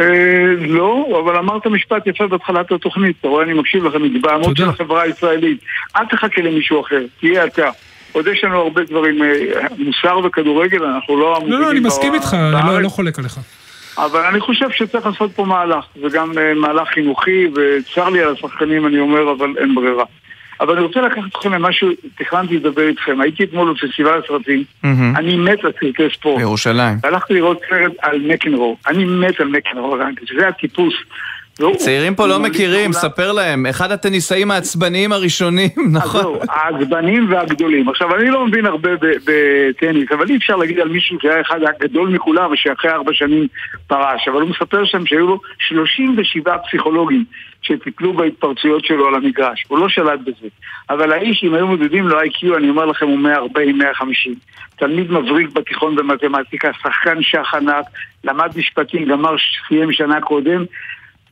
אה, 0.00 0.66
לא, 0.68 1.20
אבל 1.24 1.36
אמרת 1.36 1.66
משפט 1.66 2.06
יפה 2.06 2.26
בהתחלת 2.26 2.72
התוכנית, 2.72 3.16
אתה 3.20 3.28
רואה, 3.28 3.44
אני 3.44 3.52
מקשיב 3.52 3.84
לכם, 3.84 4.04
התבהמות 4.04 4.56
של 4.56 4.68
החברה 4.68 5.02
הישראלית. 5.02 5.58
אל 5.96 6.06
תחכה 6.06 6.42
למישהו 6.42 6.80
אחר, 6.80 7.02
תהיה 7.20 7.44
אתה. 7.44 7.70
עוד 8.12 8.26
יש 8.26 8.44
לנו 8.44 8.58
הרבה 8.58 8.84
דברים, 8.84 9.22
אה, 9.22 9.28
מוסר 9.78 10.18
וכדורגל, 10.24 10.84
אנחנו 10.84 11.16
לא 11.16 11.22
לא, 11.22 11.30
לא, 11.30 11.36
המובילים 11.36 11.70
אני 11.70 11.80
מסכים 11.80 12.14
איתך, 12.14 12.34
אני 12.34 12.66
לא. 12.66 12.82
לא 12.82 12.88
חולק 12.88 13.18
עליך. 13.18 13.38
אבל 13.98 14.20
אני 14.20 14.40
חושב 14.40 14.70
שצריך 14.70 15.06
לעשות 15.06 15.32
פה 15.32 15.44
מהלך, 15.44 15.84
וגם 16.02 16.38
אה, 16.38 16.54
מהלך 16.54 16.88
חינוכי, 16.88 17.46
וצר 17.54 18.08
לי 18.08 18.20
על 18.22 18.32
השחקנים, 18.32 18.86
אני 18.86 18.98
אומר, 18.98 19.32
אבל 19.32 19.54
אין 19.58 19.74
ברירה. 19.74 20.04
אבל 20.60 20.72
אני 20.76 20.86
רוצה 20.86 21.00
לקחת 21.00 21.22
אתכם 21.28 21.52
למשהו, 21.52 21.88
תכננתי 22.18 22.56
לדבר 22.56 22.88
איתכם. 22.88 23.20
הייתי 23.20 23.44
אתמול 23.44 23.72
בפסטיבל 23.72 24.20
הסרטים. 24.24 24.64
אני 25.16 25.36
מת 25.36 25.64
על 25.64 25.72
סרטי 25.72 26.14
ספורט. 26.14 26.38
בירושלים. 26.38 26.98
הלכתי 27.04 27.34
לראות 27.34 27.60
סרט 27.68 27.92
על 28.02 28.18
מקנרו, 28.18 28.76
אני 28.86 29.04
מת 29.04 29.40
על 29.40 29.48
מקנרו, 29.48 29.96
זה 30.38 30.48
הטיפוס. 30.48 30.94
והוא- 31.60 31.76
צעירים 31.76 32.14
פה 32.14 32.26
לא 32.26 32.38
מכירים, 32.38 32.92
ספר 32.92 33.32
להם. 33.32 33.66
אחד 33.66 33.92
הטניסאים 33.92 34.50
העצבניים 34.50 35.12
הראשונים, 35.12 35.70
נכון. 35.92 36.20
זהו, 36.22 36.38
העצבנים 36.48 37.32
והגדולים. 37.32 37.88
עכשיו, 37.88 38.14
אני 38.16 38.30
לא 38.30 38.46
מבין 38.46 38.66
הרבה 38.66 38.90
בטניס, 39.24 40.12
אבל 40.12 40.28
אי 40.30 40.36
אפשר 40.36 40.56
להגיד 40.56 40.80
על 40.80 40.88
מישהו 40.88 41.18
שהיה 41.22 41.40
אחד 41.40 41.60
הגדול 41.62 42.08
מכולם 42.08 42.52
ושאחרי 42.52 42.90
ארבע 42.90 43.12
שנים 43.14 43.46
פרש. 43.86 44.28
אבל 44.28 44.40
הוא 44.40 44.50
מספר 44.50 44.84
שם 44.84 45.06
שהיו 45.06 45.26
לו 45.26 45.40
37 45.68 46.56
פסיכולוגים 46.58 47.24
שטיפלו 47.62 48.12
בהתפרצויות 48.12 48.84
שלו 48.84 49.08
על 49.08 49.14
המגרש. 49.14 49.64
הוא 49.68 49.78
לא 49.78 49.88
שלט 49.88 50.20
בזה. 50.20 50.48
אבל 50.90 51.12
האיש, 51.12 51.44
אם 51.44 51.54
היו 51.54 51.66
מודדים 51.66 52.08
לו 52.08 52.20
איי-קיו, 52.20 52.56
אני 52.56 52.68
אומר 52.70 52.86
לכם, 52.86 53.06
הוא 53.06 53.18
140-150. 53.28 54.30
תלמיד 54.78 55.10
מבריק 55.12 55.50
בתיכון 55.52 55.96
במתמטיקה, 55.96 56.70
שחקן 56.82 57.22
שח 57.22 57.54
ענק, 57.54 57.84
למד 58.24 58.50
משפטים, 58.56 59.04
גמר, 59.04 59.34
סיים 59.68 59.92
שנה 59.92 60.20
קודם. 60.20 60.64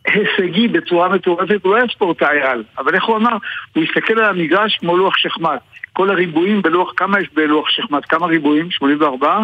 הישגי 0.06 0.68
בצורה 0.68 1.08
מטורפת, 1.08 1.58
הוא 1.62 1.72
לא 1.72 1.76
היה 1.76 1.86
ספורטאי 1.94 2.40
על, 2.42 2.62
אבל 2.78 2.94
איך 2.94 3.04
הוא 3.04 3.16
אמר? 3.16 3.36
הוא 3.74 3.84
הסתכל 3.84 4.18
על 4.18 4.24
המגרש 4.24 4.76
כמו 4.80 4.96
לוח 4.96 5.16
שחמט. 5.16 5.60
כל 5.92 6.10
הריבועים 6.10 6.62
בלוח, 6.62 6.92
כמה 6.96 7.20
יש 7.20 7.28
בלוח 7.34 7.68
שחמט? 7.68 8.02
כמה 8.08 8.26
ריבועים? 8.26 8.70
84? 8.70 9.38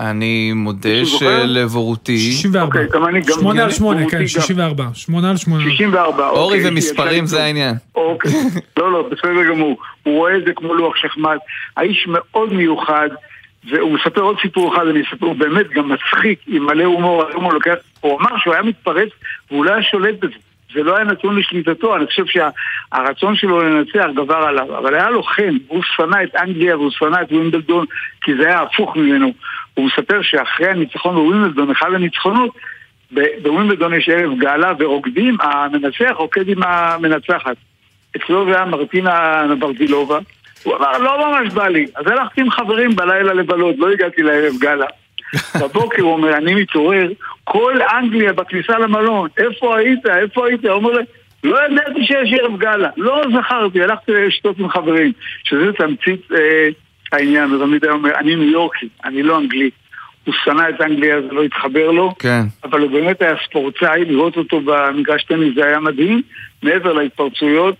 אני 0.00 0.52
מודה? 0.52 1.04
שלבורותי... 1.04 2.18
64. 2.18 2.66
אוקיי, 2.66 2.86
גם 2.92 3.06
אני, 3.06 3.20
גם 3.20 3.34
8 3.40 3.60
על 3.60 3.68
אני, 3.68 3.74
8, 3.74 3.98
בורותי 3.98 4.16
כן, 4.16 4.20
גם. 4.20 4.26
64. 4.26 4.84
8 4.94 5.30
על 5.30 5.36
8. 5.36 5.64
64, 5.64 6.28
אורי 6.28 6.58
אוקיי, 6.58 6.70
ומספרים 6.70 7.24
יצא 7.24 7.26
זה 7.26 7.42
העניין. 7.42 7.74
אוקיי, 7.94 8.30
לא, 8.76 8.92
לא, 8.92 9.08
בסדר 9.10 9.44
גמור. 9.48 9.78
הוא 10.02 10.16
רואה 10.18 10.36
את 10.36 10.44
זה 10.46 10.52
כמו 10.56 10.74
לוח 10.74 10.96
שחמט. 10.96 11.40
האיש 11.76 12.08
מאוד 12.08 12.52
מיוחד, 12.52 13.08
והוא 13.64 13.92
מספר 13.92 14.20
עוד 14.20 14.36
סיפור 14.42 14.74
אחד, 14.74 14.86
אני 14.86 15.02
אספר, 15.02 15.26
הוא 15.26 15.36
באמת 15.36 15.70
גם 15.70 15.88
מצחיק, 15.88 16.38
עם 16.46 16.66
מלא 16.66 16.84
הומור, 16.84 17.24
הוא 18.00 18.20
אמר 18.20 18.38
שהוא 18.38 18.54
היה 18.54 18.62
מתפרץ, 18.62 19.08
והוא 19.50 19.64
לא 19.64 19.72
היה 19.72 19.82
שולט 19.82 20.14
בזה. 20.18 20.34
זה 20.74 20.82
לא 20.82 20.96
היה 20.96 21.04
נתון 21.04 21.38
לשליטתו, 21.38 21.96
אני 21.96 22.06
חושב 22.06 22.24
שהרצון 22.26 23.36
שלו 23.36 23.60
לנצח 23.60 24.06
גבר 24.14 24.36
עליו, 24.36 24.78
אבל 24.78 24.94
היה 24.94 25.10
לו 25.10 25.22
חן, 25.22 25.56
הוא 25.68 25.82
שנא 25.96 26.16
את 26.22 26.36
אנגליה 26.36 26.76
והוא 26.76 26.90
שנא 26.90 27.16
את 27.22 27.32
ווימבלדון, 27.32 27.86
כי 28.22 28.34
זה 28.34 28.46
היה 28.46 28.62
הפוך 28.62 28.96
ממנו. 28.96 29.32
הוא 29.74 29.86
מספר 29.86 30.22
שאחרי 30.22 30.68
הניצחון 30.68 31.14
בווימבלדון, 31.14 31.70
אחד 31.70 31.94
הניצחונות, 31.94 32.50
ב- 33.14 33.42
בווימבלדון 33.42 33.94
יש 33.94 34.08
ערב 34.08 34.38
גאלה 34.38 34.72
ורוקדים, 34.78 35.36
המנצח 35.40 36.14
רוקד 36.16 36.48
עם 36.48 36.62
המנצחת. 36.62 37.56
אצלו 38.16 38.44
זה 38.44 38.56
היה 38.56 38.64
מרטינה 38.64 39.44
נברדילובה. 39.50 40.18
הוא 40.62 40.76
אמר, 40.76 40.98
לא 40.98 41.30
ממש 41.30 41.52
בא 41.52 41.68
לי. 41.68 41.86
אז 41.96 42.06
הלכתי 42.06 42.40
עם 42.40 42.50
חברים 42.50 42.96
בלילה 42.96 43.34
לבלות, 43.34 43.74
לא 43.78 43.90
הגעתי 43.90 44.22
לערב 44.22 44.52
גאלה. 44.58 44.86
בבוקר 45.62 46.02
הוא 46.02 46.12
אומר, 46.12 46.36
אני 46.36 46.54
מתעורר, 46.54 47.08
כל 47.44 47.78
אנגליה 47.82 48.32
בכניסה 48.32 48.78
למלון, 48.78 49.28
איפה 49.38 49.76
היית? 49.76 50.06
איפה 50.06 50.46
היית? 50.46 50.64
הוא 50.64 50.72
אומר 50.72 50.90
לי, 50.90 51.04
לא 51.44 51.58
ידעתי 51.66 52.06
שיש 52.06 52.32
ערב 52.40 52.58
גאלה, 52.58 52.88
לא 52.96 53.22
זכרתי, 53.38 53.82
הלכתי 53.82 54.12
לשתות 54.12 54.58
עם 54.58 54.68
חברים, 54.68 55.12
שזה 55.44 55.72
תמצית 55.72 56.32
אה, 56.32 56.68
העניין, 57.12 57.50
הוא 57.50 57.66
תמיד 57.66 57.84
היה 57.84 57.92
אומר, 57.92 58.10
אני 58.18 58.36
ניו 58.36 58.50
יורקי, 58.50 58.88
אני 59.04 59.22
לא 59.22 59.38
אנגלי. 59.38 59.70
הוא 60.24 60.34
שנא 60.44 60.62
את 60.68 60.80
אנגליה, 60.80 61.22
זה 61.22 61.34
לא 61.34 61.42
התחבר 61.42 61.90
לו, 61.90 62.14
כן. 62.18 62.42
אבל 62.64 62.80
הוא 62.80 62.90
באמת 62.90 63.22
היה 63.22 63.34
ספורטאי, 63.44 64.04
לראות 64.04 64.36
אותו 64.36 64.60
במגרש 64.60 65.24
טניס 65.24 65.54
זה 65.54 65.66
היה 65.66 65.80
מדהים, 65.80 66.22
מעבר 66.62 66.92
להתפרצויות. 66.92 67.76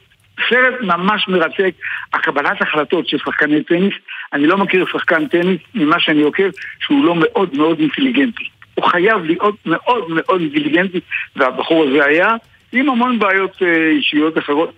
סרט 0.51 0.75
ממש 0.81 1.29
מרתק, 1.29 1.75
הקבלת 2.15 2.63
החלטות 2.63 3.09
של 3.09 3.19
שחקני 3.19 3.65
טניס, 3.65 3.95
אני 4.33 4.47
לא 4.47 4.59
מכיר 4.59 4.87
שחקן 4.93 5.27
טניס 5.29 5.61
ממה 5.75 6.01
שאני 6.01 6.23
עוקב 6.23 6.49
שהוא 6.81 7.05
לא 7.05 7.15
מאוד 7.17 7.57
מאוד 7.57 7.79
אינטליגנטי. 7.79 8.45
הוא 8.75 8.85
חייב 8.85 9.25
להיות 9.25 9.55
מאוד 9.67 10.05
מאוד 10.11 10.41
אינטליגנטי, 10.41 11.01
והבחור 11.37 11.85
הזה 11.89 12.05
היה, 12.05 12.29
עם 12.73 12.89
המון 12.89 13.19
בעיות 13.19 13.63
אה, 13.63 13.89
אישיות 13.91 14.39
אחרות. 14.39 14.73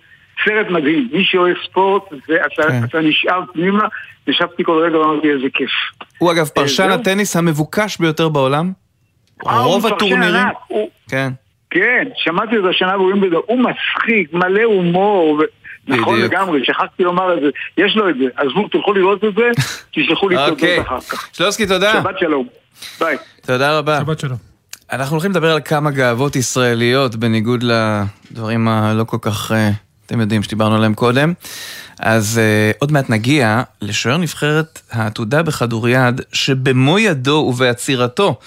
סרט 0.45 0.67
מדהים, 0.69 1.09
מי 1.11 1.23
שאוהב 1.25 1.55
ספורט, 1.69 2.03
ואתה 2.29 2.63
כן. 2.69 2.83
אתה 2.89 2.99
נשאר 3.01 3.41
פנימה, 3.53 3.83
ישבתי 4.27 4.63
כל 4.63 4.81
רגע 4.85 4.97
ואמרתי 4.99 5.31
איזה 5.31 5.47
כיף. 5.53 5.71
הוא 6.17 6.31
אגב 6.31 6.47
פרשן 6.47 6.87
זהו. 6.89 6.99
הטניס 6.99 7.35
המבוקש 7.35 7.97
ביותר 7.97 8.29
בעולם. 8.29 8.71
אה, 9.47 9.59
רוב 9.59 9.85
הטורנירים. 9.85 10.45
הוא- 10.67 10.89
כן. 11.09 11.29
כן, 11.69 12.07
שמעתי 12.17 12.57
את 12.57 12.63
זה 12.63 12.69
השנה 12.69 12.97
בווימבלדון, 12.97 13.41
הוא 13.45 13.59
מצחיק, 13.59 14.33
מלא 14.33 14.63
הומור, 14.63 15.39
ו... 15.39 15.43
נכון. 15.87 16.21
לגמרי, 16.21 16.65
שכחתי 16.65 17.03
לומר 17.03 17.33
את 17.37 17.41
זה, 17.41 17.47
יש 17.77 17.95
לו 17.95 18.09
את 18.09 18.15
זה, 18.17 18.25
עזבו, 18.35 18.67
תלכו 18.67 18.93
לראות 18.93 19.23
את 19.23 19.35
זה, 19.35 19.49
תשלחו 19.91 20.29
לי 20.29 20.35
תודות 20.35 20.51
אוקיי. 20.51 20.81
אחר 20.81 21.01
כך. 21.01 21.29
שלוסקי, 21.33 21.67
תודה. 21.67 21.93
שבת 21.93 22.19
שלום, 22.19 22.47
ביי. 22.99 23.17
תודה 23.45 23.77
רבה. 23.77 23.99
שבת 23.99 24.19
שלום. 24.19 24.37
אנחנו 24.91 25.13
הולכים 25.13 25.31
לדבר 25.31 25.51
על 25.51 25.61
כמה 25.65 25.91
גאוות 25.91 26.35
ישראליות, 26.35 27.15
בניגוד 27.15 27.63
לדברים 27.63 28.67
הלא 28.67 29.03
כל 29.03 29.17
כך 29.21 29.51
אה, 29.51 29.69
אתם 30.05 30.19
יודעים 30.19 30.43
שדיברנו 30.43 30.75
עליהם 30.75 30.93
קודם. 30.93 31.33
אז 31.99 32.39
uh, 32.73 32.77
עוד 32.79 32.91
מעט 32.91 33.09
נגיע 33.09 33.61
לשוער 33.81 34.17
נבחרת 34.17 34.81
העתודה 34.91 35.43
בכדוריד, 35.43 36.21
שבמו 36.33 36.99
ידו 36.99 37.45
ובעצירתו 37.49 38.39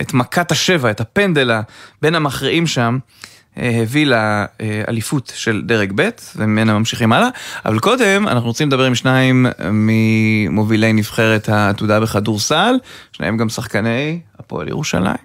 את 0.00 0.14
מכת 0.14 0.52
השבע, 0.52 0.90
את 0.90 1.00
הפנדל 1.00 1.50
בין 2.02 2.14
המכריעים 2.14 2.66
שם, 2.66 2.98
הביא 3.56 4.06
לאליפות 4.06 5.32
של 5.34 5.62
דרג 5.64 5.92
ב', 5.94 6.08
וממנה 6.36 6.78
ממשיכים 6.78 7.12
הלאה. 7.12 7.28
אבל 7.64 7.78
קודם, 7.78 8.28
אנחנו 8.28 8.48
רוצים 8.48 8.68
לדבר 8.68 8.84
עם 8.84 8.94
שניים 8.94 9.46
ממובילי 9.72 10.92
נבחרת 10.92 11.48
העתודה 11.48 12.00
בכדורסל, 12.00 12.74
שניהם 13.12 13.36
גם 13.36 13.48
שחקני 13.48 14.20
הפועל 14.38 14.68
ירושלים, 14.68 15.16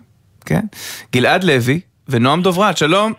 כן? 0.45 0.61
גלעד 1.13 1.43
לוי 1.43 1.79
ונועם 2.09 2.41
דוברת, 2.41 2.77
שלום. 2.77 3.13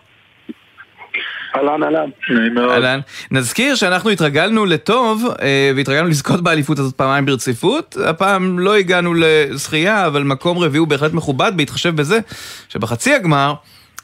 אהלן, 1.56 1.82
אהלן. 1.82 2.10
נעים 2.30 2.54
מאוד. 2.54 2.70
אהלן. 2.70 3.00
נזכיר 3.30 3.74
שאנחנו 3.74 4.10
התרגלנו 4.10 4.66
לטוב, 4.66 5.24
אה, 5.42 5.72
והתרגלנו 5.76 6.08
לזכות 6.08 6.40
באליפות 6.40 6.78
הזאת 6.78 6.94
פעמיים 6.94 7.26
ברציפות. 7.26 7.96
הפעם 8.06 8.58
לא 8.58 8.74
הגענו 8.76 9.14
לזכייה, 9.14 10.06
אבל 10.06 10.22
מקום 10.22 10.58
רביעי 10.58 10.78
הוא 10.78 10.88
בהחלט 10.88 11.12
מכובד, 11.12 11.52
בהתחשב 11.56 11.96
בזה 11.96 12.18
שבחצי 12.68 13.14
הגמר 13.14 13.54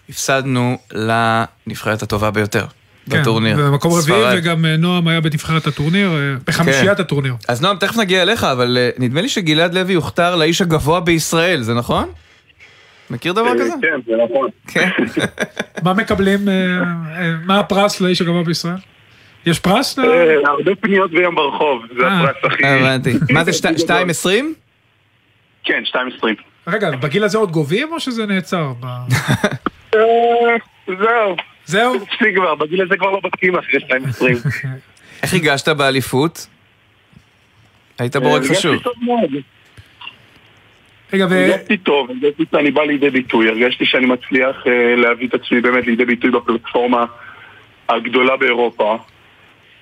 הפסדנו 0.09 0.79
לנבחרת 0.93 2.03
הטובה 2.03 2.31
ביותר. 2.31 2.65
כן, 3.11 3.21
בטורניר. 3.21 3.57
במקום 3.57 3.93
רביעי. 3.93 4.39
וגם 4.39 4.65
אה, 4.65 4.77
נועם 4.77 5.09
היה 5.09 5.21
בנבחרת 5.21 5.67
הטורניר, 5.67 6.11
אה, 6.11 6.35
בחמישיית 6.47 6.97
כן. 6.97 7.03
הטורניר. 7.03 7.35
אז 7.49 7.63
נועם, 7.63 7.77
תכף 7.77 7.97
נגיע 7.97 8.23
אליך, 8.23 8.45
אבל 8.45 8.77
אה, 8.81 8.91
נדמה 8.99 9.21
לי 9.23 9.29
שגלעד 9.29 9.75
לוי 9.75 9.95
הוכתר 9.95 10.37
לאיש 10.37 10.61
הגבוה 10.61 11.01
בישראל, 11.01 11.63
זה 11.63 11.75
נכון? 11.75 12.09
מכיר 13.11 13.33
דבר 13.33 13.55
כזה? 13.55 13.73
כן, 13.83 14.01
זה 14.07 14.13
נכון. 14.25 14.49
כן. 14.69 14.89
מה 15.85 15.93
מקבלים, 15.95 16.41
מה 17.45 17.61
הפרס 17.61 18.01
לאיש 18.01 18.21
הגבוה 18.21 18.43
בישראל? 18.45 18.77
יש 19.47 19.59
פרס? 19.59 19.99
הרבה 20.45 20.75
פניות 20.81 21.11
ביום 21.11 21.35
ברחוב, 21.35 21.83
זה. 21.99 22.07
הפרס 22.07 22.53
הכי... 22.53 22.67
הבנתי. 22.67 23.13
מה 23.31 23.45
זה, 23.45 23.53
שתי- 23.53 23.69
2.20? 23.69 24.29
כן, 25.65 25.83
2.20. 25.87 26.27
רגע, 26.67 26.91
בגיל 26.91 27.25
הזה 27.25 27.39
עוד 27.39 27.51
גובים 27.51 27.93
או 27.93 28.01
שזה 28.01 28.27
נעצר? 28.27 28.73
אה, 29.95 30.57
זהו. 30.87 31.37
זהו? 31.67 31.99
תפסיק 31.99 32.37
כבר, 32.37 32.55
בגיל 32.55 32.83
הזה 32.83 32.97
כבר 32.97 33.11
לא 33.11 33.21
בודקים 33.21 33.57
אחרי 33.57 33.79
2.20. 33.79 34.25
איך 35.23 35.35
הגשת 35.35 35.69
באליפות? 35.69 36.47
היית 37.99 38.17
בורג 38.17 38.33
הרגשתי 38.33 38.55
חשוב. 38.55 38.83
טוב 38.83 38.93
מאוד. 39.03 39.31
רגע, 41.13 41.27
ו... 41.31 41.35
הרגשתי 41.35 41.77
טוב, 41.77 42.11
הרגשתי 42.11 42.45
שאני 42.51 42.71
בא 42.71 42.83
לידי 42.83 43.11
ביטוי, 43.11 43.49
הרגשתי 43.49 43.87
שאני 43.87 44.07
מצליח 44.07 44.57
אה, 44.67 44.97
להביא 44.97 45.29
את 45.29 45.35
עצמי 45.35 45.61
באמת 45.61 45.87
לידי 45.87 46.05
ביטוי 46.05 46.31
בפלטפורמה 46.31 47.05
הגדולה 47.89 48.37
באירופה. 48.37 48.99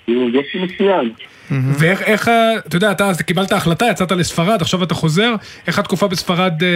הרגשתי 0.09 0.59
מצוין. 0.59 1.13
ואיך, 1.51 2.29
אתה 2.67 2.77
יודע, 2.77 2.93
אתה 2.93 3.13
קיבלת 3.27 3.53
החלטה, 3.53 3.87
יצאת 3.91 4.13
לספרד, 4.13 4.63
עכשיו 4.63 4.83
אתה 4.83 4.95
חוזר, 4.95 5.35
איך 5.67 5.79
התקופה 5.79 6.09
בספרד 6.09 6.63
אה, 6.63 6.69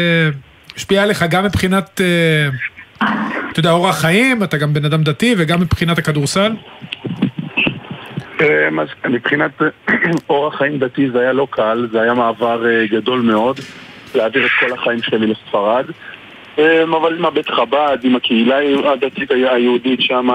השפיעה 0.77 1.05
עליך 1.05 1.25
גם 1.31 1.45
מבחינת, 1.45 2.01
אה, 2.01 2.49
אתה 3.51 3.61
יודע, 3.61 3.71
אורח 3.71 4.01
חיים, 4.01 4.43
אתה 4.43 4.57
גם 4.57 4.73
בן 4.73 4.85
אדם 4.85 5.03
דתי, 5.03 5.35
וגם 5.39 5.61
מבחינת 5.61 5.99
הכדורסל? 5.99 6.53
אה, 8.41 8.69
מבחינת 9.09 9.51
אורח 10.31 10.59
חיים 10.59 10.79
דתי 10.79 11.11
זה 11.11 11.21
היה 11.21 11.33
לא 11.33 11.47
קל, 11.51 11.89
זה 11.93 12.03
היה 12.03 12.15
מעבר 12.15 12.67
אה, 12.67 12.87
גדול 12.87 13.21
מאוד 13.21 13.61
להעביר 14.15 14.47
את 14.47 14.51
כל 14.61 14.73
החיים 14.73 15.03
שלי 15.03 15.27
לספרד. 15.27 15.85
אה, 16.59 16.83
אבל 16.83 17.17
עם 17.19 17.25
הבית 17.25 17.51
חב"ד, 17.51 17.99
עם 18.03 18.17
הקהילה 18.17 18.57
הדתית 18.93 19.31
היהודית 19.31 20.01
שם, 20.01 20.29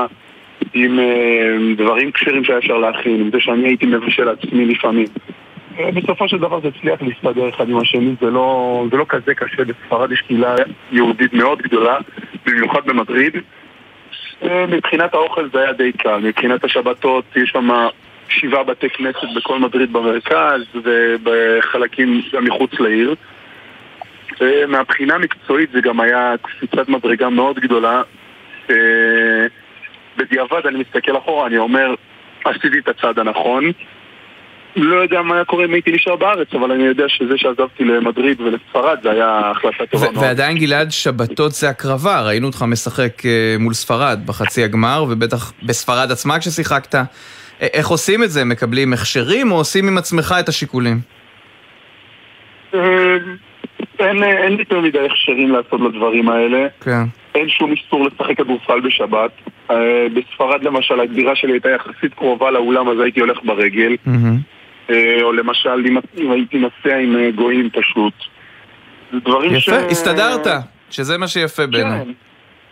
עם 0.74 0.99
דברים 1.78 2.12
כשרים 2.12 2.43
שהיה 2.43 2.59
אפשר 2.59 2.78
להכין, 2.78 3.22
עם 3.22 3.30
זה 3.32 3.38
שאני 3.39 3.68
הייתי 3.68 3.86
מבשל 3.86 4.30
עצמי 4.30 4.66
לפעמים. 4.66 5.07
בסופו 5.93 6.28
של 6.28 6.38
דבר 6.38 6.59
זה 6.62 6.68
הצליח 6.68 7.01
להסתדר 7.01 7.49
אחד 7.49 7.70
עם 7.70 7.78
השני, 7.78 8.16
זה 8.22 8.30
לא, 8.30 8.86
זה 8.91 8.97
לא 8.97 9.05
כזה 9.09 9.34
קשה, 9.34 9.64
בספרד 9.64 10.12
יש 10.12 10.22
קהילה 10.22 10.55
יהודית 10.91 11.34
מאוד 11.34 11.62
גדולה, 11.62 11.97
במיוחד 12.46 12.86
במדריד. 12.86 13.38
מבחינת 14.44 15.14
האוכל 15.14 15.50
זה 15.54 15.60
היה 15.60 15.74
די 15.74 15.92
קל, 15.92 16.18
מבחינת 16.18 16.64
השבתות 16.64 17.26
יש 17.36 17.50
שם 17.50 17.70
שבעה 18.30 18.64
בתי 18.64 18.89
כנסת 18.89 19.28
בכל 19.36 19.60
מדריד 19.60 19.94
במרכז 19.94 20.62
ובחלקים 20.76 22.22
גם 22.34 22.46
מחוץ 22.46 22.72
לעיר. 22.80 23.16
מהבחינה 24.68 25.16
המקצועית 25.16 25.72
זה 25.72 25.82
גם 25.82 26.00
היה 26.00 26.34
קפיצת 26.42 26.89
מדרגה 26.89 27.30
מאוד 27.30 27.60
גדולה. 27.60 28.02
אה, 28.70 28.76
בדיעבד 30.18 30.68
אני 30.68 30.80
מסתכל 30.80 31.18
אחורה, 31.18 31.48
אני 31.48 31.58
אומר, 31.58 31.96
עשיתי 32.46 32.80
את 32.80 32.88
הצעד 32.88 33.20
הנכון. 33.20 33.72
לא 34.76 34.95
יודע 34.95 35.22
מה 35.22 35.36
היה 35.36 35.45
קורה 35.45 35.65
אם 35.65 35.74
הייתי 35.74 35.91
נשאר 35.91 36.15
בארץ, 36.15 36.47
אבל 36.53 36.72
אני 36.72 36.84
יודע 36.84 37.03
שזה 37.07 37.34
שעזבתי 37.38 37.84
למדריד 37.84 38.41
ולספרד 38.41 38.97
זה 39.03 39.11
היה 39.11 39.51
החלטה 39.51 39.86
טובה 39.86 40.11
מאוד. 40.11 40.24
ועדיין 40.24 40.57
גלעד, 40.57 40.91
שבתות 40.91 41.51
זה 41.51 41.69
הקרבה, 41.69 42.22
ראינו 42.22 42.47
אותך 42.47 42.65
משחק 42.67 43.26
אה, 43.26 43.55
מול 43.59 43.74
ספרד 43.74 44.19
בחצי 44.26 44.63
הגמר, 44.63 45.05
ובטח 45.09 45.53
בספרד 45.63 46.11
עצמה 46.11 46.39
כששיחקת. 46.39 46.95
איך 47.61 47.88
עושים 47.88 48.24
את 48.24 48.30
זה? 48.30 48.45
מקבלים 48.45 48.93
הכשרים 48.93 49.51
או 49.51 49.57
עושים 49.57 49.88
עם 49.88 49.97
עצמך 49.97 50.36
את 50.39 50.49
השיקולים? 50.49 50.97
אה, 52.74 53.17
אין, 53.99 54.24
אין 54.24 54.59
יותר 54.59 54.80
מדי 54.80 55.05
הכשרים 55.05 55.51
לעשות 55.51 55.82
לדברים 55.82 56.30
האלה. 56.30 56.67
כן. 56.82 57.03
אין 57.36 57.49
שום 57.49 57.72
איסור 57.72 58.05
לשחק 58.05 58.38
כדורסל 58.38 58.80
בשבת. 58.80 59.32
אה, 59.72 60.07
בספרד 60.13 60.63
למשל, 60.63 60.99
הדירה 60.99 61.36
שלי 61.36 61.51
הייתה 61.51 61.69
יחסית 61.69 62.13
קרובה 62.13 62.51
לאולם, 62.51 62.89
אז 62.89 62.99
הייתי 62.99 63.19
הולך 63.19 63.38
ברגל. 63.43 63.95
אה, 64.07 64.13
או 65.22 65.32
למשל, 65.32 65.86
אם, 65.88 66.32
הייתי 66.32 66.58
נוסע 66.58 66.98
עם 66.98 67.16
אה, 67.16 67.32
גויים 67.32 67.70
פשוט. 67.70 68.14
זה 69.12 69.20
דברים 69.20 69.60
ש... 69.60 69.68
יפה, 69.68 69.78
הסתדרת, 69.78 70.48
שזה 70.89 71.18
מה 71.18 71.28
שיפה 71.28 71.68
בעיניי. 71.68 72.06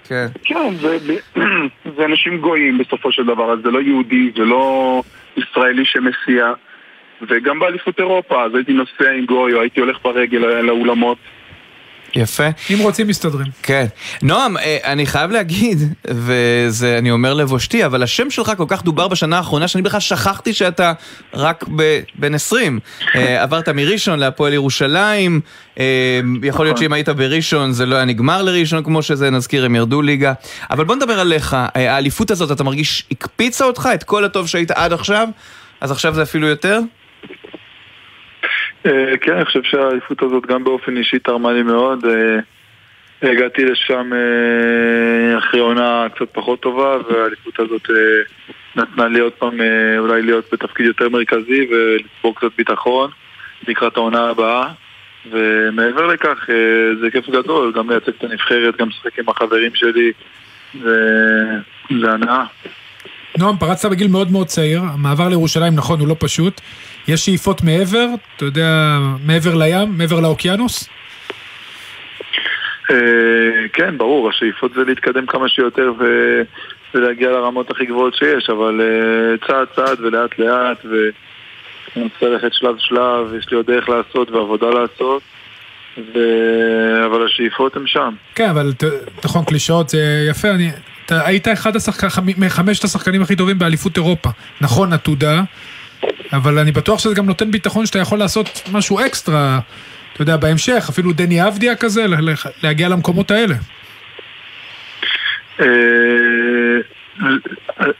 כן. 0.03 0.27
כן, 0.43 0.75
זה, 0.81 0.97
זה 1.97 2.05
אנשים 2.05 2.37
גויים 2.37 2.77
בסופו 2.77 3.11
של 3.11 3.25
דבר, 3.25 3.53
אז 3.53 3.59
זה 3.63 3.71
לא 3.71 3.81
יהודי, 3.81 4.31
זה 4.37 4.43
לא 4.43 5.03
ישראלי 5.37 5.85
שמסיע. 5.85 6.53
וגם 7.21 7.59
באליפות 7.59 7.99
אירופה, 7.99 8.43
אז 8.43 8.55
הייתי 8.55 8.73
נוסע 8.73 9.11
עם 9.17 9.25
גוי, 9.25 9.53
או 9.53 9.61
הייתי 9.61 9.79
הולך 9.79 9.97
ברגל 10.03 10.37
לאולמות. 10.37 11.17
יפה. 12.15 12.47
אם 12.73 12.79
רוצים, 12.79 13.07
מסתדרים. 13.07 13.47
כן. 13.63 13.85
נועם, 14.21 14.57
אה, 14.57 14.77
אני 14.83 15.05
חייב 15.05 15.31
להגיד, 15.31 15.93
וזה 16.07 16.97
אני 16.97 17.11
אומר 17.11 17.33
לבושתי, 17.33 17.85
אבל 17.85 18.03
השם 18.03 18.29
שלך 18.29 18.51
כל 18.57 18.65
כך 18.67 18.83
דובר 18.83 19.07
בשנה 19.07 19.37
האחרונה, 19.37 19.67
שאני 19.67 19.81
בכלל 19.81 19.99
שכחתי 19.99 20.53
שאתה 20.53 20.93
רק 21.33 21.65
ב- 21.75 21.99
בן 22.15 22.35
20. 22.35 22.79
אה, 23.15 23.43
עברת 23.43 23.69
מראשון 23.69 24.19
להפועל 24.19 24.53
ירושלים, 24.53 25.41
אה, 25.79 25.85
יכול 26.43 26.65
להיות 26.65 26.77
שאם 26.77 26.93
היית 26.93 27.09
בראשון 27.09 27.71
זה 27.71 27.85
לא 27.85 27.95
היה 27.95 28.05
נגמר 28.05 28.41
לראשון 28.41 28.83
כמו 28.83 29.03
שזה, 29.03 29.29
נזכיר, 29.29 29.65
הם 29.65 29.75
ירדו 29.75 30.01
ליגה. 30.01 30.33
אבל 30.71 30.83
בוא 30.83 30.95
נדבר 30.95 31.19
עליך, 31.19 31.57
האליפות 31.75 32.31
הזאת, 32.31 32.51
אתה 32.51 32.63
מרגיש, 32.63 33.05
הקפיצה 33.11 33.65
אותך 33.65 33.89
את 33.93 34.03
כל 34.03 34.25
הטוב 34.25 34.47
שהיית 34.47 34.71
עד 34.71 34.93
עכשיו? 34.93 35.27
אז 35.81 35.91
עכשיו 35.91 36.13
זה 36.15 36.23
אפילו 36.23 36.47
יותר? 36.47 36.79
אה, 38.85 39.17
כן, 39.21 39.33
אני 39.35 39.45
חושב 39.45 39.63
שהאליפות 39.63 40.21
הזאת 40.23 40.45
גם 40.45 40.63
באופן 40.63 40.97
אישי 40.97 41.19
תרמה 41.19 41.53
לי 41.53 41.63
מאוד. 41.63 42.05
אה, 42.05 42.39
הגעתי 43.31 43.65
לשם 43.65 44.09
אה, 44.13 45.37
אחרי 45.37 45.59
עונה 45.59 46.07
קצת 46.15 46.25
פחות 46.33 46.59
טובה, 46.59 46.97
והאליפות 47.09 47.59
הזאת 47.59 47.89
נתנה 48.75 49.07
לי 49.07 49.19
עוד 49.19 49.33
פעם 49.33 49.57
אולי 49.97 50.21
להיות 50.21 50.45
בתפקיד 50.53 50.85
יותר 50.85 51.09
מרכזי 51.09 51.67
ולצבור 51.71 52.35
קצת 52.35 52.49
ביטחון 52.57 53.09
לקראת 53.67 53.97
העונה 53.97 54.29
הבאה. 54.29 54.67
ומעבר 55.31 56.07
לכך, 56.07 56.49
זה 57.01 57.11
כיף 57.11 57.29
גדול, 57.29 57.73
גם 57.75 57.89
לייצג 57.89 58.11
את 58.17 58.23
הנבחרת, 58.23 58.77
גם 58.77 58.89
לשחק 58.89 59.19
עם 59.19 59.29
החברים 59.29 59.71
שלי, 59.75 60.11
זה- 60.83 61.57
זה 62.01 62.11
הנאה. 62.11 62.43
נועם, 63.37 63.57
פרצת 63.57 63.89
בגיל 63.91 64.07
מאוד 64.07 64.31
מאוד 64.31 64.47
צעיר, 64.47 64.81
המעבר 64.81 65.29
לירושלים, 65.29 65.75
נכון, 65.75 65.99
הוא 65.99 66.07
לא 66.07 66.15
פשוט. 66.19 66.61
יש 67.07 67.25
שאיפות 67.25 67.61
מעבר, 67.63 68.07
אתה 68.35 68.45
יודע, 68.45 68.97
מעבר 69.25 69.55
לים, 69.55 69.97
מעבר 69.97 70.19
לאוקיינוס? 70.19 70.89
אה, 72.91 72.95
כן, 73.73 73.97
ברור, 73.97 74.29
השאיפות 74.29 74.71
זה 74.73 74.83
להתקדם 74.83 75.25
כמה 75.25 75.49
שיותר 75.49 75.93
ו- 75.99 76.41
ולהגיע 76.93 77.29
לרמות 77.29 77.71
הכי 77.71 77.85
גבוהות 77.85 78.15
שיש, 78.15 78.49
אבל 78.49 78.81
אה, 78.81 79.47
צעד 79.47 79.67
צעד 79.75 79.99
ולאט 79.99 80.39
לאט, 80.39 80.85
ואני 80.85 82.03
רוצה 82.03 82.25
ללכת 82.25 82.53
שלב 82.53 82.75
שלב, 82.77 83.33
יש 83.39 83.45
לי 83.51 83.57
עוד 83.57 83.65
דרך 83.65 83.89
לעשות 83.89 84.31
ועבודה 84.31 84.67
לעשות, 84.69 85.21
ו- 85.97 87.05
אבל 87.05 87.25
השאיפות 87.25 87.75
הן 87.75 87.83
שם. 87.85 88.13
כן, 88.35 88.49
אבל 88.49 88.73
נכון, 89.25 89.45
קלישאות 89.45 89.89
זה 89.89 90.25
יפה, 90.29 90.49
אני... 90.49 90.69
אתה 91.05 91.25
היית 91.25 91.47
אחד 91.47 91.75
השחקנים, 91.75 92.35
מחמשת 92.37 92.83
השחקנים 92.83 93.21
הכי 93.21 93.35
טובים 93.35 93.59
באליפות 93.59 93.97
אירופה. 93.97 94.29
נכון, 94.61 94.93
עתודה, 94.93 95.41
אבל 96.33 96.59
אני 96.59 96.71
בטוח 96.71 96.99
שזה 96.99 97.15
גם 97.15 97.25
נותן 97.25 97.51
ביטחון 97.51 97.85
שאתה 97.85 97.99
יכול 97.99 98.19
לעשות 98.19 98.61
משהו 98.71 98.99
אקסטרה, 98.99 99.59
אתה 100.13 100.21
יודע, 100.21 100.37
בהמשך, 100.37 100.85
אפילו 100.89 101.11
דני 101.13 101.47
אבדיה 101.47 101.75
כזה, 101.75 102.05
להגיע 102.63 102.89
למקומות 102.89 103.31
האלה. 103.31 103.55
אה, 105.59 105.65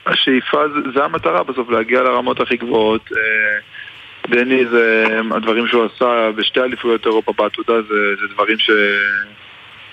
השאיפה, 0.06 0.58
זה- 0.70 0.91
זה 0.93 1.04
המטרה 1.06 1.43
בסוף, 1.43 1.70
להגיע 1.70 2.02
לרמות 2.02 2.39
הכי 2.39 2.58
גבוהות. 2.58 3.10
אה, 3.18 3.60
דני, 4.30 4.66
זה, 4.72 5.06
הדברים 5.36 5.68
שהוא 5.68 5.86
עשה 5.95 6.30
בשתי 6.36 6.60
אליפויות 6.60 7.06
אירופה 7.06 7.34
בעתודה, 7.38 7.82
זה, 7.82 7.95
זה 8.22 8.34
דברים 8.34 8.60
ש, 8.60 8.70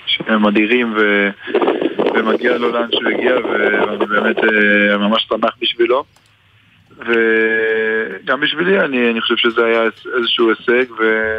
שהם 0.05 0.45
אדירים 0.45 0.93
ו, 0.97 1.29
ומגיע 2.15 2.57
לו 2.57 2.71
לאן 2.71 2.87
שהוא 2.91 3.09
הגיע, 3.11 3.35
ואני 3.35 4.05
באמת 4.05 4.37
אה, 4.37 4.97
ממש 4.97 5.27
שמח 5.29 5.53
בשבילו. 5.61 6.03
וגם 6.99 8.41
בשבילי, 8.41 8.79
אני, 8.79 9.11
אני 9.11 9.21
חושב 9.21 9.35
שזה 9.37 9.65
היה 9.65 9.81
איזשהו 10.19 10.49
הישג, 10.49 10.91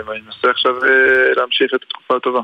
ואני 0.06 0.20
מנסה 0.26 0.50
עכשיו 0.50 0.72
אה, 0.84 0.88
להמשיך 1.36 1.74
את 1.74 1.80
התקופה 1.82 2.16
הטובה. 2.16 2.40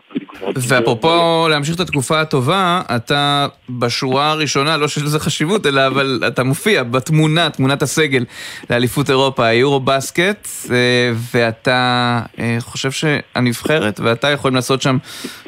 ואפרופו 0.68 1.46
להמשיך 1.50 1.74
את 1.74 1.80
התקופה 1.80 2.20
הטובה, 2.20 2.82
אתה 2.96 3.46
בשורה 3.70 4.30
הראשונה, 4.30 4.76
לא 4.76 4.88
שיש 4.88 5.02
לזה 5.02 5.20
חשיבות, 5.20 5.66
אלא 5.66 5.86
אבל 5.86 6.20
אתה 6.26 6.44
מופיע 6.44 6.82
בתמונה, 6.82 7.50
תמונת 7.50 7.82
הסגל 7.82 8.24
לאליפות 8.70 9.10
אירופה, 9.10 9.46
היורו 9.46 9.80
בסקט, 9.80 10.48
אה, 10.70 11.12
ואתה 11.34 12.20
אה, 12.38 12.56
חושב 12.60 12.90
שהנבחרת 12.90 14.00
ואתה 14.00 14.30
יכולים 14.30 14.54
לעשות 14.54 14.82
שם 14.82 14.96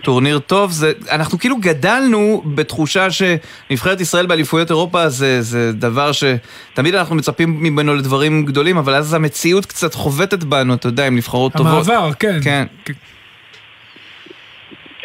טורניר 0.03 0.39
טוב. 0.39 0.71
זה, 0.71 0.93
אנחנו 1.11 1.39
כאילו 1.39 1.57
גדלנו 1.61 2.43
בתחושה 2.55 3.07
שנבחרת 3.11 4.01
ישראל 4.01 4.27
באליפויות 4.27 4.71
אירופה 4.71 5.09
זה, 5.09 5.43
זה 5.43 5.73
דבר 5.73 6.11
שתמיד 6.13 6.95
אנחנו 6.95 7.17
מצפים 7.17 7.56
ממנו 7.61 7.95
לדברים 7.95 8.45
גדולים, 8.45 8.77
אבל 8.77 8.95
אז 8.95 9.15
המציאות 9.15 9.67
קצת 9.67 9.95
חובטת 9.95 10.45
בנו, 10.45 10.75
אתה 10.75 10.89
יודע, 10.89 11.07
עם 11.07 11.17
נבחרות 11.17 11.53
טובות. 11.53 11.73
המעבר, 11.89 12.13
כן. 12.19 12.39
כן. 12.45 12.65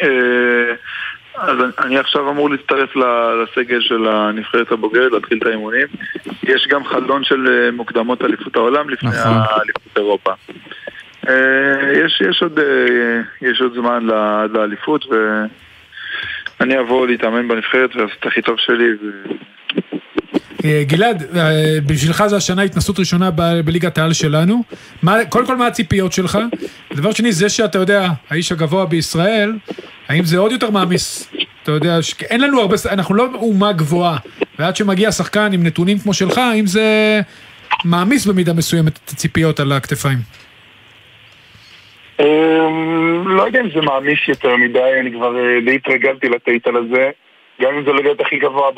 אה, 0.02 0.74
אז 1.36 1.56
אני- 1.84 1.98
עכשיו 1.98 2.30
אמור 2.30 2.50
להצטרף 2.50 2.96
ל- 2.96 3.42
לסגל 3.42 3.80
של 3.80 4.08
הנבחרת 4.08 4.72
הבוגרת, 4.72 5.12
להתחיל 5.12 5.38
את 5.38 5.46
האימונים. 5.46 5.86
יש 6.42 6.66
גם 6.70 6.84
חלון 6.84 7.24
של 7.24 7.46
אה, 7.48 7.70
מוקדמות 7.70 8.22
אליפות 8.24 8.56
העולם 8.56 8.90
לפני 8.90 9.08
נכון. 9.10 9.32
האליפות 9.32 9.96
אירופה. 9.96 10.32
אה, 11.28 11.34
יש, 12.04 12.22
יש, 12.30 12.42
עוד, 12.42 12.58
יש 13.42 13.60
עוד 13.60 13.72
זמן 13.74 14.06
לאליפות 14.52 15.04
ואני 16.60 16.80
אבוא 16.80 17.06
להתאמן 17.06 17.48
בנבחרת 17.48 17.96
ולעשות 17.96 18.16
את 18.20 18.26
הכי 18.26 18.42
טוב 18.42 18.56
שלי. 18.58 18.88
אה, 20.64 20.82
גלעד, 20.86 21.36
אה, 21.36 21.78
בשבילך 21.86 22.24
זו 22.26 22.36
השנה 22.36 22.62
התנסות 22.62 22.98
ראשונה 22.98 23.30
בליגת 23.64 23.98
העל 23.98 24.12
שלנו. 24.12 24.62
קודם 25.28 25.46
כל, 25.46 25.56
מה 25.56 25.66
הציפיות 25.66 26.12
שלך? 26.12 26.38
דבר 26.94 27.12
שני, 27.12 27.32
זה 27.32 27.48
שאתה 27.48 27.78
יודע, 27.78 28.08
האיש 28.30 28.52
הגבוה 28.52 28.86
בישראל, 28.86 29.52
האם 30.08 30.24
זה 30.24 30.38
עוד 30.38 30.52
יותר 30.52 30.70
מעמיס? 30.70 31.32
אתה 31.62 31.72
יודע. 31.72 31.98
אין 32.30 32.40
לנו 32.40 32.60
הרבה, 32.60 32.76
אנחנו 32.90 33.14
לא 33.14 33.28
אומה 33.34 33.72
גבוהה, 33.72 34.16
ועד 34.58 34.76
שמגיע 34.76 35.12
שחקן 35.12 35.50
עם 35.52 35.62
נתונים 35.62 35.98
כמו 35.98 36.14
שלך, 36.14 36.38
האם 36.38 36.66
זה 36.66 37.20
מעמיס 37.84 38.26
במידה 38.26 38.52
מסוימת 38.52 39.00
את 39.04 39.08
הציפיות 39.08 39.60
על 39.60 39.72
הכתפיים? 39.72 40.18
אמ, 42.20 43.24
לא 43.26 43.42
יודע 43.42 43.60
אם 43.60 43.68
זה 43.74 43.80
מעמיס 43.80 44.18
יותר 44.28 44.56
מדי, 44.56 45.00
אני 45.00 45.12
כבר 45.12 45.36
אה, 45.36 45.60
די 45.64 45.74
התרגלתי 45.74 46.28
לטייטל 46.28 46.76
הזה, 46.76 47.10
גם 47.62 47.74
אם 47.74 47.84
זה 47.84 47.92
לא 47.92 48.02
להיות 48.02 48.20
הכי 48.20 48.38
גבוה 48.38 48.70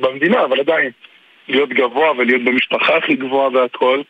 במדינה, 0.00 0.44
אבל 0.44 0.60
עדיין, 0.60 0.90
להיות 1.48 1.68
גבוה 1.68 2.12
ולהיות 2.18 2.44
במשפחה 2.44 2.96
הכי 2.96 3.14
גבוהה 3.14 3.48
והכל, 3.48 4.02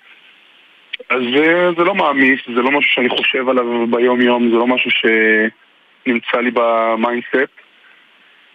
אז 1.09 1.23
זה, 1.35 1.71
זה 1.77 1.85
לא 1.85 1.95
מעמיס, 1.95 2.41
זה 2.47 2.63
לא 2.63 2.71
משהו 2.71 2.91
שאני 2.93 3.09
חושב 3.09 3.49
עליו 3.49 3.87
ביום 3.87 4.21
יום, 4.21 4.51
זה 4.51 4.57
לא 4.57 4.67
משהו 4.67 4.91
שנמצא 4.91 6.39
לי 6.41 6.51
ב 6.51 6.63
mindset. 6.63 7.59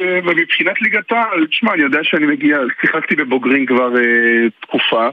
אה, 0.01 0.19
ומבחינת 0.23 0.81
ליגת 0.81 1.11
העל, 1.11 1.47
תשמע, 1.47 1.73
אני 1.73 1.81
יודע 1.81 1.99
שאני 2.03 2.25
מגיע, 2.25 2.57
שיחקתי 2.81 3.15
בבוגרים 3.15 3.65
כבר 3.65 3.97
אה, 3.97 4.49
תקופה, 4.59 5.09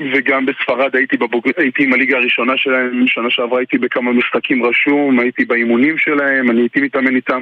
וגם 0.00 0.46
בספרד 0.46 0.96
הייתי, 0.96 1.16
בבוג... 1.16 1.48
הייתי 1.56 1.84
עם 1.84 1.92
הליגה 1.92 2.16
הראשונה 2.16 2.56
שלהם, 2.56 3.06
שנה 3.06 3.30
שעברה 3.30 3.58
הייתי 3.58 3.78
בכמה 3.78 4.12
משחקים 4.12 4.64
רשום, 4.64 5.20
הייתי 5.20 5.44
באימונים 5.44 5.98
שלהם, 5.98 6.50
אני 6.50 6.60
הייתי 6.60 6.80
מתאמן 6.80 7.16
איתם. 7.16 7.40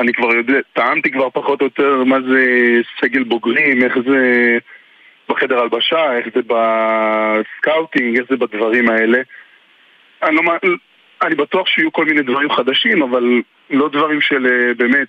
אני 0.00 0.12
כבר 0.12 0.34
יודע, 0.34 0.58
טעמתי 0.72 1.10
כבר 1.10 1.30
פחות 1.30 1.60
או 1.60 1.66
יותר 1.66 2.04
מה 2.04 2.16
זה 2.20 2.40
סגל 3.00 3.22
בוגרים, 3.22 3.82
איך 3.82 3.98
זה 4.08 4.58
בחדר 5.28 5.58
הלבשה, 5.58 6.16
איך 6.16 6.26
זה 6.34 6.40
ב 6.46 6.63
scouting, 6.63 8.18
איך 8.18 8.26
זה 8.30 8.36
בדברים 8.36 8.88
האלה. 8.88 9.18
אני, 10.22 10.36
לא, 10.36 10.42
אני 11.22 11.34
בטוח 11.34 11.66
שיהיו 11.66 11.92
כל 11.92 12.04
מיני 12.04 12.22
דברים 12.22 12.50
חדשים, 12.50 13.02
אבל 13.02 13.42
לא 13.70 13.88
דברים 13.88 14.20
של 14.20 14.46
אה, 14.46 14.74
באמת, 14.74 15.08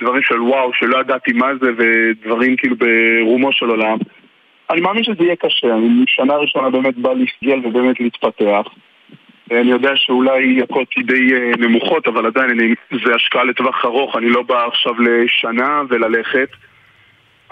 דברים 0.00 0.22
של 0.22 0.42
וואו, 0.42 0.72
שלא 0.74 1.00
ידעתי 1.00 1.32
מה 1.32 1.46
זה, 1.60 1.70
ודברים 1.76 2.56
כאילו 2.56 2.76
ברומו 2.76 3.52
של 3.52 3.66
עולם. 3.66 3.98
אני 4.70 4.80
מאמין 4.80 5.04
שזה 5.04 5.24
יהיה 5.24 5.36
קשה, 5.36 5.74
אני 5.74 6.04
שנה 6.06 6.36
ראשונה 6.36 6.70
באמת 6.70 6.94
בא 6.96 7.12
להסתגל 7.12 7.66
ובאמת 7.66 8.00
להתפתח. 8.00 8.66
אני 9.50 9.70
יודע 9.70 9.90
שאולי 9.94 10.62
הקוד 10.62 10.86
די 11.06 11.34
אה, 11.34 11.52
נמוכות, 11.58 12.08
אבל 12.08 12.26
עדיין 12.26 12.50
אני, 12.50 12.74
זה 13.04 13.14
השקעה 13.14 13.44
לטווח 13.44 13.84
ארוך, 13.84 14.16
אני 14.16 14.28
לא 14.28 14.42
בא 14.42 14.66
עכשיו 14.66 14.94
לשנה 15.00 15.82
וללכת. 15.88 16.48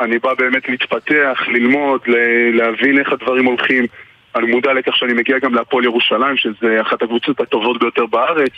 אני 0.01 0.19
בא 0.19 0.35
באמת 0.35 0.69
להתפתח, 0.69 1.39
ללמוד, 1.49 2.01
להבין 2.53 2.99
איך 2.99 3.13
הדברים 3.13 3.45
הולכים. 3.45 3.87
אני 4.37 4.47
מודע 4.47 4.73
לכך 4.73 4.97
שאני 4.97 5.13
מגיע 5.13 5.39
גם 5.39 5.55
להפועל 5.55 5.85
ירושלים, 5.85 6.37
שזה 6.37 6.81
אחת 6.81 7.03
הקבוצות 7.03 7.41
הטובות 7.41 7.81
ביותר 7.81 8.07
בארץ. 8.07 8.53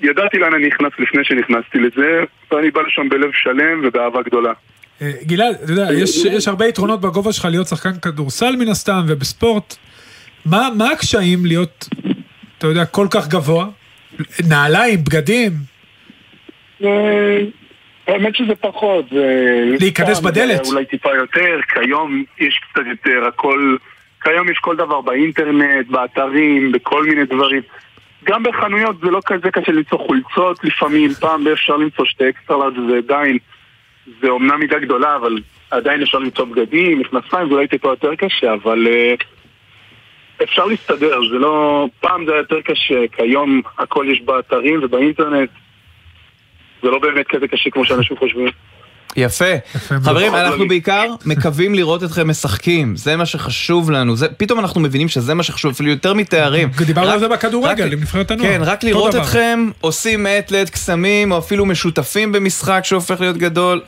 ידעתי 0.00 0.38
לאן 0.38 0.54
אני 0.54 0.66
נכנס 0.66 0.92
לפני 0.98 1.24
שנכנסתי 1.24 1.78
לזה, 1.78 2.24
ואני 2.52 2.70
בא 2.70 2.82
לשם 2.82 3.08
בלב 3.08 3.30
שלם 3.32 3.80
ובאהבה 3.82 4.22
גדולה. 4.22 4.52
אה, 5.02 5.10
גלעד, 5.22 5.54
אתה 5.64 5.72
יודע, 5.72 5.86
יש, 5.92 6.24
יש 6.24 6.48
הרבה 6.48 6.66
יתרונות 6.66 7.00
בגובה 7.00 7.32
שלך 7.32 7.44
להיות 7.44 7.66
שחקן 7.66 7.98
כדורסל 8.02 8.56
מן 8.56 8.68
הסתם 8.68 9.00
ובספורט. 9.08 9.76
מה, 10.46 10.68
מה 10.76 10.90
הקשיים 10.90 11.46
להיות, 11.46 11.88
אתה 12.64 12.72
יודע, 12.72 12.86
כל 12.86 13.06
כך 13.10 13.28
גבוה? 13.28 13.66
נעליים, 14.48 15.04
בגדים? 15.04 15.52
אה, 16.84 17.40
האמת 18.06 18.36
שזה 18.36 18.54
פחות. 18.54 19.04
להיכנס 19.80 20.20
בדלת. 20.20 20.66
אולי 20.66 20.84
טיפה 20.84 21.14
יותר, 21.14 21.60
כיום 21.74 22.24
יש 22.40 22.60
קצת 22.70 22.82
יותר, 22.86 23.26
הכל... 23.28 23.76
כיום 24.22 24.50
יש 24.50 24.58
כל 24.58 24.76
דבר 24.76 25.00
באינטרנט, 25.00 25.86
באתרים, 25.86 26.72
בכל 26.72 27.06
מיני 27.06 27.24
דברים. 27.24 27.62
גם 28.24 28.42
בחנויות 28.42 28.96
זה 29.00 29.10
לא 29.10 29.20
כזה 29.26 29.50
קשה 29.50 29.72
למצוא 29.72 29.98
חולצות 29.98 30.64
לפעמים, 30.64 31.14
פעם 31.14 31.48
אפשר 31.48 31.76
למצוא 31.76 32.04
שתי 32.04 32.28
extra 32.28 32.48
large, 32.48 32.72
זה 32.90 32.96
עדיין, 32.96 33.38
זה 34.20 34.28
אומנם 34.28 34.60
מידה 34.60 34.78
גדולה, 34.78 35.16
אבל 35.16 35.38
עדיין 35.70 36.02
אפשר 36.02 36.18
למצוא 36.18 36.44
בגדים, 36.44 36.98
מכנסיים, 36.98 37.48
זה 37.48 37.54
אולי 37.54 37.68
טיפה 37.68 37.88
יותר 37.88 38.14
קשה, 38.14 38.54
אבל 38.54 38.86
אה, 38.86 39.14
אפשר 40.42 40.64
להסתדר, 40.64 41.18
זה 41.32 41.38
לא... 41.38 41.86
פעם 42.00 42.24
זה 42.26 42.32
היה 42.32 42.38
יותר 42.38 42.60
קשה, 42.64 42.94
כיום 43.16 43.62
הכל 43.78 44.06
יש 44.12 44.20
באתרים 44.24 44.80
ובאינטרנט, 44.82 45.48
זה 46.82 46.88
לא 46.90 46.98
באמת 46.98 47.26
כזה 47.28 47.48
קשה 47.48 47.70
כמו 47.70 47.84
שאנשים 47.86 48.16
חושבים. 48.16 48.48
יפה. 49.16 49.44
חברים, 49.76 50.32
מאוד. 50.32 50.40
אנחנו 50.44 50.68
בעיקר 50.68 51.04
מקווים 51.26 51.74
לראות 51.74 52.04
אתכם 52.04 52.28
משחקים, 52.30 52.96
זה 52.96 53.16
מה 53.16 53.26
שחשוב 53.26 53.90
לנו. 53.90 54.16
זה- 54.16 54.28
פתאום 54.28 54.58
אנחנו 54.60 54.80
מבינים 54.80 55.08
שזה 55.08 55.34
מה 55.34 55.42
שחשוב, 55.42 55.70
אפילו 55.72 55.90
יותר 55.90 56.14
מתארים. 56.14 56.68
דיברנו 56.86 57.10
על 57.10 57.18
זה 57.18 57.28
בכדורגל, 57.28 57.92
עם 57.92 58.00
נבחרת 58.00 58.30
הנוער. 58.30 58.48
כן, 58.50 58.60
רק 58.64 58.84
לראות 58.84 59.12
דבר. 59.12 59.22
אתכם 59.22 59.70
עושים 59.80 60.22
מעת 60.22 60.50
לעת 60.50 60.70
קסמים, 60.70 61.32
או 61.32 61.38
אפילו 61.38 61.66
משותפים 61.66 62.32
במשחק 62.32 62.80
שהופך 62.84 63.20
להיות 63.20 63.36
גדול, 63.36 63.80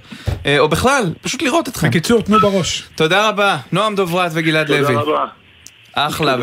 אה, 0.47 0.59
או 0.59 0.69
בכלל, 0.69 1.03
פשוט 1.23 1.43
לראות 1.43 1.69
אתכם. 1.69 1.89
בקיצור, 1.89 2.23
תנו 2.23 2.39
בראש. 2.41 2.83
תודה 2.95 3.29
רבה, 3.29 3.57
נועם 3.73 3.95
דוברת 3.95 4.31
וגלעד 4.35 4.67
תודה 4.67 4.81
לוי. 4.81 4.95
רבה. 4.97 5.25
אחלה, 5.97 6.37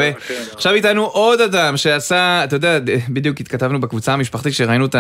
ועכשיו 0.54 0.74
איתנו 0.74 1.04
עוד 1.06 1.42
אדם 1.42 1.78
שעשה, 1.78 2.44
אתה 2.44 2.56
יודע, 2.56 2.80
בדיוק 3.10 3.40
התכתבנו 3.40 3.80
בקבוצה 3.80 4.14
המשפחתית 4.14 4.54
שראינו 4.54 4.86
את 4.86 4.96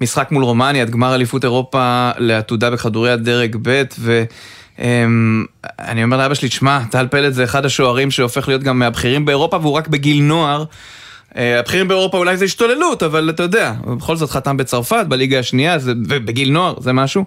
המשחק 0.00 0.28
מול 0.30 0.44
רומניה, 0.44 0.82
את 0.82 0.90
גמר 0.90 1.14
אליפות 1.14 1.44
אירופה 1.44 2.10
לעתודה 2.18 2.70
בכדורי 2.70 3.10
הדרג 3.10 3.56
ב', 3.62 3.82
ו... 3.98 4.24
אמ, 4.78 5.44
אני 5.78 6.04
אומר 6.04 6.16
לאבא 6.16 6.34
שלי, 6.34 6.48
תשמע, 6.48 6.80
טל 6.90 7.06
פלד 7.10 7.32
זה 7.32 7.44
אחד 7.44 7.64
השוערים 7.66 8.10
שהופך 8.10 8.48
להיות 8.48 8.62
גם 8.62 8.78
מהבכירים 8.78 9.24
באירופה 9.24 9.56
והוא 9.56 9.72
רק 9.72 9.88
בגיל 9.88 10.22
נוער. 10.22 10.64
אה, 11.36 11.58
הבכירים 11.58 11.88
באירופה 11.88 12.18
אולי 12.18 12.36
זה 12.36 12.44
השתוללות, 12.44 13.02
אבל 13.02 13.30
אתה 13.30 13.42
יודע, 13.42 13.72
בכל 13.96 14.16
זאת 14.16 14.30
חתם 14.30 14.56
בצרפת, 14.56 15.04
בליגה 15.08 15.38
השנייה, 15.38 15.78
זה- 15.78 15.92
ובגיל 16.08 16.52
נוער, 16.52 16.74
זה 16.80 16.92
משהו. 16.92 17.24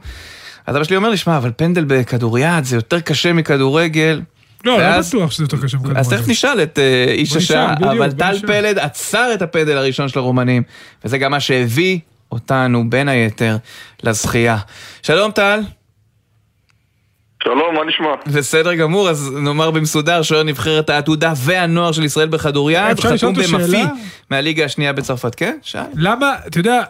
אז 0.68 0.76
אבא 0.76 0.84
שלי 0.84 0.96
אומר 0.96 1.10
לי, 1.10 1.18
שמע, 1.18 1.38
אבל 1.38 1.52
פנדל 1.58 1.84
בכדוריד 1.88 2.64
זה 2.64 2.76
יותר 2.76 3.00
קשה 3.00 3.34
מכדורגל. 3.34 4.22
לא, 4.66 4.80
לא 4.80 5.02
בטוח 5.02 5.32
שזה 5.32 5.44
יותר 5.44 5.58
קשה 5.64 5.78
מכדורגל. 5.78 6.00
אז 6.00 6.10
תכף 6.10 6.28
נשאל 6.28 6.64
את 6.64 6.80
אה, 6.80 7.06
איש 7.08 7.36
השעה, 7.36 7.74
אבל 7.74 8.12
טל. 8.12 8.40
פלד 8.48 8.80
עצר 8.80 9.34
את 9.34 9.42
הפנדל 9.42 9.78
הראשון 9.78 10.10
של 10.10 10.20
הרומנים, 10.20 10.64
וזה 11.06 11.18
גם 11.18 11.32
מה 11.32 11.40
שהביא 11.40 12.00
אותנו, 12.32 12.90
בין 12.90 13.10
היתר, 13.10 13.58
לזכייה. 14.04 14.58
שלום 15.04 15.32
טל. 15.32 15.60
שלום, 17.44 17.76
מה 17.76 17.82
נשמע? 17.88 18.38
בסדר 18.38 18.74
גמור, 18.76 19.10
אז 19.10 19.32
נאמר 19.32 19.72
במסודר, 19.72 20.22
שוער 20.22 20.44
נבחרת 20.44 20.90
העתודה 20.90 21.34
והנוער 21.38 21.92
של 21.92 22.04
ישראל 22.04 22.28
בכדוריד, 22.28 23.00
חתום 23.00 23.34
במפי? 23.34 23.84
מהליגה 24.30 24.66
השנייה 24.66 24.94
בצרפת, 24.94 25.36
כן? 25.36 25.58
שאל. 25.62 25.82
למה, 25.96 26.34
אתה 26.48 26.60
יודע, 26.60 26.84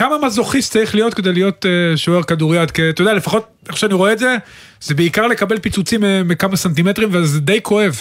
כמה 0.00 0.18
מזוכיסט 0.26 0.72
צריך 0.72 0.94
להיות 0.94 1.14
כדי 1.14 1.32
להיות 1.32 1.66
אה, 1.66 1.96
שוער 1.96 2.22
כדוריד? 2.22 2.70
כי 2.70 2.90
אתה 2.90 3.02
יודע, 3.02 3.14
לפחות 3.14 3.46
איך 3.68 3.76
שאני 3.76 3.94
רואה 3.94 4.12
את 4.12 4.18
זה, 4.18 4.36
זה 4.80 4.94
בעיקר 4.94 5.26
לקבל 5.26 5.58
פיצוצים 5.58 6.04
אה, 6.04 6.22
מכמה 6.24 6.56
סנטימטרים, 6.56 7.08
וזה 7.12 7.40
די 7.40 7.62
כואב. 7.62 7.92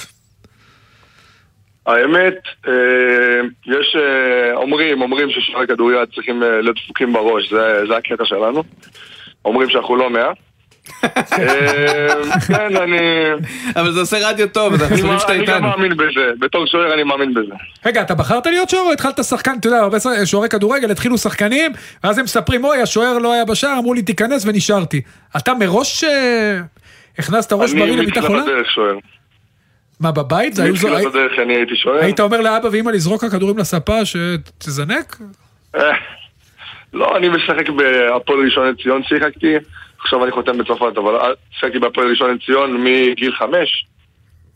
האמת, 1.85 2.37
אה, 2.67 3.41
יש, 3.65 3.95
אומרים, 4.55 5.01
אומרים 5.01 5.29
ששוערי 5.29 5.67
כדוריד 5.67 5.97
צריכים 6.15 6.41
להיות 6.41 6.77
דפוקים 6.83 7.13
בראש, 7.13 7.49
זה, 7.49 7.87
זה 7.87 7.97
הקטע 7.97 8.25
שלנו. 8.25 8.63
אומרים 9.45 9.69
שאנחנו 9.69 9.95
לא 9.95 10.09
מאה. 10.09 10.31
אה, 11.03 12.07
כן, 12.47 12.75
אני... 12.75 12.99
אבל 13.75 13.91
זה 13.91 13.99
עושה 13.99 14.29
רדיו 14.29 14.47
טוב, 14.49 14.73
אז 14.73 14.81
אנחנו 14.81 14.93
אני 14.95 15.01
שומעים 15.01 15.19
שאתה 15.19 15.33
אני 15.33 15.45
גם 15.45 15.53
איתנו. 15.55 15.67
מאמין 15.69 15.97
בזה, 15.97 16.31
בתור 16.39 16.65
שוער 16.67 16.93
אני 16.93 17.03
מאמין 17.03 17.33
בזה. 17.33 17.53
רגע, 17.85 18.01
אתה 18.01 18.15
בחרת 18.15 18.45
להיות 18.45 18.69
שוער 18.69 18.83
או 18.83 18.91
התחלת 18.91 19.23
שחקן? 19.23 19.51
אתה 19.59 19.67
יודע, 19.67 19.77
הרבה 19.79 19.97
שוערי 20.25 20.49
כדורגל 20.49 20.91
התחילו 20.91 21.17
שחקנים, 21.17 21.71
ואז 22.03 22.17
הם 22.17 22.23
מספרים, 22.23 22.63
אוי, 22.65 22.81
השוער 22.81 23.17
לא 23.17 23.33
היה 23.33 23.45
בשער, 23.45 23.79
אמרו 23.79 23.93
לי 23.93 24.01
תיכנס 24.01 24.45
ונשארתי. 24.45 25.01
אתה 25.37 25.53
מראש 25.53 26.03
אה, 26.03 26.59
הכנסת 27.19 27.53
ראש 27.53 27.71
בריא 27.73 27.83
אני 27.83 27.91
למיטה 27.91 28.07
מתחילת 28.21 28.27
חולה? 28.27 28.43
הדרך 28.43 28.71
שוער. 28.71 28.95
מה, 29.99 30.11
בבית? 30.11 30.53
זה 30.55 30.63
היו 30.63 30.75
זו- 30.75 30.87
מתחילת 30.87 31.13
הדרך 31.15 31.31
אני 31.43 31.55
הייתי 31.55 31.75
שוער. 31.75 32.03
היית 32.03 32.19
אומר 32.19 32.41
לאבא 32.41 32.69
ואמא 32.71 32.89
לזרוק 32.91 33.23
הכדורים 33.23 33.57
לספה 33.57 33.93
שתזנק? 34.05 35.17
אה, 35.75 35.81
לא, 36.93 37.17
אני 37.17 37.29
משחק 37.29 37.69
בהפועל 37.69 38.39
ראשון 38.45 38.67
לציון 38.69 39.01
שיחקתי, 39.03 39.55
עכשיו 40.01 40.23
אני 40.23 40.31
חותם 40.31 40.57
בצרפת, 40.57 40.97
אבל 40.97 41.15
אה, 41.15 41.27
שיחקתי 41.59 41.79
בהפועל 41.79 42.09
ראשון 42.09 42.35
לציון 42.35 42.83
מגיל 42.83 43.31
חמש. 43.39 43.85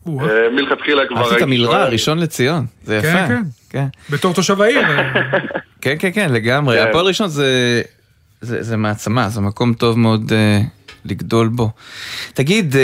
אה, 0.08 0.50
מלכתחילה 0.52 1.06
כבר 1.08 1.34
המלרע, 1.40 1.72
שוער. 1.72 1.90
ראשון 1.90 2.18
לציון, 2.18 2.66
זה 2.84 3.00
כן, 3.02 3.08
יפה. 3.08 3.28
כן. 3.28 3.42
כן. 3.70 3.86
בתור 4.10 4.34
תושב 4.34 4.60
העיר. 4.60 4.80
אה, 4.80 5.12
כן, 5.82 5.94
כן, 5.98 6.10
כן, 6.14 6.32
לגמרי. 6.32 6.78
כן. 6.78 6.88
הפועל 6.88 7.06
ראשון 7.06 7.28
זה, 8.40 8.76
מעצמה, 8.76 9.28
זה 9.28 9.40
מקום 9.40 9.74
טוב 9.74 9.98
מאוד 9.98 10.32
לגדול 11.04 11.48
בו. 11.48 11.70
תגיד, 12.34 12.74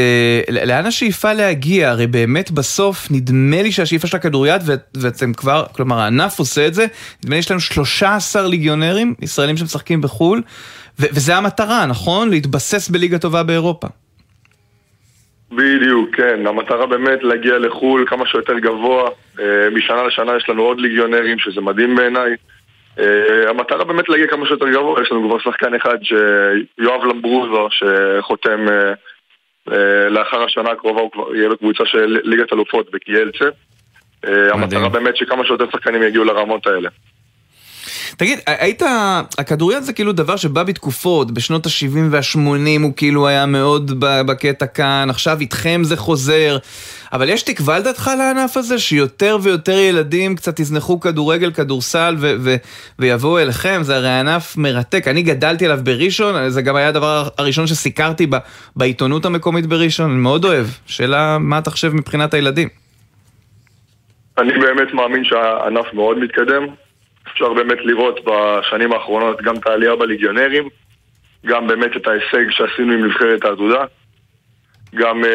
לאן 0.50 0.86
השאיפה 0.86 1.32
להגיע? 1.32 1.90
הרי 1.90 2.06
באמת 2.06 2.50
בסוף, 2.50 3.08
נדמה 3.11 3.62
לי 3.62 3.72
שהשאיפה 3.72 4.06
של 4.06 4.16
הכדוריד, 4.16 4.62
ו- 4.64 4.74
ואתם 4.94 5.32
כבר, 5.32 5.64
כלומר 5.72 5.98
הענף 5.98 6.38
עושה 6.38 6.66
את 6.66 6.74
זה, 6.74 6.86
נדמה 7.24 7.36
לי 7.36 7.42
שיש 7.42 7.50
לנו 7.50 7.61
13 7.61 8.48
ליגיונרים, 8.48 9.14
ישראלים 9.22 9.56
שמשחקים 9.56 10.00
בחו"ל, 10.00 10.42
וזה 11.01 11.36
המטרה, 11.36 11.86
נכון? 11.86 12.30
להתבסס 12.30 12.88
בליגה 12.88 13.18
טובה 13.18 13.42
באירופה. 13.42 13.86
בדיוק, 15.53 16.16
כן. 16.16 16.46
המטרה 16.46 16.86
באמת 16.86 17.22
להגיע 17.22 17.59
לחו"ל 17.59 18.05
כמה 18.07 18.26
שיותר 18.26 18.59
גבוה. 18.59 19.11
אה, 19.40 19.70
משנה 19.70 20.03
לשנה 20.03 20.36
יש 20.36 20.48
לנו 20.48 20.62
עוד 20.62 20.80
ליגיונרים, 20.80 21.38
שזה 21.38 21.61
מדהים 21.61 21.96
בעיניי. 21.96 22.32
אה, 22.98 23.51
המטרה 23.51 23.84
באמת 23.84 24.09
להגיע 24.09 24.26
כמה 24.26 24.46
שיותר 24.46 24.68
גבוה. 24.68 25.03
יש 25.03 25.12
לנו 25.12 25.28
כבר 25.28 25.38
שחקן 25.38 25.74
אחד, 25.74 25.98
יואב 26.78 27.05
למברוזו, 27.05 27.68
שחותם 27.70 28.66
אה, 29.72 30.09
לאחר 30.09 30.44
השנה 30.44 30.70
הקרובה, 30.70 31.01
הוא 31.01 31.11
כבר 31.11 31.36
יהיה 31.36 31.48
בקבוצה 31.48 31.86
של 31.86 32.18
ליגת 32.24 32.53
אלופות 32.53 32.90
בקיאלצה. 32.92 33.44
המטרה 34.24 34.88
באמת 34.88 35.16
שכמה 35.16 35.44
שיותר 35.44 35.64
שחקנים 35.72 36.03
יגיעו 36.03 36.24
לרמות 36.24 36.66
האלה. 36.66 36.88
תגיד, 38.16 38.38
היית, 38.46 38.82
הכדוריד 39.38 39.82
זה 39.82 39.92
כאילו 39.92 40.12
דבר 40.12 40.36
שבא 40.36 40.62
בתקופות, 40.62 41.30
בשנות 41.30 41.66
ה-70 41.66 41.98
וה-80 42.11 42.82
הוא 42.82 42.92
כאילו 42.96 43.28
היה 43.28 43.46
מאוד 43.46 43.92
בקטע 44.00 44.66
כאן, 44.66 45.06
עכשיו 45.11 45.40
איתכם 45.40 45.80
זה 45.84 45.96
חוזר, 45.96 46.58
אבל 47.12 47.28
יש 47.28 47.42
תקווה 47.42 47.78
לדעתך 47.78 48.11
לענף 48.18 48.56
הזה, 48.56 48.78
שיותר 48.78 49.38
ויותר 49.42 49.78
ילדים 49.78 50.36
קצת 50.36 50.61
יזנחו 50.61 51.00
כדורגל, 51.00 51.50
כדורסל 51.52 52.16
ו- 52.18 52.34
ו- 52.40 52.56
ויבואו 52.98 53.38
אליכם, 53.38 53.80
זה 53.82 53.96
הרי 53.96 54.11
ענף 54.11 54.56
מרתק, 54.56 55.08
אני 55.08 55.22
גדלתי 55.22 55.64
עליו 55.64 55.78
בראשון, 55.82 56.48
זה 56.48 56.62
גם 56.62 56.76
היה 56.76 56.88
הדבר 56.88 57.28
הראשון 57.38 57.66
שסיקרתי 57.66 58.26
ב- 58.26 58.36
בעיתונות 58.76 59.24
המקומית 59.24 59.66
בראשון, 59.66 60.11
אני 60.11 60.20
מאוד 60.20 60.44
אוהב, 60.44 60.66
שאלה 60.86 61.38
מה 61.38 61.58
אתה 61.58 61.70
חושב 61.70 61.94
מבחינת 61.94 62.34
הילדים. 62.34 62.68
אני 64.38 64.52
באמת 64.52 64.94
מאמין 64.94 65.24
שהענף 65.24 65.86
מאוד 65.94 66.18
מתקדם. 66.18 66.66
אפשר 67.28 67.52
באמת 67.52 67.78
לראות 67.80 68.20
בשנים 68.24 68.92
האחרונות 68.92 69.42
גם 69.42 69.56
את 69.56 69.66
העלייה 69.66 69.96
בליגיונרים, 69.96 70.68
גם 71.46 71.66
באמת 71.66 71.96
את 71.96 72.06
ההישג 72.06 72.50
שעשינו 72.50 72.92
עם 72.92 73.04
נבחרת 73.04 73.44
העתודה, 73.44 73.84
גם 74.94 75.24
uh, 75.24 75.28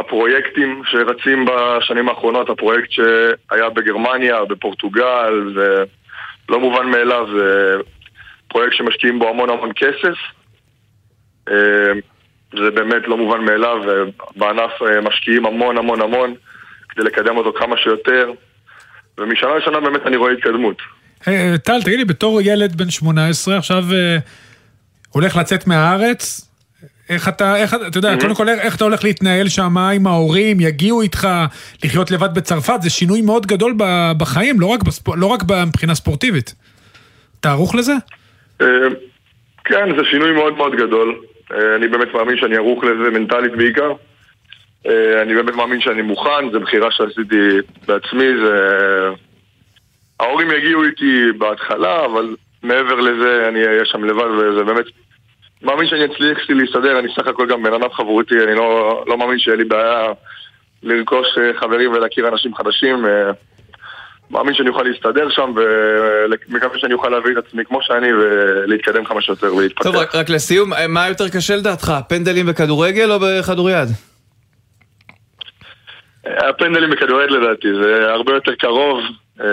הפרויקטים 0.00 0.82
שרצים 0.86 1.44
בשנים 1.44 2.08
האחרונות, 2.08 2.50
הפרויקט 2.50 2.90
שהיה 2.90 3.70
בגרמניה, 3.70 4.44
בפורטוגל, 4.44 5.52
זה 5.54 5.84
לא 6.48 6.60
מובן 6.60 6.86
מאליו, 6.86 7.26
זה 7.36 7.76
פרויקט 8.48 8.76
שמשקיעים 8.76 9.18
בו 9.18 9.28
המון 9.28 9.50
המון 9.50 9.70
כסף. 9.76 10.16
Uh, 11.48 11.52
זה 12.52 12.70
באמת 12.70 13.08
לא 13.08 13.16
מובן 13.16 13.44
מאליו, 13.44 13.82
ובענף 13.86 14.82
uh, 14.82 15.00
משקיעים 15.00 15.46
המון 15.46 15.78
המון 15.78 16.00
המון 16.00 16.34
כדי 16.88 17.04
לקדם 17.04 17.36
אותו 17.36 17.52
כמה 17.52 17.76
שיותר. 17.76 18.32
ומשנה 19.18 19.56
לשנה 19.56 19.80
באמת 19.80 20.06
אני 20.06 20.16
רואה 20.16 20.32
התקדמות. 20.32 20.76
אה, 21.28 21.54
טל, 21.64 21.82
תגיד 21.82 21.98
לי, 21.98 22.04
בתור 22.04 22.40
ילד 22.40 22.76
בן 22.76 22.90
18, 22.90 23.58
עכשיו 23.58 23.84
אה, 23.92 24.16
הולך 25.10 25.36
לצאת 25.36 25.66
מהארץ, 25.66 26.50
איך 27.08 27.28
אתה, 27.28 27.56
איך, 27.56 27.74
אתה 27.88 27.98
יודע, 27.98 28.14
קודם 28.20 28.34
כל, 28.34 28.48
איך 28.48 28.76
אתה 28.76 28.84
הולך 28.84 29.04
להתנהל 29.04 29.48
שם 29.48 29.78
עם 29.78 30.06
ההורים, 30.06 30.60
יגיעו 30.60 31.02
איתך, 31.02 31.28
לחיות 31.84 32.10
לבד 32.10 32.34
בצרפת, 32.34 32.82
זה 32.82 32.90
שינוי 32.90 33.22
מאוד 33.22 33.46
גדול 33.46 33.74
בחיים, 34.18 34.60
לא 34.60 34.66
רק, 34.66 34.82
בספ... 34.82 35.08
לא 35.16 35.26
רק 35.26 35.40
מבחינה 35.66 35.94
ספורטיבית. 35.94 36.54
אתה 37.40 37.50
ערוך 37.50 37.74
לזה? 37.74 37.92
אה, 38.60 38.66
כן, 39.64 39.96
זה 39.98 40.04
שינוי 40.10 40.32
מאוד 40.32 40.56
מאוד 40.56 40.72
גדול. 40.76 41.20
אה, 41.52 41.76
אני 41.76 41.88
באמת 41.88 42.08
מאמין 42.14 42.36
שאני 42.36 42.56
ערוך 42.56 42.84
לזה 42.84 43.18
מנטלית 43.18 43.52
בעיקר. 43.56 43.92
אה, 44.88 45.22
אני 45.22 45.34
באמת 45.34 45.54
מאמין 45.54 45.80
שאני 45.80 46.02
מוכן, 46.02 46.50
זו 46.52 46.60
בחירה 46.60 46.90
שעשיתי 46.90 47.48
בעצמי, 47.86 48.28
זה... 48.44 48.54
ההורים 50.20 50.50
יגיעו 50.50 50.84
איתי 50.84 51.32
בהתחלה, 51.38 52.04
אבל 52.04 52.36
מעבר 52.62 52.94
לזה 52.94 53.48
אני 53.48 53.66
אהיה 53.66 53.84
שם 53.84 54.04
לבד, 54.04 54.30
וזה 54.38 54.64
באמת... 54.64 54.84
מאמין 55.62 55.88
שאני 55.88 56.04
אצליח 56.04 56.38
לי 56.48 56.54
להסתדר, 56.54 56.98
אני 56.98 57.08
סך 57.18 57.26
הכל 57.26 57.46
גם 57.46 57.62
בן 57.62 57.72
אדם 57.72 57.92
חברותי, 57.92 58.34
אני 58.44 58.54
לא, 58.54 59.04
לא 59.06 59.18
מאמין 59.18 59.38
שיהיה 59.38 59.56
לי 59.56 59.64
בעיה 59.64 60.06
לרכוש 60.82 61.26
אה, 61.38 61.60
חברים 61.60 61.92
ולהכיר 61.92 62.28
אנשים 62.28 62.54
חדשים. 62.54 63.06
אה, 63.06 63.30
מאמין 64.30 64.54
שאני 64.54 64.68
אוכל 64.68 64.82
להסתדר 64.82 65.30
שם, 65.30 65.52
ומקווה 65.56 66.78
שאני 66.78 66.94
אוכל 66.94 67.08
להביא 67.08 67.32
את 67.32 67.44
עצמי 67.46 67.64
כמו 67.64 67.78
שאני, 67.82 68.12
ולהתקדם 68.12 69.04
כמה 69.04 69.22
שיותר 69.22 69.54
ולהתפתח. 69.54 69.82
טוב, 69.82 69.96
רק, 69.96 70.14
רק 70.14 70.30
לסיום, 70.30 70.70
מה 70.88 71.08
יותר 71.08 71.28
קשה 71.28 71.56
לדעתך, 71.56 71.92
פנדלים 72.08 72.46
בכדורגל 72.46 73.12
או 73.12 73.18
בכדוריד? 73.20 73.88
הפנדלים 76.48 76.90
בכדוריד 76.90 77.30
לדעתי, 77.30 77.68
זה 77.82 78.12
הרבה 78.12 78.34
יותר 78.34 78.54
קרוב, 78.54 79.00
אה, 79.40 79.46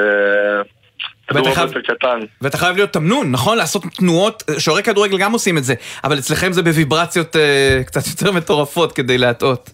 יותר. 1.32 2.26
ואתה 2.41 2.57
חייב 2.57 2.76
להיות 2.76 2.89
תמנון, 2.89 3.32
נכון? 3.32 3.57
לעשות 3.57 3.84
תנועות, 3.97 4.43
שוערי 4.57 4.84
כדורגל 4.84 5.17
גם 5.17 5.32
עושים 5.32 5.57
את 5.57 5.63
זה, 5.63 5.74
אבל 6.03 6.19
אצלכם 6.19 6.51
זה 6.51 6.63
בוויברציות 6.63 7.36
אה, 7.36 7.82
קצת 7.86 8.01
יותר 8.07 8.32
מטורפות 8.32 8.91
כדי 8.91 9.17
להטעות. 9.17 9.69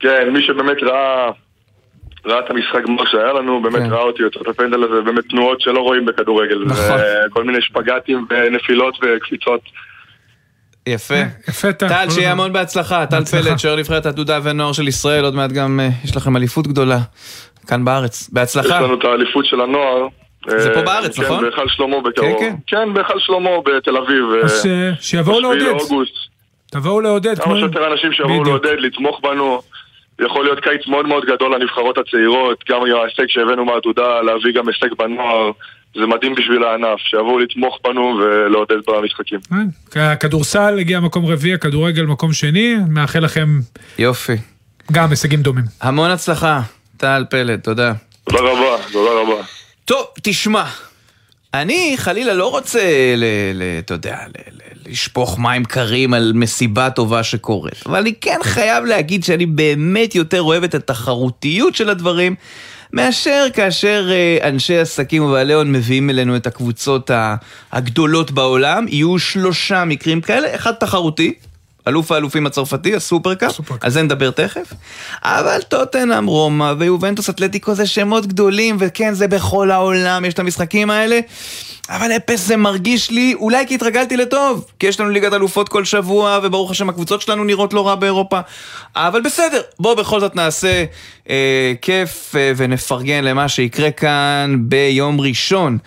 כן, 0.00 0.28
מי 0.32 0.42
שבאמת 0.42 0.82
ראה, 0.82 1.30
ראה 2.26 2.38
את 2.38 2.50
המשחק 2.50 2.82
גמר 2.86 3.06
שהיה 3.06 3.32
לנו, 3.32 3.62
באמת 3.62 3.82
כן. 3.82 3.92
ראה 3.92 4.02
אותי 4.02 4.22
יוצא 4.22 4.40
את 4.40 4.48
הפנדל 4.48 4.82
הזה, 4.82 5.00
באמת 5.00 5.24
תנועות 5.30 5.60
שלא 5.60 5.80
רואים 5.80 6.04
בכדורגל. 6.04 6.64
נכון. 6.66 7.00
כל 7.30 7.44
מיני 7.44 7.62
שפגטים 7.62 8.26
ונפילות 8.30 8.98
וקפיצות. 9.02 9.60
יפה. 10.88 11.14
יפה, 11.48 11.72
טל. 11.72 11.88
טל, 11.88 12.10
שיהיה 12.10 12.32
המון 12.32 12.52
בהצלחה. 12.52 13.06
טל 13.06 13.24
פלד, 13.24 13.58
שוער 13.58 13.76
נבחרת 13.76 14.06
העתודה 14.06 14.38
והנוער 14.42 14.72
של 14.72 14.88
ישראל, 14.88 15.24
עוד 15.24 15.34
מעט 15.34 15.52
גם 15.52 15.80
אה, 15.80 15.88
יש 16.04 16.16
לכם 16.16 16.36
אליפות 16.36 16.66
גדולה 16.66 16.98
כאן 17.66 17.84
בארץ. 17.84 18.22
יש 18.22 18.28
בהצלחה. 18.32 18.80
לנו 18.80 18.94
את 18.94 19.04
האליפות 19.04 19.46
של 19.46 19.60
הנוער. 19.60 20.06
זה 20.46 20.70
פה 20.74 20.80
אה, 20.80 20.84
בארץ, 20.84 21.16
כן, 21.16 21.24
נכון? 21.24 21.42
בהיכל 21.44 21.68
שלמה 21.68 22.00
בקרוב. 22.00 22.40
כן, 22.40 22.54
כן, 22.66 22.94
בהיכל 22.94 23.18
שלמה 23.18 23.50
בתל 23.64 23.96
אביב. 23.96 24.24
אז 24.44 24.66
אה, 24.66 24.90
שיבואו 25.00 25.40
לעודד. 25.40 25.72
תבואו 26.70 27.00
לעודד. 27.00 27.38
כמה 27.38 27.56
שיותר 27.58 27.92
אנשים 27.92 28.12
שיבואו. 28.12 28.44
לעודד, 28.44 28.76
לתמוך 28.78 29.20
בנו. 29.22 29.62
יכול 30.20 30.44
להיות 30.44 30.60
קיץ 30.60 30.86
מאוד 30.86 31.06
מאוד 31.06 31.24
גדול 31.24 31.54
לנבחרות 31.54 31.98
הצעירות, 31.98 32.64
גם 32.68 32.80
עם 32.86 32.96
ההישג 32.96 33.24
שהבאנו 33.28 33.64
מהעתודה, 33.64 34.20
להביא 34.22 34.52
גם 34.54 34.68
הישג 34.68 34.94
בנוער. 34.98 35.50
זה 35.94 36.06
מדהים 36.06 36.34
בשביל 36.34 36.64
הענף, 36.64 36.98
שיבואו 36.98 37.38
לתמוך 37.38 37.78
בנו 37.84 38.20
ולעודד 38.20 38.76
במשחקים. 38.86 39.40
כן, 39.90 40.00
הכדורסל 40.00 40.78
הגיע 40.78 41.00
מקום 41.00 41.26
רביעי, 41.26 41.54
הכדורגל 41.54 42.02
מקום 42.02 42.32
שני, 42.32 42.76
מאחל 42.88 43.18
לכם 43.18 43.60
יופי. 43.98 44.36
גם 44.92 45.10
הישגים 45.10 45.42
דומים. 45.42 45.64
המון 45.80 46.10
הצלחה. 46.10 46.60
טל 46.96 47.24
פלד, 47.30 47.60
תודה. 47.60 47.92
תודה 48.24 48.42
רבה, 48.42 48.82
תודה 48.92 49.10
רבה. 49.10 49.44
טוב, 49.84 50.06
תשמע, 50.22 50.64
אני 51.54 51.94
חלילה 51.96 52.34
לא 52.34 52.50
רוצה, 52.50 52.80
אתה 53.78 53.94
יודע, 53.94 54.18
לשפוך 54.86 55.38
מים 55.38 55.64
קרים 55.64 56.14
על 56.14 56.32
מסיבה 56.34 56.90
טובה 56.90 57.22
שקורית, 57.22 57.74
אבל 57.86 57.98
אני 57.98 58.14
כן 58.20 58.38
חייב 58.42 58.84
להגיד 58.84 59.24
שאני 59.24 59.46
באמת 59.46 60.14
יותר 60.14 60.42
אוהב 60.42 60.64
את 60.64 60.74
התחרותיות 60.74 61.74
של 61.74 61.90
הדברים 61.90 62.34
מאשר 62.92 63.46
כאשר 63.54 64.08
אה, 64.10 64.48
אנשי 64.48 64.78
עסקים 64.78 65.22
ובעלי 65.24 65.52
הון 65.52 65.72
מביאים 65.72 66.10
אלינו 66.10 66.36
את 66.36 66.46
הקבוצות 66.46 67.10
הגדולות 67.72 68.30
בעולם. 68.30 68.86
יהיו 68.88 69.18
שלושה 69.18 69.84
מקרים 69.84 70.20
כאלה, 70.20 70.54
אחד 70.54 70.72
תחרותי. 70.72 71.34
אלוף 71.88 72.12
האלופים 72.12 72.46
הצרפתי, 72.46 72.94
הסופרקאפ, 72.94 73.60
על 73.80 73.90
זה 73.90 74.02
נדבר 74.02 74.30
תכף. 74.30 74.72
אבל 75.22 75.60
טוטנאם, 75.68 76.26
רומא 76.26 76.74
ויובנטוס 76.78 77.30
אתלטיקו 77.30 77.74
זה 77.74 77.86
שמות 77.86 78.26
גדולים, 78.26 78.76
וכן, 78.78 79.14
זה 79.14 79.28
בכל 79.28 79.70
העולם, 79.70 80.24
יש 80.24 80.34
את 80.34 80.38
המשחקים 80.38 80.90
האלה. 80.90 81.20
אבל 81.88 82.12
אפס 82.16 82.46
זה 82.46 82.56
מרגיש 82.56 83.10
לי, 83.10 83.34
אולי 83.34 83.66
כי 83.66 83.74
התרגלתי 83.74 84.16
לטוב, 84.16 84.64
כי 84.78 84.86
יש 84.86 85.00
לנו 85.00 85.10
ליגת 85.10 85.32
אלופות 85.32 85.68
כל 85.68 85.84
שבוע, 85.84 86.38
וברוך 86.42 86.70
השם 86.70 86.88
הקבוצות 86.88 87.22
שלנו 87.22 87.44
נראות 87.44 87.72
לא 87.72 87.88
רע 87.88 87.94
באירופה. 87.94 88.40
אבל 88.96 89.20
בסדר, 89.20 89.60
בואו 89.80 89.96
בכל 89.96 90.20
זאת 90.20 90.36
נעשה 90.36 90.84
אה, 91.30 91.72
כיף 91.82 92.34
אה, 92.36 92.52
ונפרגן 92.56 93.24
למה 93.24 93.48
שיקרה 93.48 93.90
כאן 93.90 94.56
ביום 94.58 95.20
ראשון. 95.20 95.78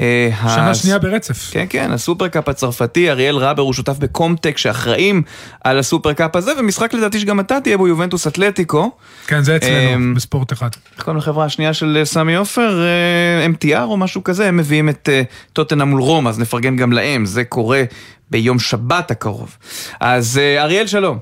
אה, 0.00 0.28
שנה 0.42 0.70
הס- 0.70 0.82
שנייה 0.82 0.98
ברצף. 0.98 1.50
כן, 1.52 1.66
כן, 1.70 1.90
הסופרקאפ 1.92 2.48
הצרפתי, 2.48 3.10
אריאל 3.10 3.36
רבר 3.36 3.62
הוא 3.62 3.72
שותף 3.72 3.98
בקומטק 3.98 4.58
שאחראים 4.58 5.22
על 5.64 5.78
הסופרקאפ 5.78 6.36
הזה, 6.36 6.52
ומשחק 6.58 6.94
לדעתי 6.94 7.18
שגם 7.20 7.40
אתה 7.40 7.60
תהיה 7.60 7.78
בו 7.78 7.88
יובנטוס 7.88 8.26
אתלטיקו. 8.26 8.90
כן, 9.26 9.42
זה 9.42 9.56
אצלנו, 9.56 9.94
אמ, 9.94 10.14
בספורט 10.14 10.52
אחד. 10.52 10.68
איך 10.96 11.04
קוראים 11.04 11.18
לחברה 11.18 11.44
השנייה 11.44 11.74
של 11.74 11.96
אה, 12.00 12.04
סמי 12.04 12.34
עופר? 12.36 12.82
אה, 12.82 13.46
MTR 13.46 13.82
או 13.82 13.96
משהו 13.96 14.24
כזה, 14.24 14.48
הם 14.48 14.56
מביאים 14.56 14.88
את 14.88 15.08
אה, 15.12 15.22
טוטנאם 15.52 15.88
מול 15.88 16.00
רומא, 16.00 16.28
אז 16.28 16.38
נפרגן 16.38 16.76
גם 16.76 16.92
להם, 16.92 17.26
זה 17.26 17.44
קורה 17.44 17.82
ביום 18.30 18.58
שבת 18.58 19.10
הקרוב. 19.10 19.56
אז 20.00 20.38
אה, 20.38 20.62
אריאל, 20.62 20.86
שלום. 20.86 21.18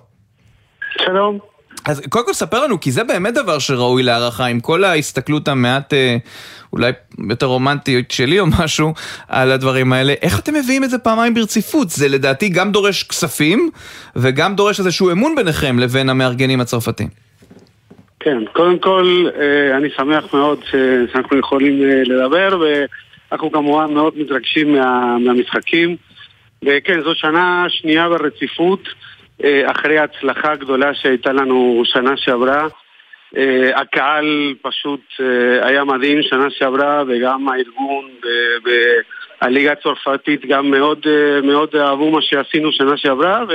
שלום. 1.05 1.39
אז 1.85 2.01
קודם 2.09 2.27
כל 2.27 2.33
ספר 2.33 2.65
לנו, 2.65 2.81
כי 2.81 2.91
זה 2.91 3.05
באמת 3.05 3.35
דבר 3.35 3.59
שראוי 3.59 4.03
להערכה, 4.03 4.47
עם 4.47 4.61
כל 4.61 4.85
ההסתכלות 4.85 5.49
המעט 5.49 5.95
אה, 5.95 6.17
אולי 6.73 6.93
יותר 7.31 7.47
רומנטית 7.47 8.11
שלי 8.11 8.41
או 8.41 8.47
משהו 8.63 8.95
על 9.29 9.53
הדברים 9.53 9.93
האלה, 9.93 10.15
איך 10.23 10.39
אתם 10.39 10.55
מביאים 10.55 10.85
את 10.85 10.91
זה 10.91 10.99
פעמיים 10.99 11.35
ברציפות? 11.35 11.91
זה 11.91 12.09
לדעתי 12.09 12.49
גם 12.49 12.73
דורש 12.73 13.03
כספים, 13.03 13.71
וגם 14.17 14.55
דורש 14.55 14.79
איזשהו 14.79 15.11
אמון 15.11 15.35
ביניכם 15.35 15.79
לבין 15.79 16.09
המארגנים 16.09 16.61
הצרפתים. 16.61 17.09
כן, 18.21 18.39
קודם 18.53 18.79
כל, 18.79 19.27
אה, 19.41 19.77
אני 19.77 19.89
שמח 19.97 20.35
מאוד 20.35 20.59
שאנחנו 21.13 21.39
יכולים 21.39 21.83
אה, 21.83 22.03
לדבר, 22.05 22.61
ואנחנו 22.61 23.53
כמובן 23.53 23.95
מאוד 23.95 24.13
מתרגשים 24.19 24.73
מה, 24.73 25.19
מהמשחקים. 25.19 25.97
וכן, 26.63 27.01
זו 27.05 27.15
שנה 27.15 27.67
שנייה 27.69 28.09
ברציפות, 28.09 28.89
אחרי 29.65 29.99
ההצלחה 29.99 30.53
הגדולה 30.53 30.95
שהייתה 30.95 31.33
לנו 31.33 31.83
שנה 31.85 32.17
שעברה. 32.17 32.67
אה, 33.37 33.81
הקהל 33.81 34.55
פשוט 34.63 35.01
אה, 35.21 35.67
היה 35.69 35.85
מדהים 35.85 36.23
שנה 36.23 36.47
שעברה, 36.51 37.03
וגם 37.09 37.49
הארגון 37.49 38.05
והליגה 39.43 39.73
הצרפתית 39.73 40.47
גם 40.47 40.71
מאוד, 40.71 41.07
אה, 41.07 41.41
מאוד 41.43 41.77
אהבו 41.77 42.11
מה 42.11 42.23
שעשינו 42.23 42.73
שנה 42.73 42.97
שעברה, 42.97 43.45
ו... 43.49 43.53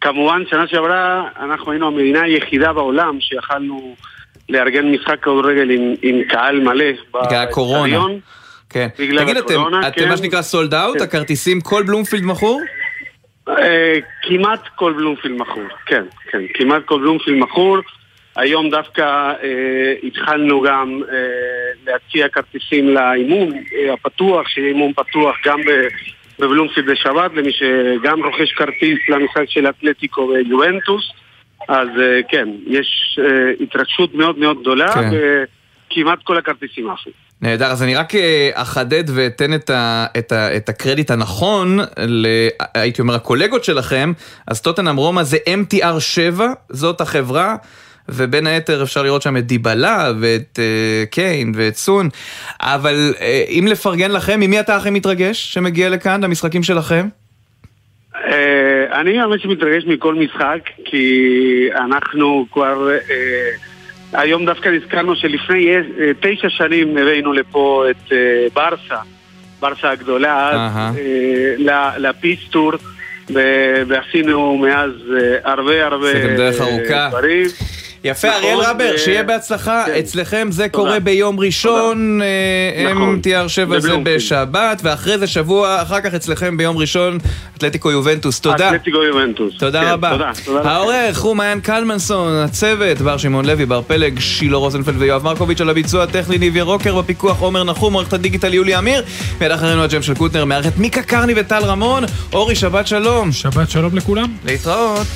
כמובן, 0.00 0.42
שנה 0.50 0.66
שעברה 0.66 1.28
אנחנו 1.40 1.72
היינו 1.72 1.86
המדינה 1.86 2.22
היחידה 2.22 2.72
בעולם 2.72 3.20
שיכלנו 3.20 3.96
לארגן 4.48 4.92
משחק 4.92 5.20
כדורגל 5.22 5.70
עם, 5.70 5.94
עם 6.02 6.22
קהל 6.28 6.60
מלא. 6.60 6.84
בגלל 7.26 7.42
הקורונה. 7.42 7.98
כן. 8.70 8.88
בגלל 8.98 9.24
תגיד, 9.24 9.36
אתם, 9.36 9.54
הקורונה, 9.54 9.88
אתם 9.88 10.00
כן. 10.00 10.08
מה 10.08 10.16
שנקרא 10.16 10.42
סולד 10.42 10.74
אאוט, 10.74 10.98
כן. 10.98 11.04
הכרטיסים 11.04 11.60
כל 11.60 11.82
בלומפילד 11.82 12.24
מכור? 12.24 12.60
אה, 13.48 13.98
כמעט 14.22 14.68
כל 14.74 14.92
בלומפילד 14.92 15.40
מכור, 15.40 15.62
כן, 15.86 16.04
כן, 16.30 16.42
כמעט 16.54 16.84
כל 16.84 17.00
בלומפילד 17.00 17.38
מכור. 17.38 17.78
היום 18.36 18.70
דווקא 18.70 19.02
אה, 19.42 19.94
התחלנו 20.02 20.60
גם 20.60 21.00
אה, 21.12 21.16
להציע 21.86 22.28
כרטיסים 22.28 22.88
לאימון 22.88 23.52
אה, 23.52 23.92
הפתוח, 23.92 24.48
שיהיה 24.48 24.68
אימון 24.68 24.92
פתוח 24.92 25.36
גם 25.44 25.60
בבלומפילד 26.38 26.90
בשבת, 26.90 27.30
למי 27.34 27.52
שגם 27.52 28.24
רוכש 28.24 28.52
כרטיס 28.52 28.98
למשחק 29.08 29.44
של 29.48 29.68
אתלטיקו 29.68 30.28
ויואנטוס. 30.28 31.12
אז 31.68 31.88
אה, 32.00 32.20
כן, 32.28 32.48
יש 32.66 33.18
אה, 33.22 33.52
התרגשות 33.60 34.14
מאוד 34.14 34.38
מאוד 34.38 34.60
גדולה, 34.60 34.92
כן. 34.92 35.10
וכמעט 35.90 36.18
כל 36.22 36.38
הכרטיסים 36.38 36.90
עפו. 36.90 37.10
נהדר, 37.42 37.66
אז 37.66 37.82
אני 37.82 37.94
רק 37.94 38.14
אה, 38.14 38.50
אחדד 38.54 39.04
ואתן 39.06 39.54
את, 39.54 39.70
ה, 39.70 40.06
את, 40.18 40.32
ה, 40.32 40.56
את 40.56 40.68
הקרדיט 40.68 41.10
הנכון, 41.10 41.78
ל, 41.98 42.26
הייתי 42.74 43.00
אומר, 43.00 43.14
הקולגות 43.14 43.64
שלכם, 43.64 44.12
אז 44.46 44.60
טוטנאם 44.60 44.96
רומא 44.96 45.22
זה 45.22 45.36
MTR 45.46 46.00
7, 46.00 46.46
זאת 46.68 47.00
החברה, 47.00 47.56
ובין 48.08 48.46
היתר 48.46 48.82
אפשר 48.82 49.02
לראות 49.02 49.22
שם 49.22 49.36
את 49.36 49.46
דיבלה 49.46 50.12
ואת 50.20 50.58
אה, 50.58 51.06
קיין 51.10 51.52
ואת 51.54 51.76
סון, 51.76 52.08
אבל 52.60 53.14
אה, 53.20 53.44
אם 53.48 53.66
לפרגן 53.70 54.10
לכם, 54.10 54.40
ממי 54.40 54.60
אתה 54.60 54.76
הכי 54.76 54.90
מתרגש 54.90 55.54
שמגיע 55.54 55.88
לכאן, 55.88 56.24
למשחקים 56.24 56.62
שלכם? 56.62 57.08
אה, 58.14 59.00
אני 59.00 59.18
האמת 59.20 59.40
שמתרגש 59.40 59.84
מכל 59.84 60.14
משחק, 60.14 60.60
כי 60.84 61.68
אנחנו 61.84 62.46
כבר... 62.52 62.90
אה, 62.90 63.67
היום 64.12 64.44
דווקא 64.44 64.68
נזכרנו 64.68 65.16
שלפני 65.16 65.68
אה, 65.76 66.10
תשע 66.20 66.48
שנים 66.48 66.96
הבאנו 66.96 67.32
לפה 67.32 67.84
את 67.90 68.12
אה, 68.12 68.46
ברסה, 68.54 69.00
ברסה 69.60 69.90
הגדולה, 69.90 70.50
אז. 70.50 70.96
אה, 71.68 71.98
לפיסטור, 71.98 72.72
ועשינו 73.88 74.56
מאז 74.56 74.90
הרבה 75.44 75.86
הרבה. 75.86 76.12
דברים. 77.08 77.46
יפה, 78.04 78.28
אריאל 78.28 78.58
רבר, 78.58 78.90
ו- 78.94 78.98
שיהיה 78.98 79.22
בהצלחה. 79.22 79.82
כן. 79.86 79.92
אצלכם 79.98 80.48
זה. 80.50 80.68
קורה 80.68 81.00
ביום 81.00 81.40
ראשון, 81.40 82.20
אה, 82.22 82.92
נכון. 82.92 83.20
MTR 83.24 83.48
7 83.48 83.80
זה. 83.80 83.96
בשבת, 84.02 84.80
ואחרי 84.84 85.18
זה 85.18 85.26
שבוע, 85.26 85.82
אחר 85.82 86.00
כך 86.00 86.14
אצלכם 86.14 86.56
ביום 86.56 86.76
ראשון, 86.76 87.18
אתלטיקו 87.56 87.90
יובנטוס. 87.90 88.40
תודה. 88.40 88.68
אתלטיקו 88.68 89.02
יובנטוס. 89.02 89.54
תודה 89.58 89.80
כן, 89.80 89.88
רבה. 89.88 90.16
העורך 90.64 91.20
הוא 91.20 91.36
מעיין 91.36 91.60
קלמנסון, 91.60 92.32
הצוות, 92.32 92.98
בר 92.98 93.16
שמעון 93.16 93.44
לוי, 93.44 93.66
בר 93.66 93.82
פלג, 93.82 94.18
שילה 94.18 94.56
רוזנפלד 94.56 94.94
ויואב 94.98 95.24
מרקוביץ' 95.24 95.60
על 95.60 95.70
הביצוע 95.70 96.02
הטכני, 96.02 96.38
ניב 96.38 96.56
ירוקר, 96.56 97.00
בפיקוח 97.00 97.40
עומר 97.40 97.64
נחום, 97.64 97.94
עורכת 97.94 98.12
הדיגיטל 98.12 98.54
יולי 98.54 98.78
אמיר, 98.78 99.02
מיד 99.40 99.50
אחרינו 99.50 99.82
הג'ם 99.82 100.02
של 100.02 100.14
קוטנר, 100.14 100.44
מארחת 100.44 100.76
מיקה 100.76 101.02
קרני 101.02 101.32
וטל 101.36 101.64
רמון. 101.64 102.04
אורי, 102.32 102.54
שבת 102.54 102.86
שלום. 102.86 103.32
שבת 103.32 103.70
שלום 103.70 103.96
לכולם. 103.96 104.28
להתראות. 104.44 105.06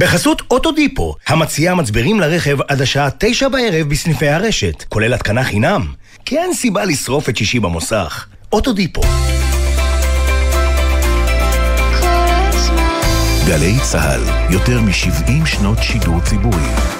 בחסות 0.00 0.42
אוטודיפו, 0.50 1.14
המציעה 1.26 1.74
מצברים 1.74 2.20
לרכב 2.20 2.58
עד 2.68 2.82
השעה 2.82 3.08
תשע 3.18 3.48
בערב 3.48 3.88
בסניפי 3.88 4.28
הרשת, 4.28 4.84
כולל 4.88 5.14
התקנה 5.14 5.44
חינם. 5.44 5.86
כי 6.24 6.38
אין 6.38 6.54
סיבה 6.54 6.84
לשרוף 6.84 7.28
את 7.28 7.36
שישי 7.36 7.60
במוסך. 7.60 8.26
אוטודיפו. 8.52 9.00
גלי 13.46 13.74
צה"ל, 13.82 14.52
יותר 14.52 14.80
מ-70 14.80 15.46
שנות 15.46 15.78
שידור 15.82 16.20
ציבורי. 16.20 16.99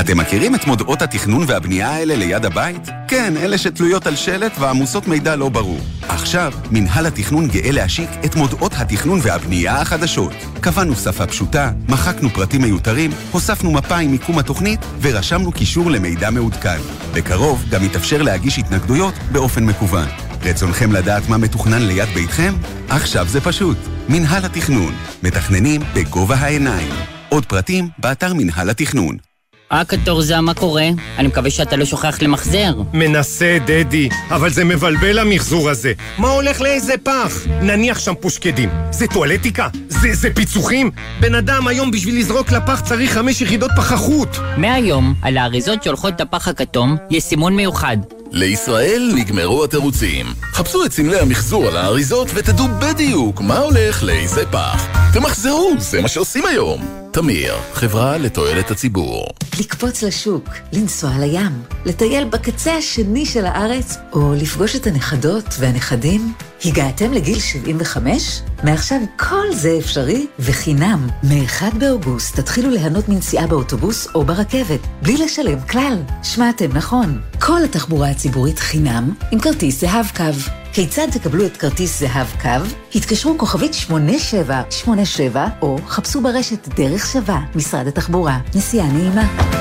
אתם 0.00 0.18
מכירים 0.18 0.54
את 0.54 0.66
מודעות 0.66 1.02
התכנון 1.02 1.44
והבנייה 1.46 1.90
האלה 1.90 2.16
ליד 2.16 2.44
הבית? 2.44 2.88
כן, 3.08 3.36
אלה 3.36 3.58
שתלויות 3.58 4.06
על 4.06 4.16
שלט 4.16 4.52
ועמוסות 4.58 5.08
מידע 5.08 5.36
לא 5.36 5.48
ברור. 5.48 5.80
עכשיו, 6.08 6.52
מינהל 6.70 7.06
התכנון 7.06 7.48
גאה 7.48 7.70
להשיק 7.70 8.10
את 8.24 8.36
מודעות 8.36 8.72
התכנון 8.76 9.18
והבנייה 9.22 9.80
החדשות. 9.80 10.32
קבענו 10.60 10.94
שפה 10.94 11.26
פשוטה, 11.26 11.70
מחקנו 11.88 12.30
פרטים 12.30 12.62
מיותרים, 12.62 13.10
הוספנו 13.30 13.70
מפה 13.70 13.96
עם 13.96 14.10
מיקום 14.10 14.38
התוכנית 14.38 14.80
ורשמנו 15.00 15.52
קישור 15.52 15.90
למידע 15.90 16.30
מעודכן. 16.30 16.78
בקרוב 17.14 17.64
גם 17.70 17.84
יתאפשר 17.84 18.22
להגיש 18.22 18.58
התנגדויות 18.58 19.14
באופן 19.32 19.64
מקוון. 19.64 20.08
רצונכם 20.42 20.92
לדעת 20.92 21.28
מה 21.28 21.38
מתוכנן 21.38 21.82
ליד 21.82 22.08
ביתכם? 22.14 22.54
עכשיו 22.88 23.26
זה 23.28 23.40
פשוט. 23.40 23.78
מינהל 24.08 24.44
התכנון. 24.44 24.94
מתכננים 25.22 25.80
בגובה 25.94 26.34
העיניים. 26.34 26.94
עוד 27.28 27.46
פרטים, 27.46 27.88
באתר 27.98 28.34
מינהל 28.34 28.70
התכנון. 28.70 29.29
אה, 29.72 29.84
קטורזה, 29.84 30.40
מה 30.40 30.54
קורה? 30.54 30.88
אני 31.18 31.28
מקווה 31.28 31.50
שאתה 31.50 31.76
לא 31.76 31.84
שוכח 31.84 32.22
למחזר. 32.22 32.74
מנסה, 32.92 33.58
דדי, 33.66 34.08
אבל 34.30 34.50
זה 34.50 34.64
מבלבל 34.64 35.18
המחזור 35.18 35.70
הזה. 35.70 35.92
מה 36.18 36.28
הולך 36.28 36.60
לאיזה 36.60 36.94
פח? 37.02 37.46
נניח 37.62 37.98
שם 37.98 38.12
פושקדים. 38.20 38.68
זה 38.90 39.06
טואלטיקה? 39.06 39.68
זה, 39.88 40.14
זה 40.14 40.28
פיצוחים? 40.34 40.90
בן 41.20 41.34
אדם 41.34 41.68
היום 41.68 41.90
בשביל 41.90 42.18
לזרוק 42.18 42.52
לפח 42.52 42.80
צריך 42.80 43.12
חמש 43.12 43.40
יחידות 43.40 43.70
פחחות. 43.76 44.36
מהיום, 44.56 45.14
על 45.22 45.36
האריזות 45.36 45.82
שהולכות 45.82 46.14
את 46.14 46.20
הפח 46.20 46.48
הכתום, 46.48 46.96
יש 47.10 47.22
סימון 47.22 47.56
מיוחד. 47.56 47.96
לישראל 48.32 49.12
נגמרו 49.14 49.64
התירוצים. 49.64 50.26
חפשו 50.52 50.84
את 50.84 50.92
סמלי 50.92 51.20
המחזור 51.20 51.66
על 51.68 51.76
האריזות 51.76 52.28
ותדעו 52.34 52.66
בדיוק 52.68 53.40
מה 53.40 53.58
הולך 53.58 54.02
לאיזה 54.02 54.46
פח. 54.46 54.86
תמחזרו, 55.12 55.72
זה 55.78 56.02
מה 56.02 56.08
שעושים 56.08 56.46
היום. 56.46 56.99
תמיר, 57.12 57.54
חברה 57.72 58.18
לתועלת 58.18 58.70
הציבור. 58.70 59.26
לקפוץ 59.60 60.02
לשוק, 60.02 60.48
לנסוע 60.72 61.10
לים, 61.18 61.62
לטייל 61.86 62.24
בקצה 62.24 62.74
השני 62.76 63.26
של 63.26 63.46
הארץ, 63.46 63.96
או 64.12 64.34
לפגוש 64.36 64.76
את 64.76 64.86
הנכדות 64.86 65.44
והנכדים? 65.58 66.32
הגעתם 66.64 67.12
לגיל 67.12 67.38
75? 67.38 68.40
מעכשיו 68.64 68.98
כל 69.16 69.54
זה 69.54 69.76
אפשרי 69.78 70.26
וחינם. 70.38 71.08
מ-1 71.22 71.74
באוגוסט 71.78 72.40
תתחילו 72.40 72.70
ליהנות 72.70 73.08
מנסיעה 73.08 73.46
באוטובוס 73.46 74.08
או 74.14 74.24
ברכבת, 74.24 74.80
בלי 75.02 75.16
לשלם 75.16 75.60
כלל. 75.60 76.02
שמעתם 76.22 76.76
נכון. 76.76 77.20
כל 77.38 77.64
התחבורה 77.64 78.10
הציבורית 78.10 78.58
חינם 78.58 79.14
עם 79.30 79.40
כרטיס 79.40 79.80
זהב 79.80 80.06
קו. 80.16 80.24
כיצד 80.72 81.10
תקבלו 81.10 81.46
את 81.46 81.56
כרטיס 81.56 82.00
זהב 82.00 82.26
קו? 82.42 82.74
התקשרו 82.94 83.38
כוכבית 83.38 83.74
8787 83.74 85.46
או 85.62 85.78
חפשו 85.86 86.20
ברשת 86.20 86.68
דרך 86.68 87.06
שווה, 87.06 87.40
משרד 87.54 87.86
התחבורה. 87.86 88.38
נסיעה 88.54 88.92
נעימה. 88.92 89.60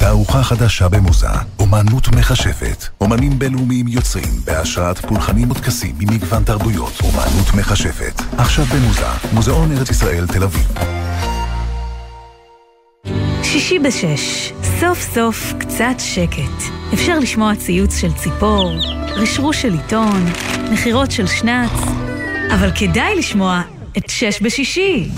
תערוכה 0.00 0.42
חדשה 0.42 0.88
במוזה, 0.88 1.26
אומנות 1.58 2.08
מכשפת. 2.08 2.84
אומנים 3.00 3.38
בינלאומיים 3.38 3.88
יוצרים 3.88 4.32
בהשראת 4.44 4.98
פולחנים 4.98 5.50
וטקסים 5.50 5.94
ממגוון 5.98 6.29
תרבויות. 6.38 6.92
אומנות 7.02 7.54
מכשפת. 7.58 8.22
עכשיו 8.38 8.64
במוזה, 8.64 9.06
מוזיאון 9.32 9.72
ארץ 9.72 9.90
ישראל 9.90 10.26
תל 10.26 10.42
אביב. 10.42 10.68
שישי 13.42 13.78
בשש, 13.78 14.52
סוף 14.80 15.00
סוף 15.14 15.52
קצת 15.60 15.94
שקט. 15.98 16.72
אפשר 16.94 17.18
לשמוע 17.18 17.54
ציוץ 17.54 17.96
של 17.96 18.12
ציפור, 18.12 18.72
רשרוש 19.16 19.62
של 19.62 19.72
עיתון, 19.72 20.24
נחירות 20.72 21.10
של 21.10 21.26
שנץ, 21.26 21.70
אבל 22.54 22.70
כדאי 22.74 23.14
לשמוע 23.18 23.62
את 23.98 24.10
שש 24.10 24.42
בשישי. 24.42 25.08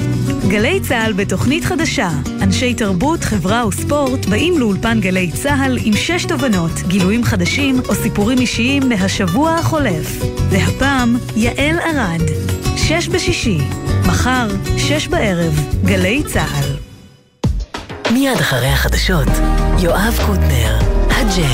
גלי 0.48 0.80
צה"ל 0.80 1.12
בתוכנית 1.12 1.64
חדשה. 1.64 2.10
אנשי 2.42 2.74
תרבות, 2.74 3.24
חברה 3.24 3.66
וספורט 3.66 4.26
באים 4.26 4.58
לאולפן 4.58 5.00
גלי 5.00 5.30
צה"ל 5.30 5.78
עם 5.84 5.96
שש 5.96 6.24
תובנות, 6.24 6.70
גילויים 6.86 7.24
חדשים 7.24 7.80
או 7.88 7.94
סיפורים 7.94 8.38
אישיים 8.38 8.88
מהשבוע 8.88 9.54
החולף. 9.54 10.24
והפעם, 10.50 11.16
יעל 11.36 11.78
ארד. 11.78 12.28
שש 12.76 13.08
בשישי. 13.08 13.58
מחר, 14.06 14.48
שש 14.76 15.08
בערב, 15.08 15.60
גלי 15.84 16.22
צה"ל. 16.26 16.76
מיד 18.12 18.38
אחרי 18.40 18.68
החדשות, 18.68 19.28
יואב 19.82 20.18
קוטנר, 20.26 20.78
הג'ה. 21.10 21.48